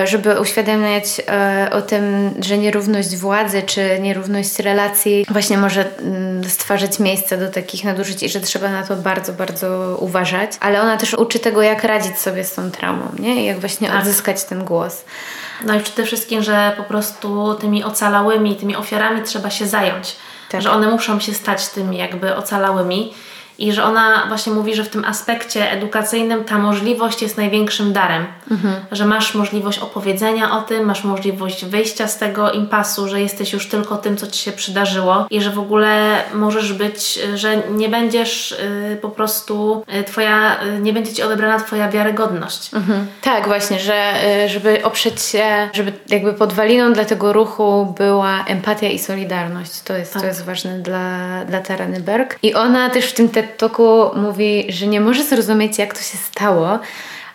Żeby 0.04 0.40
uświadamiać 0.40 1.04
e, 1.28 1.68
o 1.72 1.82
tym, 1.82 2.34
że 2.40 2.58
nierówność 2.58 3.16
władzy 3.16 3.62
czy 3.62 3.98
nierówność 4.00 4.58
relacji 4.58 5.26
właśnie 5.30 5.58
może 5.58 5.84
mm, 5.98 6.44
stwarzać 6.44 6.98
miejsce 6.98 7.38
do 7.38 7.50
takich 7.50 7.84
nadużyć 7.84 8.22
i 8.22 8.28
że 8.28 8.40
trzeba 8.40 8.70
na 8.70 8.82
to 8.82 8.96
bardzo, 8.96 9.32
bardzo 9.32 9.96
uważać. 10.00 10.50
Ale 10.60 10.82
ona 10.82 10.96
też 10.96 11.14
uczy 11.14 11.38
tego, 11.38 11.62
jak 11.62 11.84
radzić 11.84 12.18
sobie 12.18 12.44
z 12.44 12.54
tą 12.54 12.70
traumą, 12.70 13.04
nie? 13.18 13.42
I 13.42 13.44
jak 13.44 13.60
właśnie 13.60 13.88
tak. 13.88 14.00
odzyskać 14.00 14.44
ten 14.44 14.64
głos. 14.64 14.93
No 15.64 15.74
i 15.74 15.80
przede 15.80 16.04
wszystkim, 16.04 16.42
że 16.42 16.72
po 16.76 16.82
prostu 16.82 17.54
tymi 17.60 17.84
ocalałymi, 17.84 18.56
tymi 18.56 18.76
ofiarami 18.76 19.22
trzeba 19.22 19.50
się 19.50 19.66
zająć. 19.66 20.16
Tak. 20.50 20.62
Że 20.62 20.70
one 20.70 20.88
muszą 20.88 21.20
się 21.20 21.34
stać 21.34 21.68
tymi 21.68 21.96
jakby 21.96 22.36
ocalałymi 22.36 23.14
i 23.58 23.72
że 23.72 23.84
ona 23.84 24.24
właśnie 24.28 24.52
mówi, 24.52 24.74
że 24.74 24.84
w 24.84 24.88
tym 24.88 25.04
aspekcie 25.04 25.70
edukacyjnym 25.70 26.44
ta 26.44 26.58
możliwość 26.58 27.22
jest 27.22 27.36
największym 27.36 27.92
darem. 27.92 28.26
Mhm. 28.50 28.74
Że 28.92 29.06
masz 29.06 29.34
możliwość 29.34 29.78
opowiedzenia 29.78 30.58
o 30.58 30.62
tym, 30.62 30.84
masz 30.84 31.04
możliwość 31.04 31.64
wyjścia 31.64 32.08
z 32.08 32.18
tego 32.18 32.52
impasu, 32.52 33.08
że 33.08 33.20
jesteś 33.20 33.52
już 33.52 33.68
tylko 33.68 33.96
tym, 33.96 34.16
co 34.16 34.26
ci 34.26 34.42
się 34.42 34.52
przydarzyło 34.52 35.26
i 35.30 35.40
że 35.40 35.50
w 35.50 35.58
ogóle 35.58 36.22
możesz 36.34 36.72
być, 36.72 37.18
że 37.34 37.56
nie 37.70 37.88
będziesz 37.88 38.52
y, 38.52 38.98
po 39.02 39.08
prostu 39.08 39.84
y, 40.00 40.04
twoja, 40.04 40.56
y, 40.62 40.80
nie 40.80 40.92
będzie 40.92 41.12
ci 41.12 41.22
odebrana 41.22 41.58
twoja 41.58 41.88
wiarygodność. 41.88 42.74
Mhm. 42.74 43.06
Tak, 43.22 43.48
właśnie, 43.48 43.80
że 43.80 44.12
y, 44.44 44.48
żeby 44.48 44.84
oprzeć 44.84 45.22
się, 45.22 45.68
żeby 45.72 45.92
jakby 46.08 46.32
podwaliną 46.32 46.92
dla 46.92 47.04
tego 47.04 47.32
ruchu 47.32 47.94
była 47.98 48.44
empatia 48.44 48.88
i 48.88 48.98
solidarność. 48.98 49.82
To 49.82 49.96
jest, 49.96 50.12
tak. 50.12 50.22
to 50.22 50.28
jest 50.28 50.44
ważne 50.44 50.78
dla, 50.78 51.44
dla 51.44 51.60
Tarany 51.60 52.00
Berg. 52.00 52.38
I 52.42 52.54
ona 52.54 52.90
też 52.90 53.04
w 53.04 53.12
tym 53.12 53.28
te 53.28 53.43
TED 53.44 54.12
mówi, 54.16 54.66
że 54.68 54.86
nie 54.86 55.00
może 55.00 55.24
zrozumieć, 55.24 55.78
jak 55.78 55.94
to 55.94 56.00
się 56.00 56.18
stało, 56.18 56.78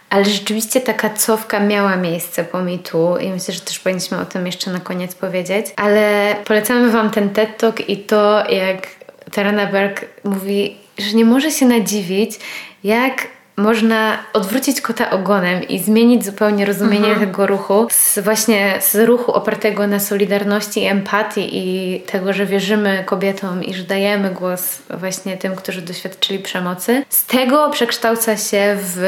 ale 0.09 0.25
rzeczywiście 0.25 0.81
taka 0.81 1.09
cofka 1.09 1.59
miała 1.59 1.95
miejsce 1.95 2.43
po 2.43 2.61
mitu 2.61 3.17
i 3.17 3.29
myślę, 3.29 3.53
że 3.53 3.61
też 3.61 3.79
powinniśmy 3.79 4.19
o 4.19 4.25
tym 4.25 4.45
jeszcze 4.45 4.71
na 4.71 4.79
koniec 4.79 5.15
powiedzieć. 5.15 5.65
Ale 5.75 6.35
polecamy 6.45 6.91
Wam 6.91 7.09
ten 7.09 7.29
TED 7.29 7.57
Talk 7.57 7.89
i 7.89 7.97
to, 7.97 8.49
jak 8.49 8.87
Tarana 9.31 9.65
Berg 9.65 10.05
mówi, 10.23 10.75
że 10.97 11.13
nie 11.13 11.25
może 11.25 11.51
się 11.51 11.65
nadziwić, 11.65 12.39
jak 12.83 13.27
można 13.59 14.17
odwrócić 14.33 14.81
kota 14.81 15.09
ogonem 15.09 15.63
i 15.63 15.79
zmienić 15.79 16.25
zupełnie 16.25 16.65
rozumienie 16.65 17.07
mhm. 17.07 17.19
tego 17.19 17.47
ruchu 17.47 17.87
z 17.91 18.19
właśnie 18.19 18.77
z 18.81 18.95
ruchu 18.95 19.31
opartego 19.31 19.87
na 19.87 19.99
solidarności, 19.99 20.85
empatii 20.85 21.49
i 21.57 21.99
tego, 22.01 22.33
że 22.33 22.45
wierzymy 22.45 23.03
kobietom 23.05 23.63
i 23.63 23.73
że 23.73 23.83
dajemy 23.83 24.31
głos 24.31 24.79
właśnie 24.89 25.37
tym, 25.37 25.55
którzy 25.55 25.81
doświadczyli 25.81 26.39
przemocy. 26.39 27.05
Z 27.09 27.25
tego 27.25 27.69
przekształca 27.69 28.37
się 28.37 28.77
w 28.81 29.01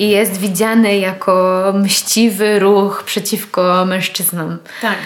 i 0.00 0.08
jest 0.08 0.36
widziany 0.36 0.98
jako 0.98 1.64
mściwy 1.74 2.58
ruch 2.58 3.02
przeciwko 3.06 3.84
mężczyznom. 3.84 4.58
Tak. 4.82 4.98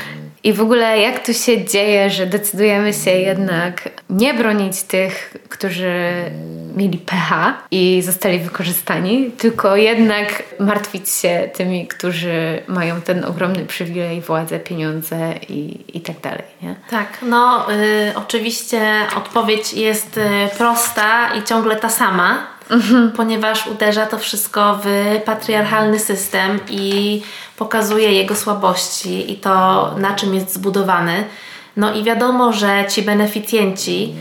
I 0.45 0.53
w 0.53 0.61
ogóle 0.61 1.01
jak 1.01 1.27
to 1.27 1.33
się 1.33 1.65
dzieje, 1.65 2.11
że 2.11 2.27
decydujemy 2.27 2.93
się 2.93 3.11
jednak 3.11 3.89
nie 4.11 4.35
bronić 4.35 4.83
tych, 4.83 5.37
którzy 5.49 5.95
mieli 6.77 6.99
pecha 6.99 7.55
i 7.71 8.03
zostali 8.03 8.39
wykorzystani, 8.39 9.31
tylko 9.31 9.77
jednak 9.77 10.43
martwić 10.61 11.11
się 11.11 11.51
tymi, 11.55 11.87
którzy 11.87 12.63
mają 12.69 13.01
ten 13.01 13.25
ogromny 13.25 13.67
przywilej, 13.67 14.21
władzę, 14.21 14.61
pieniądze 14.61 15.35
i, 15.49 15.85
i 15.97 16.01
tak 16.01 16.21
dalej. 16.21 16.45
Nie? 16.63 16.75
Tak, 16.91 17.09
no 17.23 17.73
y, 17.73 18.13
oczywiście 18.15 19.01
odpowiedź 19.17 19.75
jest 19.75 20.17
y, 20.17 20.23
prosta 20.59 21.35
i 21.35 21.43
ciągle 21.43 21.77
ta 21.77 21.89
sama, 21.89 22.54
mhm. 22.71 23.13
ponieważ 23.13 23.67
uderza 23.67 24.07
to 24.07 24.19
wszystko 24.19 24.79
w 24.85 25.17
patriarchalny 25.25 25.99
system 25.99 26.59
i 26.71 27.23
pokazuje 27.57 28.13
jego 28.13 28.37
słabości 28.37 29.33
i 29.33 29.37
to, 29.37 29.95
na 29.99 30.15
czym 30.15 30.35
jest 30.35 30.55
zbudowany. 30.55 31.25
No 31.77 31.95
i 31.95 32.05
wiadomo, 32.05 32.53
że 32.53 32.85
ci 32.89 33.03
beneficjenci, 33.03 34.15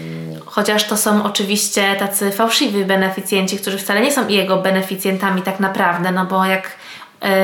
chociaż 0.45 0.83
to 0.83 0.97
są 0.97 1.23
oczywiście 1.23 1.95
tacy 1.95 2.31
fałszywi 2.31 2.85
beneficjenci, 2.85 3.57
którzy 3.57 3.77
wcale 3.77 4.01
nie 4.01 4.11
są 4.11 4.27
jego 4.27 4.57
beneficjentami 4.57 5.41
tak 5.41 5.59
naprawdę, 5.59 6.11
no 6.11 6.25
bo 6.25 6.45
jak 6.45 6.71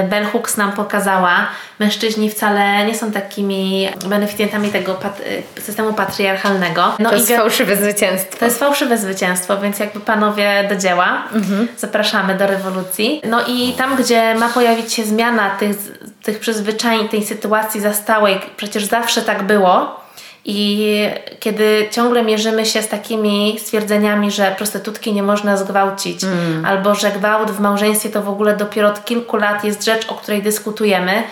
Bell 0.09 0.25
Hooks 0.25 0.57
nam 0.57 0.71
pokazała, 0.71 1.47
mężczyźni 1.79 2.29
wcale 2.29 2.85
nie 2.85 2.95
są 2.95 3.11
takimi 3.11 3.89
beneficjentami 4.05 4.71
tego 4.71 4.93
pat 4.93 5.21
e, 5.57 5.61
systemu 5.61 5.93
patriarchalnego. 5.93 6.95
No 6.99 7.09
to 7.09 7.15
jest 7.15 7.31
fałszywe 7.31 7.75
zwycięstwo. 7.75 8.37
To 8.39 8.45
jest 8.45 8.59
fałszywe 8.59 8.97
zwycięstwo, 8.97 9.57
więc 9.57 9.79
jakby 9.79 9.99
panowie 9.99 10.65
do 10.69 10.75
dzieła. 10.75 11.23
Mhm. 11.33 11.67
Zapraszamy 11.77 12.37
do 12.37 12.47
rewolucji. 12.47 13.21
No 13.29 13.45
i 13.47 13.73
tam, 13.77 13.95
gdzie 13.95 14.35
ma 14.35 14.49
pojawić 14.49 14.93
się 14.93 15.03
zmiana 15.03 15.49
tych, 15.49 15.77
tych 16.23 16.39
przyzwyczajeń, 16.39 17.09
tej 17.09 17.25
sytuacji 17.25 17.81
zastałej, 17.81 18.39
przecież 18.57 18.85
zawsze 18.85 19.21
tak 19.21 19.43
było, 19.43 19.99
i 20.45 21.09
kiedy 21.39 21.87
ciągle 21.91 22.23
mierzymy 22.23 22.65
się 22.65 22.81
z 22.81 22.87
takimi 22.87 23.59
stwierdzeniami, 23.59 24.31
że 24.31 24.55
prostytutki 24.57 25.13
nie 25.13 25.23
można 25.23 25.57
zgwałcić, 25.57 26.23
mm. 26.23 26.65
albo 26.65 26.95
że 26.95 27.11
gwałt 27.11 27.51
w 27.51 27.59
małżeństwie 27.59 28.09
to 28.09 28.21
w 28.21 28.29
ogóle 28.29 28.57
dopiero 28.57 28.89
od 28.89 29.05
kilku 29.05 29.37
lat 29.37 29.63
jest 29.63 29.85
rzecz, 29.85 30.05
o 30.11 30.13
której 30.13 30.41
dyskutujemy, 30.41 31.23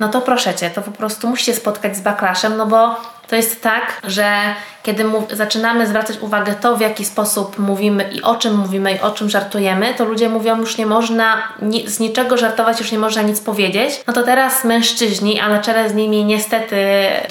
no 0.00 0.08
to 0.08 0.20
proszę 0.20 0.54
cię, 0.54 0.70
to 0.70 0.82
po 0.82 0.90
prostu 0.90 1.28
musi 1.28 1.44
się 1.44 1.54
spotkać 1.54 1.96
z 1.96 2.00
backlashem, 2.00 2.56
no 2.56 2.66
bo 2.66 2.96
to 3.34 3.38
jest 3.38 3.62
tak, 3.62 4.00
że 4.04 4.54
kiedy 4.82 5.04
zaczynamy 5.30 5.86
zwracać 5.86 6.18
uwagę 6.20 6.54
to, 6.54 6.76
w 6.76 6.80
jaki 6.80 7.04
sposób 7.04 7.58
mówimy 7.58 8.10
i 8.12 8.22
o 8.22 8.36
czym 8.36 8.56
mówimy 8.56 8.92
i 8.92 9.00
o 9.00 9.10
czym 9.10 9.30
żartujemy, 9.30 9.94
to 9.94 10.04
ludzie 10.04 10.28
mówią, 10.28 10.60
już 10.60 10.78
nie 10.78 10.86
można 10.86 11.48
ni 11.62 11.88
z 11.88 12.00
niczego 12.00 12.36
żartować, 12.36 12.80
już 12.80 12.92
nie 12.92 12.98
można 12.98 13.22
nic 13.22 13.40
powiedzieć. 13.40 14.02
No 14.06 14.12
to 14.12 14.22
teraz 14.22 14.64
mężczyźni, 14.64 15.40
a 15.40 15.48
na 15.48 15.60
czele 15.60 15.90
z 15.90 15.94
nimi 15.94 16.24
niestety 16.24 16.76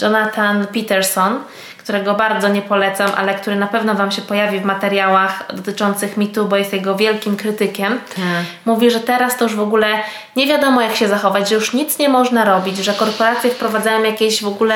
Jonathan 0.01 0.68
Peterson, 0.68 1.39
którego 1.84 2.13
bardzo 2.13 2.47
nie 2.47 2.61
polecam, 2.61 3.11
ale 3.17 3.36
który 3.36 3.55
na 3.55 3.67
pewno 3.67 3.95
Wam 3.95 4.11
się 4.11 4.21
pojawi 4.21 4.59
w 4.59 4.65
materiałach 4.65 5.45
dotyczących 5.53 6.17
mitu, 6.17 6.45
bo 6.45 6.55
jest 6.55 6.73
jego 6.73 6.95
wielkim 6.95 7.38
krytykiem. 7.38 7.99
Tak. 8.15 8.23
Mówi, 8.65 8.91
że 8.91 8.99
teraz 8.99 9.38
to 9.38 9.43
już 9.43 9.55
w 9.55 9.61
ogóle 9.61 9.88
nie 10.36 10.47
wiadomo 10.47 10.81
jak 10.81 10.95
się 10.95 11.07
zachować, 11.07 11.49
że 11.49 11.55
już 11.55 11.73
nic 11.73 11.99
nie 11.99 12.09
można 12.09 12.45
robić, 12.45 12.77
że 12.77 12.93
korporacje 12.93 13.49
wprowadzają 13.49 14.03
jakieś 14.03 14.43
w 14.43 14.47
ogóle 14.47 14.75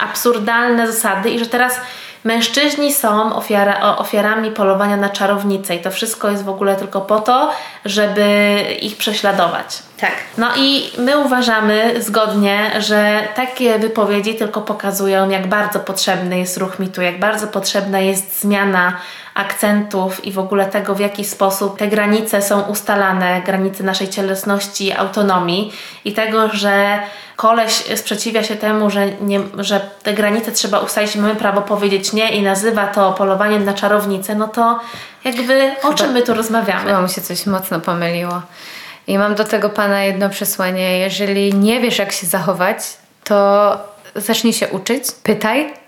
absurdalne 0.00 0.92
zasady 0.92 1.30
i 1.30 1.38
że 1.38 1.46
teraz 1.46 1.80
Mężczyźni 2.24 2.94
są 2.94 3.36
ofiara, 3.36 3.96
ofiarami 3.96 4.50
polowania 4.50 4.96
na 4.96 5.08
czarownice 5.08 5.76
i 5.76 5.78
to 5.78 5.90
wszystko 5.90 6.30
jest 6.30 6.44
w 6.44 6.48
ogóle 6.48 6.76
tylko 6.76 7.00
po 7.00 7.20
to, 7.20 7.50
żeby 7.84 8.56
ich 8.80 8.96
prześladować. 8.96 9.82
Tak. 10.00 10.12
No 10.38 10.46
i 10.56 10.90
my 10.98 11.18
uważamy 11.18 12.02
zgodnie, 12.02 12.70
że 12.78 13.28
takie 13.36 13.78
wypowiedzi 13.78 14.34
tylko 14.34 14.60
pokazują, 14.60 15.30
jak 15.30 15.46
bardzo 15.46 15.80
potrzebny 15.80 16.38
jest 16.38 16.56
ruch 16.56 16.78
mitu, 16.78 17.02
jak 17.02 17.20
bardzo 17.20 17.46
potrzebna 17.46 18.00
jest 18.00 18.40
zmiana 18.40 18.92
akcentów 19.40 20.24
i 20.24 20.32
w 20.32 20.38
ogóle 20.38 20.66
tego, 20.66 20.94
w 20.94 21.00
jaki 21.00 21.24
sposób 21.24 21.78
te 21.78 21.88
granice 21.88 22.42
są 22.42 22.62
ustalane, 22.62 23.42
granice 23.46 23.84
naszej 23.84 24.08
cielesności, 24.08 24.92
autonomii 24.92 25.72
i 26.04 26.12
tego, 26.12 26.48
że 26.48 26.98
koleś 27.36 27.72
sprzeciwia 27.72 28.42
się 28.42 28.56
temu, 28.56 28.90
że, 28.90 29.06
nie, 29.20 29.40
że 29.58 29.80
te 30.02 30.14
granice 30.14 30.52
trzeba 30.52 30.78
ustalić, 30.78 31.16
mamy 31.16 31.36
prawo 31.36 31.62
powiedzieć 31.62 32.12
nie 32.12 32.30
i 32.30 32.42
nazywa 32.42 32.86
to 32.86 33.12
polowaniem 33.12 33.64
na 33.64 33.74
czarownicę, 33.74 34.34
no 34.34 34.48
to 34.48 34.80
jakby 35.24 35.72
o 35.82 35.94
czym 35.94 36.12
my 36.12 36.22
tu 36.22 36.34
rozmawiamy? 36.34 36.84
Chyba 36.84 37.02
mu 37.02 37.08
się 37.08 37.20
coś 37.20 37.46
mocno 37.46 37.80
pomyliło. 37.80 38.42
I 39.06 39.18
mam 39.18 39.34
do 39.34 39.44
tego 39.44 39.70
pana 39.70 40.04
jedno 40.04 40.30
przesłanie. 40.30 40.98
Jeżeli 40.98 41.54
nie 41.54 41.80
wiesz, 41.80 41.98
jak 41.98 42.12
się 42.12 42.26
zachować, 42.26 42.78
to 43.24 43.78
zacznij 44.14 44.52
się 44.52 44.68
uczyć, 44.68 45.04
pytaj, 45.22 45.79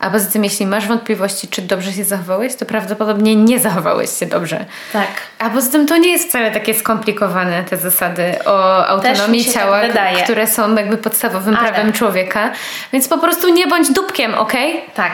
a 0.00 0.10
poza 0.10 0.30
tym, 0.30 0.44
jeśli 0.44 0.66
masz 0.66 0.86
wątpliwości, 0.86 1.48
czy 1.48 1.62
dobrze 1.62 1.92
się 1.92 2.04
zachowałeś, 2.04 2.56
to 2.56 2.66
prawdopodobnie 2.66 3.36
nie 3.36 3.58
zachowałeś 3.58 4.18
się 4.18 4.26
dobrze. 4.26 4.64
Tak. 4.92 5.08
A 5.38 5.50
poza 5.50 5.72
tym 5.72 5.86
to 5.86 5.96
nie 5.96 6.10
jest 6.10 6.28
wcale 6.28 6.50
takie 6.50 6.74
skomplikowane, 6.74 7.64
te 7.64 7.76
zasady 7.76 8.34
o 8.46 8.86
autonomii 8.86 9.44
tak 9.44 9.54
ciała, 9.54 9.80
tak 9.88 10.24
które 10.24 10.46
są 10.46 10.74
jakby 10.74 10.96
podstawowym 10.96 11.56
Ale. 11.56 11.68
prawem 11.68 11.92
człowieka. 11.92 12.50
Więc 12.92 13.08
po 13.08 13.18
prostu 13.18 13.48
nie 13.48 13.66
bądź 13.66 13.92
dupkiem, 13.92 14.34
ok? 14.34 14.52
Tak. 14.94 15.12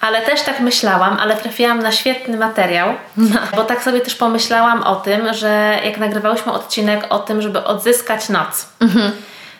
Ale 0.00 0.22
też 0.22 0.42
tak 0.42 0.60
myślałam, 0.60 1.16
ale 1.20 1.36
trafiłam 1.36 1.78
na 1.78 1.92
świetny 1.92 2.36
materiał, 2.36 2.88
no. 3.16 3.40
bo 3.56 3.64
tak 3.64 3.82
sobie 3.82 4.00
też 4.00 4.14
pomyślałam 4.14 4.82
o 4.82 4.96
tym, 4.96 5.34
że 5.34 5.78
jak 5.84 5.98
nagrywałyśmy 5.98 6.52
odcinek 6.52 7.06
o 7.08 7.18
tym, 7.18 7.42
żeby 7.42 7.64
odzyskać 7.64 8.28
noc. 8.28 8.66
Mhm 8.80 9.12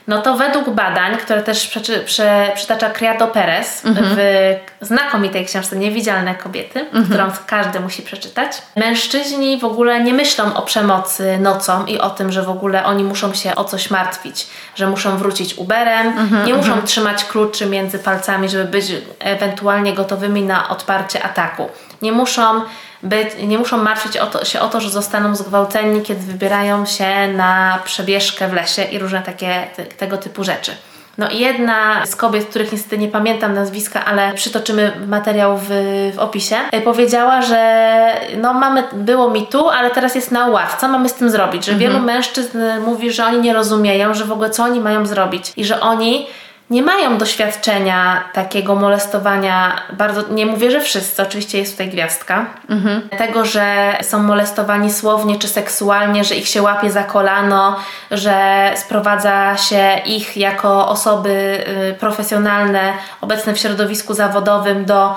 no 0.09 0.23
to 0.23 0.37
według 0.37 0.71
badań, 0.71 1.17
które 1.17 1.43
też 1.43 1.67
przeczy, 1.67 2.01
prze, 2.01 2.53
przytacza 2.55 2.91
Criado 2.91 3.27
Perez 3.27 3.87
mhm. 3.87 4.07
w 4.11 4.55
znakomitej 4.81 5.47
książce 5.47 5.77
Niewidzialne 5.77 6.35
kobiety, 6.35 6.81
mhm. 6.81 7.05
którą 7.05 7.25
każdy 7.47 7.81
musi 7.81 8.03
przeczytać, 8.03 8.63
mężczyźni 8.77 9.59
w 9.59 9.65
ogóle 9.65 10.05
nie 10.05 10.15
myślą 10.15 10.55
o 10.55 10.63
przemocy 10.63 11.39
nocą 11.39 11.87
i 11.87 11.99
o 11.99 12.11
tym, 12.11 12.33
że 12.33 12.43
w 12.43 12.51
ogóle 12.51 12.85
oni 12.85 13.05
muszą 13.05 13.35
się 13.35 13.55
o 13.55 13.65
coś 13.65 13.91
martwić, 13.91 14.47
że 14.75 14.87
muszą 14.87 15.17
wrócić 15.17 15.55
Uberem, 15.55 16.07
mhm. 16.07 16.47
nie 16.47 16.55
muszą 16.55 16.69
mhm. 16.69 16.87
trzymać 16.87 17.25
kluczy 17.25 17.67
między 17.67 17.99
palcami, 17.99 18.49
żeby 18.49 18.65
być 18.65 18.87
ewentualnie 19.19 19.93
gotowymi 19.93 20.43
na 20.43 20.69
odparcie 20.69 21.23
ataku. 21.23 21.69
Nie 22.03 22.13
muszą 22.13 22.61
być, 23.03 23.29
nie 23.43 23.59
muszą 23.59 23.79
martwić 23.79 24.17
o 24.17 24.27
to, 24.27 24.45
się 24.45 24.61
o 24.61 24.69
to, 24.69 24.81
że 24.81 24.91
zostaną 24.91 25.35
zgwałceni, 25.35 26.03
kiedy 26.03 26.21
wybierają 26.21 26.87
się 26.87 27.29
na 27.29 27.79
przebieżkę 27.85 28.49
w 28.49 28.53
lesie 28.53 28.85
i 28.85 28.99
różne 28.99 29.23
takie 29.23 29.67
te, 29.77 29.85
tego 29.85 30.17
typu 30.17 30.45
rzeczy. 30.45 30.73
No 31.19 31.29
i 31.29 31.39
jedna 31.39 32.07
z 32.07 32.17
kobiet, 32.17 32.47
których 32.47 32.73
niestety 32.73 32.99
nie 32.99 33.09
pamiętam 33.09 33.55
nazwiska, 33.55 34.05
ale 34.05 34.35
przytoczymy 34.35 34.93
materiał 35.07 35.59
w, 35.63 35.69
w 36.15 36.19
opisie, 36.19 36.57
e, 36.73 36.81
powiedziała, 36.81 37.43
że 37.43 38.21
no 38.37 38.55
mamy, 38.55 38.85
było 38.93 39.31
mi 39.31 39.47
tu, 39.47 39.69
ale 39.69 39.91
teraz 39.91 40.15
jest 40.15 40.31
na 40.31 40.47
uław. 40.47 40.77
Co 40.81 40.89
mamy 40.89 41.09
z 41.09 41.15
tym 41.15 41.31
zrobić? 41.31 41.65
Że 41.65 41.73
mhm. 41.73 41.93
wielu 41.93 42.05
mężczyzn 42.05 42.59
mówi, 42.87 43.11
że 43.11 43.27
oni 43.27 43.41
nie 43.41 43.55
rozumieją, 43.55 44.15
że 44.15 44.25
w 44.25 44.33
ogóle 44.33 44.51
co 44.51 44.65
oni 44.65 44.81
mają 44.81 45.07
zrobić 45.07 45.53
i 45.57 45.65
że 45.65 45.81
oni 45.81 46.27
nie 46.71 46.83
mają 46.83 47.19
doświadczenia 47.19 48.25
takiego 48.33 48.75
molestowania, 48.75 49.81
bardzo, 49.93 50.23
nie 50.31 50.47
mówię, 50.47 50.71
że 50.71 50.81
wszyscy, 50.81 51.23
oczywiście 51.23 51.59
jest 51.59 51.73
tutaj 51.73 51.89
gwiazdka, 51.89 52.47
mhm. 52.71 53.09
tego, 53.09 53.45
że 53.45 53.97
są 54.03 54.23
molestowani 54.23 54.93
słownie 54.93 55.39
czy 55.39 55.49
seksualnie, 55.49 56.25
że 56.25 56.35
ich 56.35 56.49
się 56.49 56.63
łapie 56.63 56.91
za 56.91 57.03
kolano, 57.03 57.77
że 58.11 58.71
sprowadza 58.77 59.57
się 59.57 60.01
ich 60.07 60.37
jako 60.37 60.89
osoby 60.89 61.65
y, 61.91 61.95
profesjonalne, 61.95 62.93
obecne 63.21 63.55
w 63.55 63.59
środowisku 63.59 64.15
zawodowym 64.15 64.85
do 64.85 65.15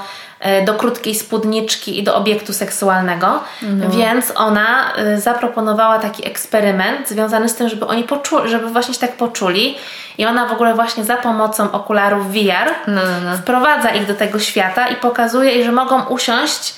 do 0.66 0.74
krótkiej 0.74 1.16
spódniczki 1.16 2.00
i 2.00 2.04
do 2.04 2.16
obiektu 2.16 2.54
seksualnego, 2.54 3.40
no. 3.62 3.90
więc 3.90 4.34
ona 4.36 4.94
e, 4.96 5.22
zaproponowała 5.22 6.00
taki 6.00 6.28
eksperyment 6.28 7.10
związany 7.10 7.50
z 7.50 7.56
tym, 7.56 7.70
żeby 7.70 7.88
oni 7.88 8.04
poczuli, 8.04 8.50
żeby 8.50 8.68
właśnie 8.68 8.94
się 8.94 9.00
tak 9.00 9.18
poczuli 9.18 9.78
i 10.18 10.26
ona 10.26 10.48
w 10.48 10.52
ogóle 10.52 10.74
właśnie 10.74 11.04
za 11.04 11.18
pomocą 11.18 11.72
okularów 11.72 12.32
VR 12.32 12.70
no, 12.88 13.02
no, 13.02 13.30
no. 13.32 13.38
wprowadza 13.38 13.90
ich 13.90 14.08
do 14.08 14.14
tego 14.14 14.40
świata 14.40 14.88
i 14.88 14.96
pokazuje, 14.96 15.64
że 15.64 15.72
mogą 15.72 16.06
usiąść, 16.06 16.74
e, 16.74 16.76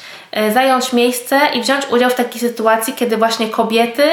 zająć 0.54 0.94
miejsce 0.94 1.40
i 1.54 1.62
wziąć 1.62 1.86
udział 1.92 2.10
w 2.10 2.16
takiej 2.16 2.42
sytuacji, 2.42 2.94
kiedy 2.94 3.18
właśnie 3.18 3.48
kobiety 3.48 4.04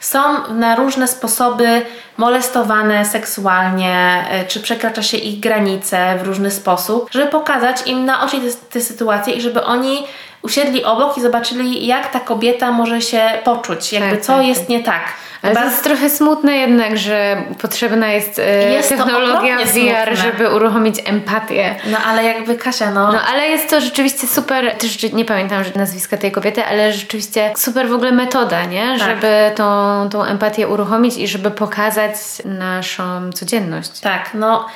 są 0.00 0.18
na 0.54 0.76
różne 0.76 1.08
sposoby 1.08 1.82
molestowane 2.16 3.04
seksualnie, 3.04 4.24
e, 4.30 4.44
czy 4.44 4.60
przekracza 4.60 5.02
się 5.02 5.16
ich 5.16 5.40
granice 5.40 6.18
w 6.18 6.26
różny 6.26 6.50
sposób, 6.50 7.08
żeby 7.10 7.26
pokazać 7.26 7.86
im 7.86 8.04
na 8.04 8.24
oczy 8.24 8.40
te, 8.40 8.70
te 8.70 8.80
sytuacje 8.80 9.34
i 9.34 9.40
żeby 9.40 9.64
oni 9.64 10.06
usiedli 10.42 10.84
obok 10.84 11.18
i 11.18 11.20
zobaczyli, 11.20 11.86
jak 11.86 12.12
ta 12.12 12.20
kobieta 12.20 12.70
może 12.70 13.00
się 13.02 13.30
poczuć, 13.44 13.92
jakby 13.92 14.16
tak, 14.16 14.24
co 14.24 14.36
tak, 14.36 14.46
jest 14.46 14.60
tak. 14.60 14.68
nie 14.68 14.82
tak. 14.82 15.02
Ale 15.44 15.54
to 15.54 15.64
jest 15.64 15.84
trochę 15.84 16.10
smutne 16.10 16.56
jednak, 16.56 16.98
że 16.98 17.42
potrzebna 17.60 18.12
jest, 18.12 18.38
e, 18.38 18.72
jest 18.72 18.88
technologia 18.88 19.56
VR, 19.58 19.66
smutne. 19.66 20.16
żeby 20.16 20.50
uruchomić 20.50 20.96
empatię. 21.04 21.74
No 21.86 21.98
ale 22.06 22.24
jakby 22.24 22.56
Kasia, 22.56 22.90
no... 22.90 23.12
No 23.12 23.20
ale 23.22 23.48
jest 23.48 23.70
to 23.70 23.80
rzeczywiście 23.80 24.26
super, 24.26 24.76
też 24.78 25.12
nie 25.12 25.24
pamiętam 25.24 25.64
nazwiska 25.76 26.16
tej 26.16 26.32
kobiety, 26.32 26.64
ale 26.64 26.92
rzeczywiście 26.92 27.52
super 27.56 27.88
w 27.88 27.92
ogóle 27.92 28.12
metoda, 28.12 28.64
nie? 28.64 28.96
Tak. 28.98 29.08
Żeby 29.08 29.50
tą, 29.54 30.08
tą 30.10 30.24
empatię 30.24 30.68
uruchomić 30.68 31.16
i 31.16 31.28
żeby 31.28 31.50
pokazać 31.50 32.14
naszą 32.44 33.32
codzienność. 33.32 34.00
Tak, 34.00 34.30
no 34.34 34.66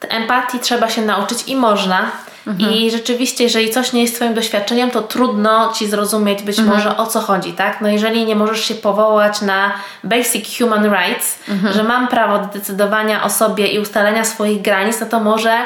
empatii 0.00 0.58
trzeba 0.58 0.90
się 0.90 1.02
nauczyć 1.02 1.44
i 1.46 1.56
można. 1.56 2.10
Mhm. 2.46 2.72
I 2.72 2.90
rzeczywiście, 2.90 3.44
jeżeli 3.44 3.70
coś 3.70 3.92
nie 3.92 4.02
jest 4.02 4.16
Twoim 4.16 4.34
doświadczeniem, 4.34 4.90
to 4.90 5.02
trudno 5.02 5.72
Ci 5.72 5.86
zrozumieć 5.86 6.42
być 6.42 6.58
mhm. 6.58 6.76
może 6.76 6.96
o 6.96 7.06
co 7.06 7.20
chodzi, 7.20 7.52
tak? 7.52 7.80
No 7.80 7.88
jeżeli 7.88 8.26
nie 8.26 8.36
możesz 8.36 8.64
się 8.64 8.74
powołać 8.74 9.40
na 9.42 9.72
basic 10.04 10.58
human 10.58 10.84
rights, 10.84 11.38
mhm. 11.48 11.74
że 11.74 11.82
mam 11.82 12.08
prawo 12.08 12.38
do 12.38 12.46
decydowania 12.46 13.24
o 13.24 13.30
sobie 13.30 13.66
i 13.66 13.78
ustalenia 13.78 14.24
swoich 14.24 14.62
granic, 14.62 15.00
no 15.00 15.06
to 15.06 15.20
może 15.20 15.58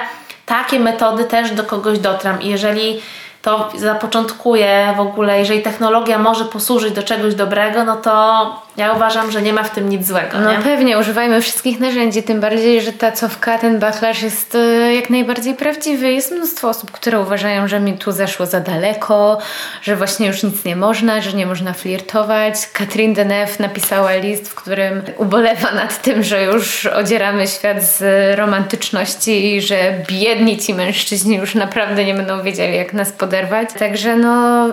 takie 0.47 0.81
metody 0.81 1.25
też 1.25 1.51
do 1.51 1.65
kogoś 1.65 1.99
dotram. 1.99 2.43
I 2.43 2.49
jeżeli 2.49 3.01
to 3.43 3.71
zapoczątkuje 3.79 4.95
w 4.97 5.01
ogóle, 5.01 5.39
jeżeli 5.39 5.63
technologia 5.63 6.19
może 6.19 6.45
posłużyć 6.45 6.95
do 6.95 7.03
czegoś 7.03 7.35
dobrego, 7.35 7.85
no 7.85 7.97
to 7.97 8.63
ja 8.77 8.93
uważam, 8.93 9.31
że 9.31 9.43
nie 9.43 9.53
ma 9.53 9.63
w 9.63 9.71
tym 9.71 9.89
nic 9.89 10.07
złego. 10.07 10.41
No 10.41 10.53
nie? 10.53 10.59
pewnie, 10.59 10.99
używajmy 10.99 11.41
wszystkich 11.41 11.81
narzędzi, 11.81 12.23
tym 12.23 12.41
bardziej, 12.41 12.83
że 12.83 12.93
ta 12.93 13.13
cofka, 13.13 13.59
ten 13.59 13.79
backlash 13.79 14.23
jest 14.23 14.55
e, 14.55 14.95
jak 14.95 15.11
najbardziej 15.11 15.55
prawdziwy. 15.55 16.13
Jest 16.13 16.33
mnóstwo 16.33 16.69
osób, 16.69 16.91
które 16.91 17.21
uważają, 17.21 17.69
że 17.69 17.81
mi 17.81 17.99
tu 17.99 18.13
zeszło 18.13 18.47
za 18.47 18.61
daleko, 18.61 19.39
że 19.83 19.97
właśnie 19.97 20.27
już 20.27 20.43
nic 20.43 20.65
nie 20.65 20.77
można, 20.77 21.21
że 21.21 21.33
nie 21.33 21.47
można 21.47 21.73
flirtować. 21.73 22.55
Catherine 22.73 23.15
Deneuve 23.15 23.61
napisała 23.61 24.15
list, 24.15 24.49
w 24.49 24.55
którym 24.55 25.03
ubolewa 25.17 25.73
nad 25.75 26.03
tym, 26.03 26.23
że 26.23 26.45
już 26.45 26.87
odzieramy 26.87 27.49
świat 27.49 27.83
z 27.83 28.03
romantyczności 28.39 29.55
i 29.55 29.63
że 29.63 29.77
biedni 30.09 30.59
ci 30.59 30.75
mężczyźni 30.75 31.37
już 31.37 31.55
naprawdę 31.55 32.05
nie 32.05 32.15
będą 32.15 32.43
wiedzieli, 32.43 32.77
jak 32.77 32.93
nas 32.93 33.13
poderwać. 33.13 33.69
Także 33.73 34.17
no 34.17 34.67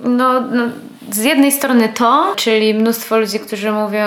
no, 0.00 0.40
no, 0.40 0.64
z 1.10 1.24
jednej 1.24 1.52
strony 1.52 1.88
to, 1.88 2.34
czyli 2.36 2.74
mnóstwo 2.74 3.18
ludzi, 3.18 3.40
którzy 3.40 3.72
mówią 3.72 4.06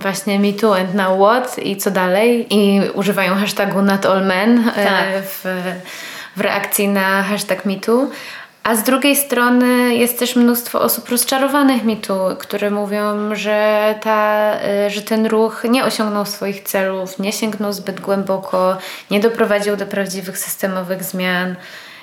właśnie 0.00 0.38
me 0.40 0.52
too 0.52 0.76
and 0.76 0.94
now 0.94 1.18
what 1.18 1.58
i 1.58 1.76
co 1.76 1.90
dalej 1.90 2.46
i 2.50 2.80
używają 2.94 3.34
hashtagu 3.34 3.82
not 3.82 4.06
all 4.06 4.26
men 4.26 4.68
e, 4.76 4.84
tak. 4.84 5.24
w, 5.24 5.44
w 6.36 6.40
reakcji 6.40 6.88
na 6.88 7.22
hashtag 7.22 7.64
me 7.64 7.76
too. 7.76 8.06
A 8.62 8.76
z 8.76 8.82
drugiej 8.82 9.16
strony 9.16 9.96
jest 9.96 10.18
też 10.18 10.36
mnóstwo 10.36 10.80
osób 10.80 11.08
rozczarowanych 11.08 11.84
mitu, 11.84 12.14
które 12.38 12.70
mówią, 12.70 13.34
że, 13.34 13.94
ta, 14.00 14.52
e, 14.60 14.90
że 14.90 15.02
ten 15.02 15.26
ruch 15.26 15.64
nie 15.68 15.84
osiągnął 15.84 16.26
swoich 16.26 16.62
celów, 16.62 17.18
nie 17.18 17.32
sięgnął 17.32 17.72
zbyt 17.72 18.00
głęboko, 18.00 18.76
nie 19.10 19.20
doprowadził 19.20 19.76
do 19.76 19.86
prawdziwych 19.86 20.38
systemowych 20.38 21.04
zmian 21.04 21.56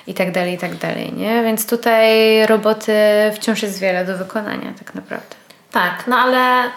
i 0.06 0.14
tak 0.14 0.32
dalej, 0.32 0.54
i 0.54 0.58
tak 0.58 0.74
dalej, 0.74 1.12
nie? 1.12 1.42
Więc 1.42 1.66
tutaj 1.66 2.06
roboty 2.46 2.92
wciąż 3.34 3.62
jest 3.62 3.80
wiele 3.80 4.04
do 4.04 4.16
wykonania 4.16 4.72
tak 4.78 4.94
naprawdę. 4.94 5.34
Tak, 5.72 6.04
no 6.06 6.16
ale 6.16 6.70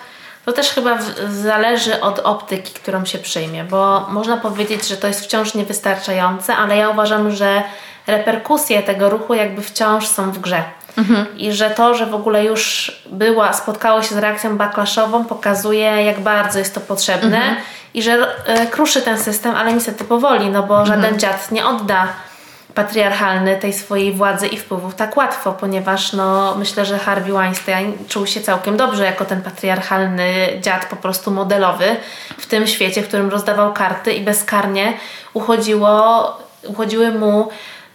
to 0.45 0.51
też 0.53 0.69
chyba 0.69 0.97
zależy 1.29 2.01
od 2.01 2.19
optyki, 2.19 2.73
którą 2.73 3.05
się 3.05 3.17
przyjmie, 3.17 3.63
bo 3.63 4.07
można 4.09 4.37
powiedzieć, 4.37 4.87
że 4.87 4.97
to 4.97 5.07
jest 5.07 5.23
wciąż 5.23 5.53
niewystarczające, 5.53 6.55
ale 6.55 6.77
ja 6.77 6.89
uważam, 6.89 7.31
że 7.31 7.63
reperkusje 8.07 8.83
tego 8.83 9.09
ruchu 9.09 9.33
jakby 9.33 9.61
wciąż 9.61 10.07
są 10.07 10.31
w 10.31 10.39
grze. 10.39 10.63
Mhm. 10.97 11.37
I 11.37 11.53
że 11.53 11.69
to, 11.69 11.95
że 11.95 12.05
w 12.05 12.15
ogóle 12.15 12.45
już 12.45 12.91
była, 13.11 13.53
spotkało 13.53 14.01
się 14.01 14.15
z 14.15 14.17
reakcją 14.17 14.57
backlashową, 14.57 15.25
pokazuje, 15.25 16.03
jak 16.03 16.19
bardzo 16.19 16.59
jest 16.59 16.75
to 16.75 16.81
potrzebne 16.81 17.37
mhm. 17.37 17.55
i 17.93 18.03
że 18.03 18.45
e, 18.45 18.67
kruszy 18.67 19.01
ten 19.01 19.19
system, 19.19 19.55
ale 19.55 19.73
niestety 19.73 20.03
powoli, 20.03 20.49
no 20.49 20.63
bo 20.63 20.79
mhm. 20.79 21.01
żaden 21.01 21.19
dziad 21.19 21.51
nie 21.51 21.65
odda 21.65 22.07
patriarchalny 22.77 23.57
tej 23.57 23.73
swojej 23.73 24.11
władzy 24.11 24.47
i 24.47 24.57
wpływów 24.57 24.95
tak 24.95 25.17
łatwo, 25.17 25.53
ponieważ 25.53 26.13
no, 26.13 26.55
myślę, 26.55 26.85
że 26.85 26.97
Harvey 26.97 27.31
Weinstein 27.31 27.97
czuł 28.07 28.27
się 28.27 28.41
całkiem 28.41 28.77
dobrze 28.77 29.05
jako 29.05 29.25
ten 29.25 29.41
patriarchalny 29.41 30.47
dziad 30.61 30.85
po 30.85 30.95
prostu 30.95 31.31
modelowy 31.31 31.95
w 32.37 32.45
tym 32.45 32.67
świecie, 32.67 33.01
w 33.01 33.07
którym 33.07 33.29
rozdawał 33.29 33.73
karty 33.73 34.13
i 34.13 34.21
bezkarnie 34.21 34.93
uchodziło, 35.33 36.37
uchodziły 36.67 37.11
mu 37.11 37.49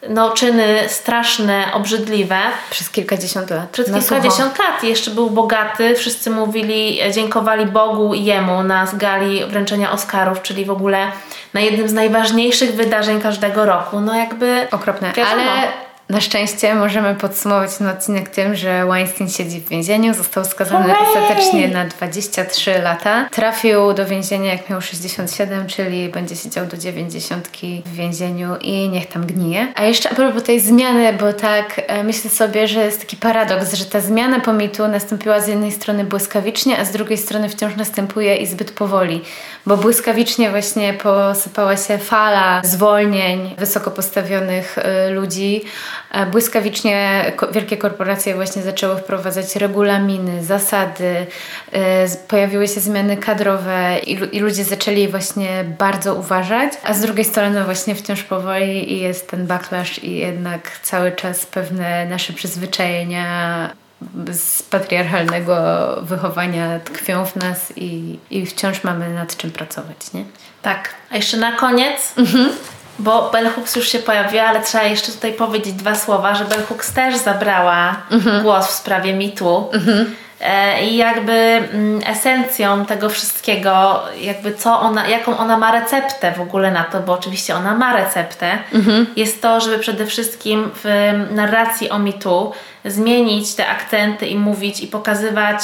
no, 0.09 0.31
czyny 0.31 0.79
straszne, 0.89 1.65
obrzydliwe. 1.73 2.39
Przez 2.71 2.91
kilkadziesiąt 2.91 3.51
lat. 3.51 3.71
Przez 3.71 3.89
na 3.89 3.99
kilkadziesiąt 3.99 4.53
sucho. 4.57 4.63
lat. 4.73 4.85
Jeszcze 4.85 5.11
był 5.11 5.31
bogaty. 5.31 5.95
Wszyscy 5.95 6.31
mówili, 6.31 6.99
dziękowali 7.13 7.67
Bogu 7.67 8.15
i 8.15 8.25
jemu 8.25 8.63
na 8.63 8.87
gali 8.95 9.45
wręczenia 9.45 9.93
Oscarów, 9.93 10.43
czyli 10.43 10.65
w 10.65 10.71
ogóle 10.71 11.13
na 11.55 11.61
jednym 11.61 11.89
z 11.89 11.93
najważniejszych 11.93 12.75
wydarzeń 12.75 13.21
każdego 13.21 13.67
roku. 13.67 14.01
No 14.01 14.15
jakby... 14.15 14.67
Okropne. 14.71 15.13
Wiadomo, 15.13 15.51
Ale 15.51 15.92
na 16.13 16.21
szczęście 16.21 16.75
możemy 16.75 17.15
podsumować 17.15 17.77
ten 17.77 17.87
odcinek 17.87 18.29
tym, 18.29 18.55
że 18.55 18.87
Weinstein 18.87 19.31
siedzi 19.31 19.61
w 19.61 19.69
więzieniu, 19.69 20.15
został 20.15 20.45
skazany 20.45 20.95
Hooray! 20.95 21.07
ostatecznie 21.09 21.69
na 21.69 21.85
23 21.85 22.79
lata. 22.83 23.29
Trafił 23.31 23.93
do 23.93 24.07
więzienia 24.07 24.53
jak 24.53 24.71
miał 24.71 24.81
67, 24.81 25.67
czyli 25.67 26.09
będzie 26.09 26.37
siedział 26.37 26.67
do 26.67 26.77
90 26.77 27.49
w 27.87 27.93
więzieniu 27.95 28.57
i 28.61 28.89
niech 28.89 29.07
tam 29.07 29.27
gnije. 29.27 29.73
A 29.75 29.85
jeszcze 29.85 30.11
a 30.11 30.15
propos 30.15 30.43
tej 30.43 30.61
zmiany, 30.61 31.13
bo 31.13 31.33
tak 31.33 31.81
e, 31.87 32.05
myślę 32.05 32.31
sobie, 32.31 32.69
że 32.69 32.85
jest 32.85 33.01
taki 33.01 33.17
paradoks, 33.17 33.75
że 33.75 33.85
ta 33.85 34.01
zmiana 34.01 34.41
po 34.41 34.53
mitu 34.53 34.89
nastąpiła 34.89 35.41
z 35.41 35.49
jednej 35.49 35.73
strony 35.73 36.05
błyskawicznie, 36.05 36.79
a 36.79 36.85
z 36.85 36.93
drugiej 36.93 37.19
strony 37.19 37.49
wciąż 37.49 37.77
następuje 37.77 38.37
i 38.37 38.47
zbyt 38.47 38.71
powoli, 38.71 39.21
bo 39.67 39.77
błyskawicznie 39.77 40.51
właśnie 40.51 40.95
posypała 40.95 41.77
się 41.77 41.99
fala 41.99 42.61
zwolnień 42.65 43.55
wysoko 43.59 43.91
postawionych 43.91 44.79
y, 44.79 45.11
ludzi, 45.11 45.63
E, 46.02 46.02
błyskawicznie 46.31 47.25
wielkie 47.53 47.77
korporacje 47.77 48.35
właśnie 48.35 48.63
zaczęły 48.63 48.97
wprowadzać 48.97 49.57
regulaminy, 49.57 50.45
zasady, 50.45 51.27
e, 51.73 52.09
pojawiły 52.29 52.69
się 52.69 52.81
zmiany 52.81 53.17
kadrowe 53.17 53.99
i, 54.07 54.41
ludzie 54.41 54.65
zaczęli 54.65 55.09
właśnie 55.09 55.65
bardzo 55.79 56.15
uważać, 56.15 56.73
a 56.85 56.95
z 56.95 57.01
drugiej 57.01 57.25
strony 57.25 57.65
właśnie 57.65 57.95
wciąż 57.95 58.23
powoli 58.23 59.01
jest 59.01 59.31
ten 59.31 59.47
backlash 59.47 60.05
i 60.05 60.17
jednak 60.17 60.79
cały 60.83 61.13
czas 61.13 61.47
pewne 61.47 62.07
nasze 62.07 62.33
przyzwyczajenia 62.33 63.71
z 64.33 64.63
patriarchalnego 64.63 65.57
wychowania 66.03 66.81
tkwią 66.81 67.27
w 67.27 67.37
nas 67.37 67.73
i, 67.77 68.19
i 68.31 68.47
wciąż 68.47 68.85
mamy 68.85 69.15
nad 69.15 69.37
czym 69.37 69.51
pracować, 69.51 70.13
nie? 70.15 70.25
Tak. 70.63 70.95
A 71.11 71.17
jeszcze 71.17 71.37
na 71.37 71.53
koniec 71.53 72.15
mhm 72.19 72.51
bo 73.03 73.31
Bell 73.31 73.51
Hooks 73.51 73.77
już 73.77 73.89
się 73.89 73.99
pojawiła, 73.99 74.45
ale 74.45 74.61
trzeba 74.61 74.85
jeszcze 74.85 75.13
tutaj 75.13 75.33
powiedzieć 75.33 75.73
dwa 75.73 75.95
słowa, 75.95 76.35
że 76.35 76.45
Bell 76.45 76.63
Hooks 76.63 76.93
też 76.93 77.17
zabrała 77.17 77.97
mhm. 78.11 78.43
głos 78.43 78.67
w 78.67 78.71
sprawie 78.71 79.13
mitu. 79.13 79.69
Mhm. 79.73 80.15
E, 80.41 80.85
I 80.85 80.97
jakby 80.97 81.33
mm, 81.33 82.01
esencją 82.07 82.87
tego 82.87 83.09
wszystkiego, 83.09 84.03
jakby 84.21 84.55
co 84.55 84.81
ona, 84.81 85.09
jaką 85.09 85.39
ona 85.39 85.59
ma 85.59 85.73
receptę 85.73 86.33
w 86.33 86.41
ogóle 86.41 86.71
na 86.71 86.85
to, 86.85 87.01
bo 87.01 87.13
oczywiście 87.13 87.57
ona 87.57 87.75
ma 87.75 87.97
receptę, 87.97 88.59
mhm. 88.75 89.07
jest 89.17 89.43
to, 89.43 89.61
żeby 89.61 89.79
przede 89.79 90.07
wszystkim 90.07 90.71
w 90.85 91.13
narracji 91.31 91.91
o 91.91 91.99
mitu 91.99 92.53
zmienić 92.85 93.55
te 93.55 93.69
akcenty 93.69 94.27
i 94.27 94.39
mówić 94.39 94.81
i 94.81 94.87
pokazywać 94.87 95.63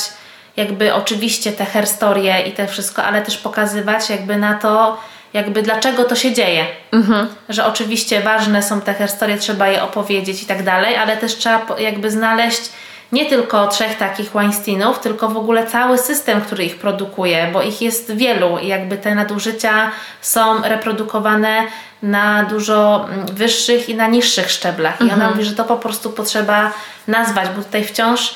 jakby 0.57 0.95
oczywiście 0.95 1.53
te 1.53 1.65
herstorie 1.65 2.43
i 2.43 2.53
te 2.53 2.67
wszystko, 2.67 3.05
ale 3.05 3.23
też 3.23 3.37
pokazywać 3.37 4.11
jakby 4.11 4.37
na 4.37 4.55
to, 4.55 5.01
jakby 5.33 5.63
dlaczego 5.63 6.05
to 6.05 6.15
się 6.15 6.33
dzieje. 6.33 6.67
Mhm. 6.93 7.29
Że 7.49 7.67
oczywiście 7.67 8.21
ważne 8.21 8.63
są 8.63 8.81
te 8.81 8.95
historie, 8.95 9.39
trzeba 9.39 9.69
je 9.69 9.83
opowiedzieć 9.83 10.43
i 10.43 10.47
tak 10.47 10.63
dalej, 10.63 10.97
ale 10.97 11.17
też 11.17 11.37
trzeba 11.37 11.67
jakby 11.79 12.11
znaleźć 12.11 12.61
nie 13.13 13.27
tylko 13.27 13.67
trzech 13.67 13.97
takich 13.97 14.31
Weinsteinów, 14.31 14.99
tylko 14.99 15.29
w 15.29 15.37
ogóle 15.37 15.67
cały 15.67 15.99
system, 15.99 16.41
który 16.41 16.65
ich 16.65 16.77
produkuje, 16.77 17.51
bo 17.53 17.63
ich 17.63 17.83
jest 17.83 18.17
wielu 18.17 18.59
i 18.59 18.67
jakby 18.67 18.97
te 18.97 19.15
nadużycia 19.15 19.91
są 20.21 20.63
reprodukowane 20.63 21.63
na 22.03 22.45
dużo 22.45 23.09
mm, 23.11 23.27
wyższych 23.27 23.89
i 23.89 23.95
na 23.95 24.07
niższych 24.07 24.51
szczeblach. 24.51 25.01
I 25.01 25.05
mhm. 25.05 25.21
ona 25.21 25.31
mówi, 25.31 25.45
że 25.45 25.55
to 25.55 25.65
po 25.65 25.77
prostu 25.77 26.11
potrzeba 26.11 26.73
nazwać, 27.07 27.49
bo 27.57 27.63
tutaj 27.63 27.85
wciąż 27.85 28.35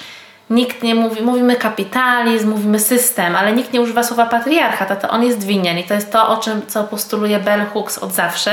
nikt 0.50 0.82
nie 0.82 0.94
mówi, 0.94 1.22
mówimy 1.22 1.56
kapitalizm, 1.56 2.50
mówimy 2.50 2.80
system, 2.80 3.36
ale 3.36 3.52
nikt 3.52 3.72
nie 3.72 3.80
używa 3.80 4.02
słowa 4.02 4.26
patriarchat, 4.26 5.02
to 5.02 5.10
on 5.10 5.24
jest 5.24 5.46
winien 5.46 5.78
i 5.78 5.84
to 5.84 5.94
jest 5.94 6.12
to, 6.12 6.28
o 6.28 6.36
czym 6.36 6.66
co 6.66 6.84
postuluje 6.84 7.38
Bell 7.38 7.66
Hooks 7.66 7.98
od 7.98 8.12
zawsze. 8.12 8.52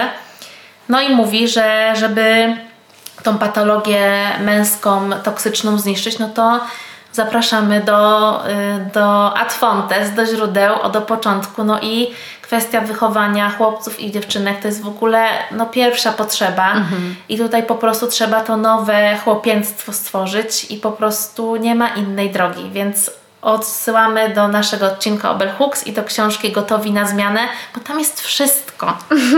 No 0.90 1.02
i 1.02 1.16
mówi, 1.16 1.48
że 1.48 1.94
żeby 1.96 2.56
tą 3.24 3.38
patologię 3.38 4.30
męską, 4.42 5.10
toksyczną 5.24 5.78
zniszczyć, 5.78 6.20
no 6.20 6.30
to 6.30 6.60
zapraszamy 7.14 7.82
do, 7.82 8.42
y, 8.50 8.92
do 8.94 9.38
ad 9.38 9.54
fontes, 9.54 10.14
do 10.16 10.26
źródeł, 10.26 10.76
do 10.92 11.02
początku. 11.02 11.64
No 11.64 11.80
i 11.82 12.12
kwestia 12.42 12.82
wychowania 12.82 13.50
chłopców 13.50 14.00
i 14.00 14.12
dziewczynek 14.12 14.62
to 14.62 14.68
jest 14.68 14.82
w 14.82 14.88
ogóle 14.88 15.28
no, 15.52 15.66
pierwsza 15.66 16.12
potrzeba. 16.12 16.72
Mhm. 16.72 17.16
I 17.30 17.38
tutaj 17.38 17.64
po 17.64 17.76
prostu 17.76 18.08
trzeba 18.08 18.42
to 18.42 18.58
nowe 18.58 19.18
chłopięctwo 19.24 19.94
stworzyć 19.94 20.72
i 20.72 20.78
po 20.78 20.92
prostu 20.92 21.56
nie 21.56 21.76
ma 21.76 21.88
innej 21.88 22.30
drogi. 22.32 22.70
Więc 22.72 23.12
odsyłamy 23.42 24.30
do 24.30 24.48
naszego 24.48 24.86
odcinka 24.86 25.32
o 25.32 25.36
Bell 25.36 25.52
Hooks 25.52 25.88
i 25.88 25.94
do 25.94 26.04
książki 26.04 26.52
Gotowi 26.52 26.92
na 26.92 27.06
zmianę, 27.06 27.40
bo 27.76 27.82
tam 27.82 28.00
jest 28.00 28.22
wszystko. 28.22 28.88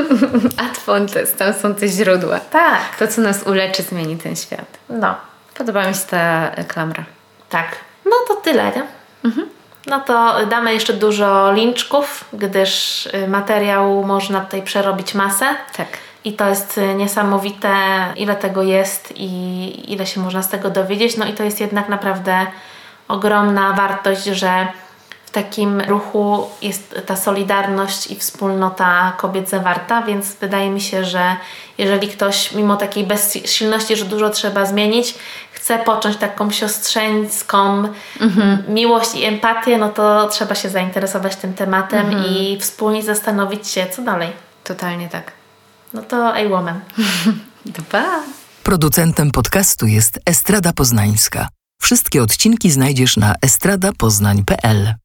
Ad 0.66 0.78
fontes, 0.78 1.36
tam 1.36 1.54
są 1.54 1.76
te 1.76 1.88
źródła. 1.88 2.40
Tak. 2.40 2.98
To, 3.00 3.08
co 3.08 3.22
nas 3.22 3.44
uleczy, 3.44 3.84
zmieni 3.84 4.18
ten 4.18 4.36
świat. 4.36 4.78
No. 4.90 5.16
Podoba 5.58 5.88
mi 5.88 5.94
się 5.94 6.00
ta 6.10 6.52
klamra. 6.68 7.04
Tak. 7.52 7.68
No 8.06 8.12
to 8.28 8.36
tyle, 8.36 8.72
nie? 8.76 8.84
Mhm. 9.26 9.50
No 9.88 10.00
to 10.00 10.46
damy 10.46 10.74
jeszcze 10.74 10.94
dużo 10.94 11.52
linczków, 11.52 12.26
gdyż 12.34 13.06
y, 13.06 13.28
materiał 13.28 14.04
można 14.04 14.42
tutaj 14.42 14.62
przerobić 14.62 15.14
masę. 15.14 15.46
Tak. 15.78 15.88
I 16.26 16.34
to 16.34 16.50
jest 16.50 16.78
y, 16.78 16.94
niesamowite, 16.94 17.74
ile 18.16 18.36
tego 18.36 18.64
jest 18.64 19.14
i 19.16 19.94
ile 19.94 20.06
się 20.06 20.20
można 20.20 20.42
z 20.42 20.50
tego 20.50 20.70
dowiedzieć. 20.70 21.18
No 21.18 21.26
i 21.26 21.34
to 21.34 21.44
jest 21.44 21.62
jednak 21.62 21.90
naprawdę 21.90 22.46
ogromna 23.08 23.74
wartość, 23.74 24.24
że 24.24 24.68
takim 25.32 25.82
ruchu 25.82 26.48
jest 26.62 26.96
ta 27.06 27.16
solidarność 27.16 28.12
i 28.12 28.16
wspólnota 28.16 29.14
kobiet 29.18 29.50
zawarta, 29.50 30.02
więc 30.02 30.36
wydaje 30.36 30.70
mi 30.70 30.82
się, 30.82 31.06
że 31.06 31.36
jeżeli 31.78 32.08
ktoś 32.08 32.52
mimo 32.52 32.78
takiej 32.78 33.04
bezsilności, 33.04 33.96
że 33.96 34.06
dużo 34.06 34.30
trzeba 34.30 34.66
zmienić, 34.66 35.16
chce 35.52 35.80
począć 35.80 36.18
taką 36.18 36.52
siostrzeńską 36.52 37.84
mhm. 38.22 38.64
miłość 38.68 39.16
i 39.16 39.24
empatię, 39.24 39.78
no 39.78 39.90
to 39.90 40.28
trzeba 40.28 40.56
się 40.56 40.70
zainteresować 40.70 41.36
tym 41.36 41.54
tematem 41.54 42.06
mhm. 42.06 42.26
i 42.26 42.58
wspólnie 42.60 43.04
zastanowić 43.04 43.68
się, 43.68 43.88
co 43.92 44.02
dalej. 44.02 44.30
Totalnie 44.64 45.10
tak. 45.10 45.32
No 45.94 46.02
to 46.02 46.34
a 46.34 46.50
woman. 46.50 46.80
Dwa. 47.66 48.06
Producentem 48.64 49.32
podcastu 49.32 49.86
jest 49.88 50.20
Estrada 50.26 50.74
Poznańska. 50.74 51.48
Wszystkie 51.82 52.24
odcinki 52.24 52.72
znajdziesz 52.72 53.18
na 53.18 53.36
estradapoznań.pl. 53.42 55.01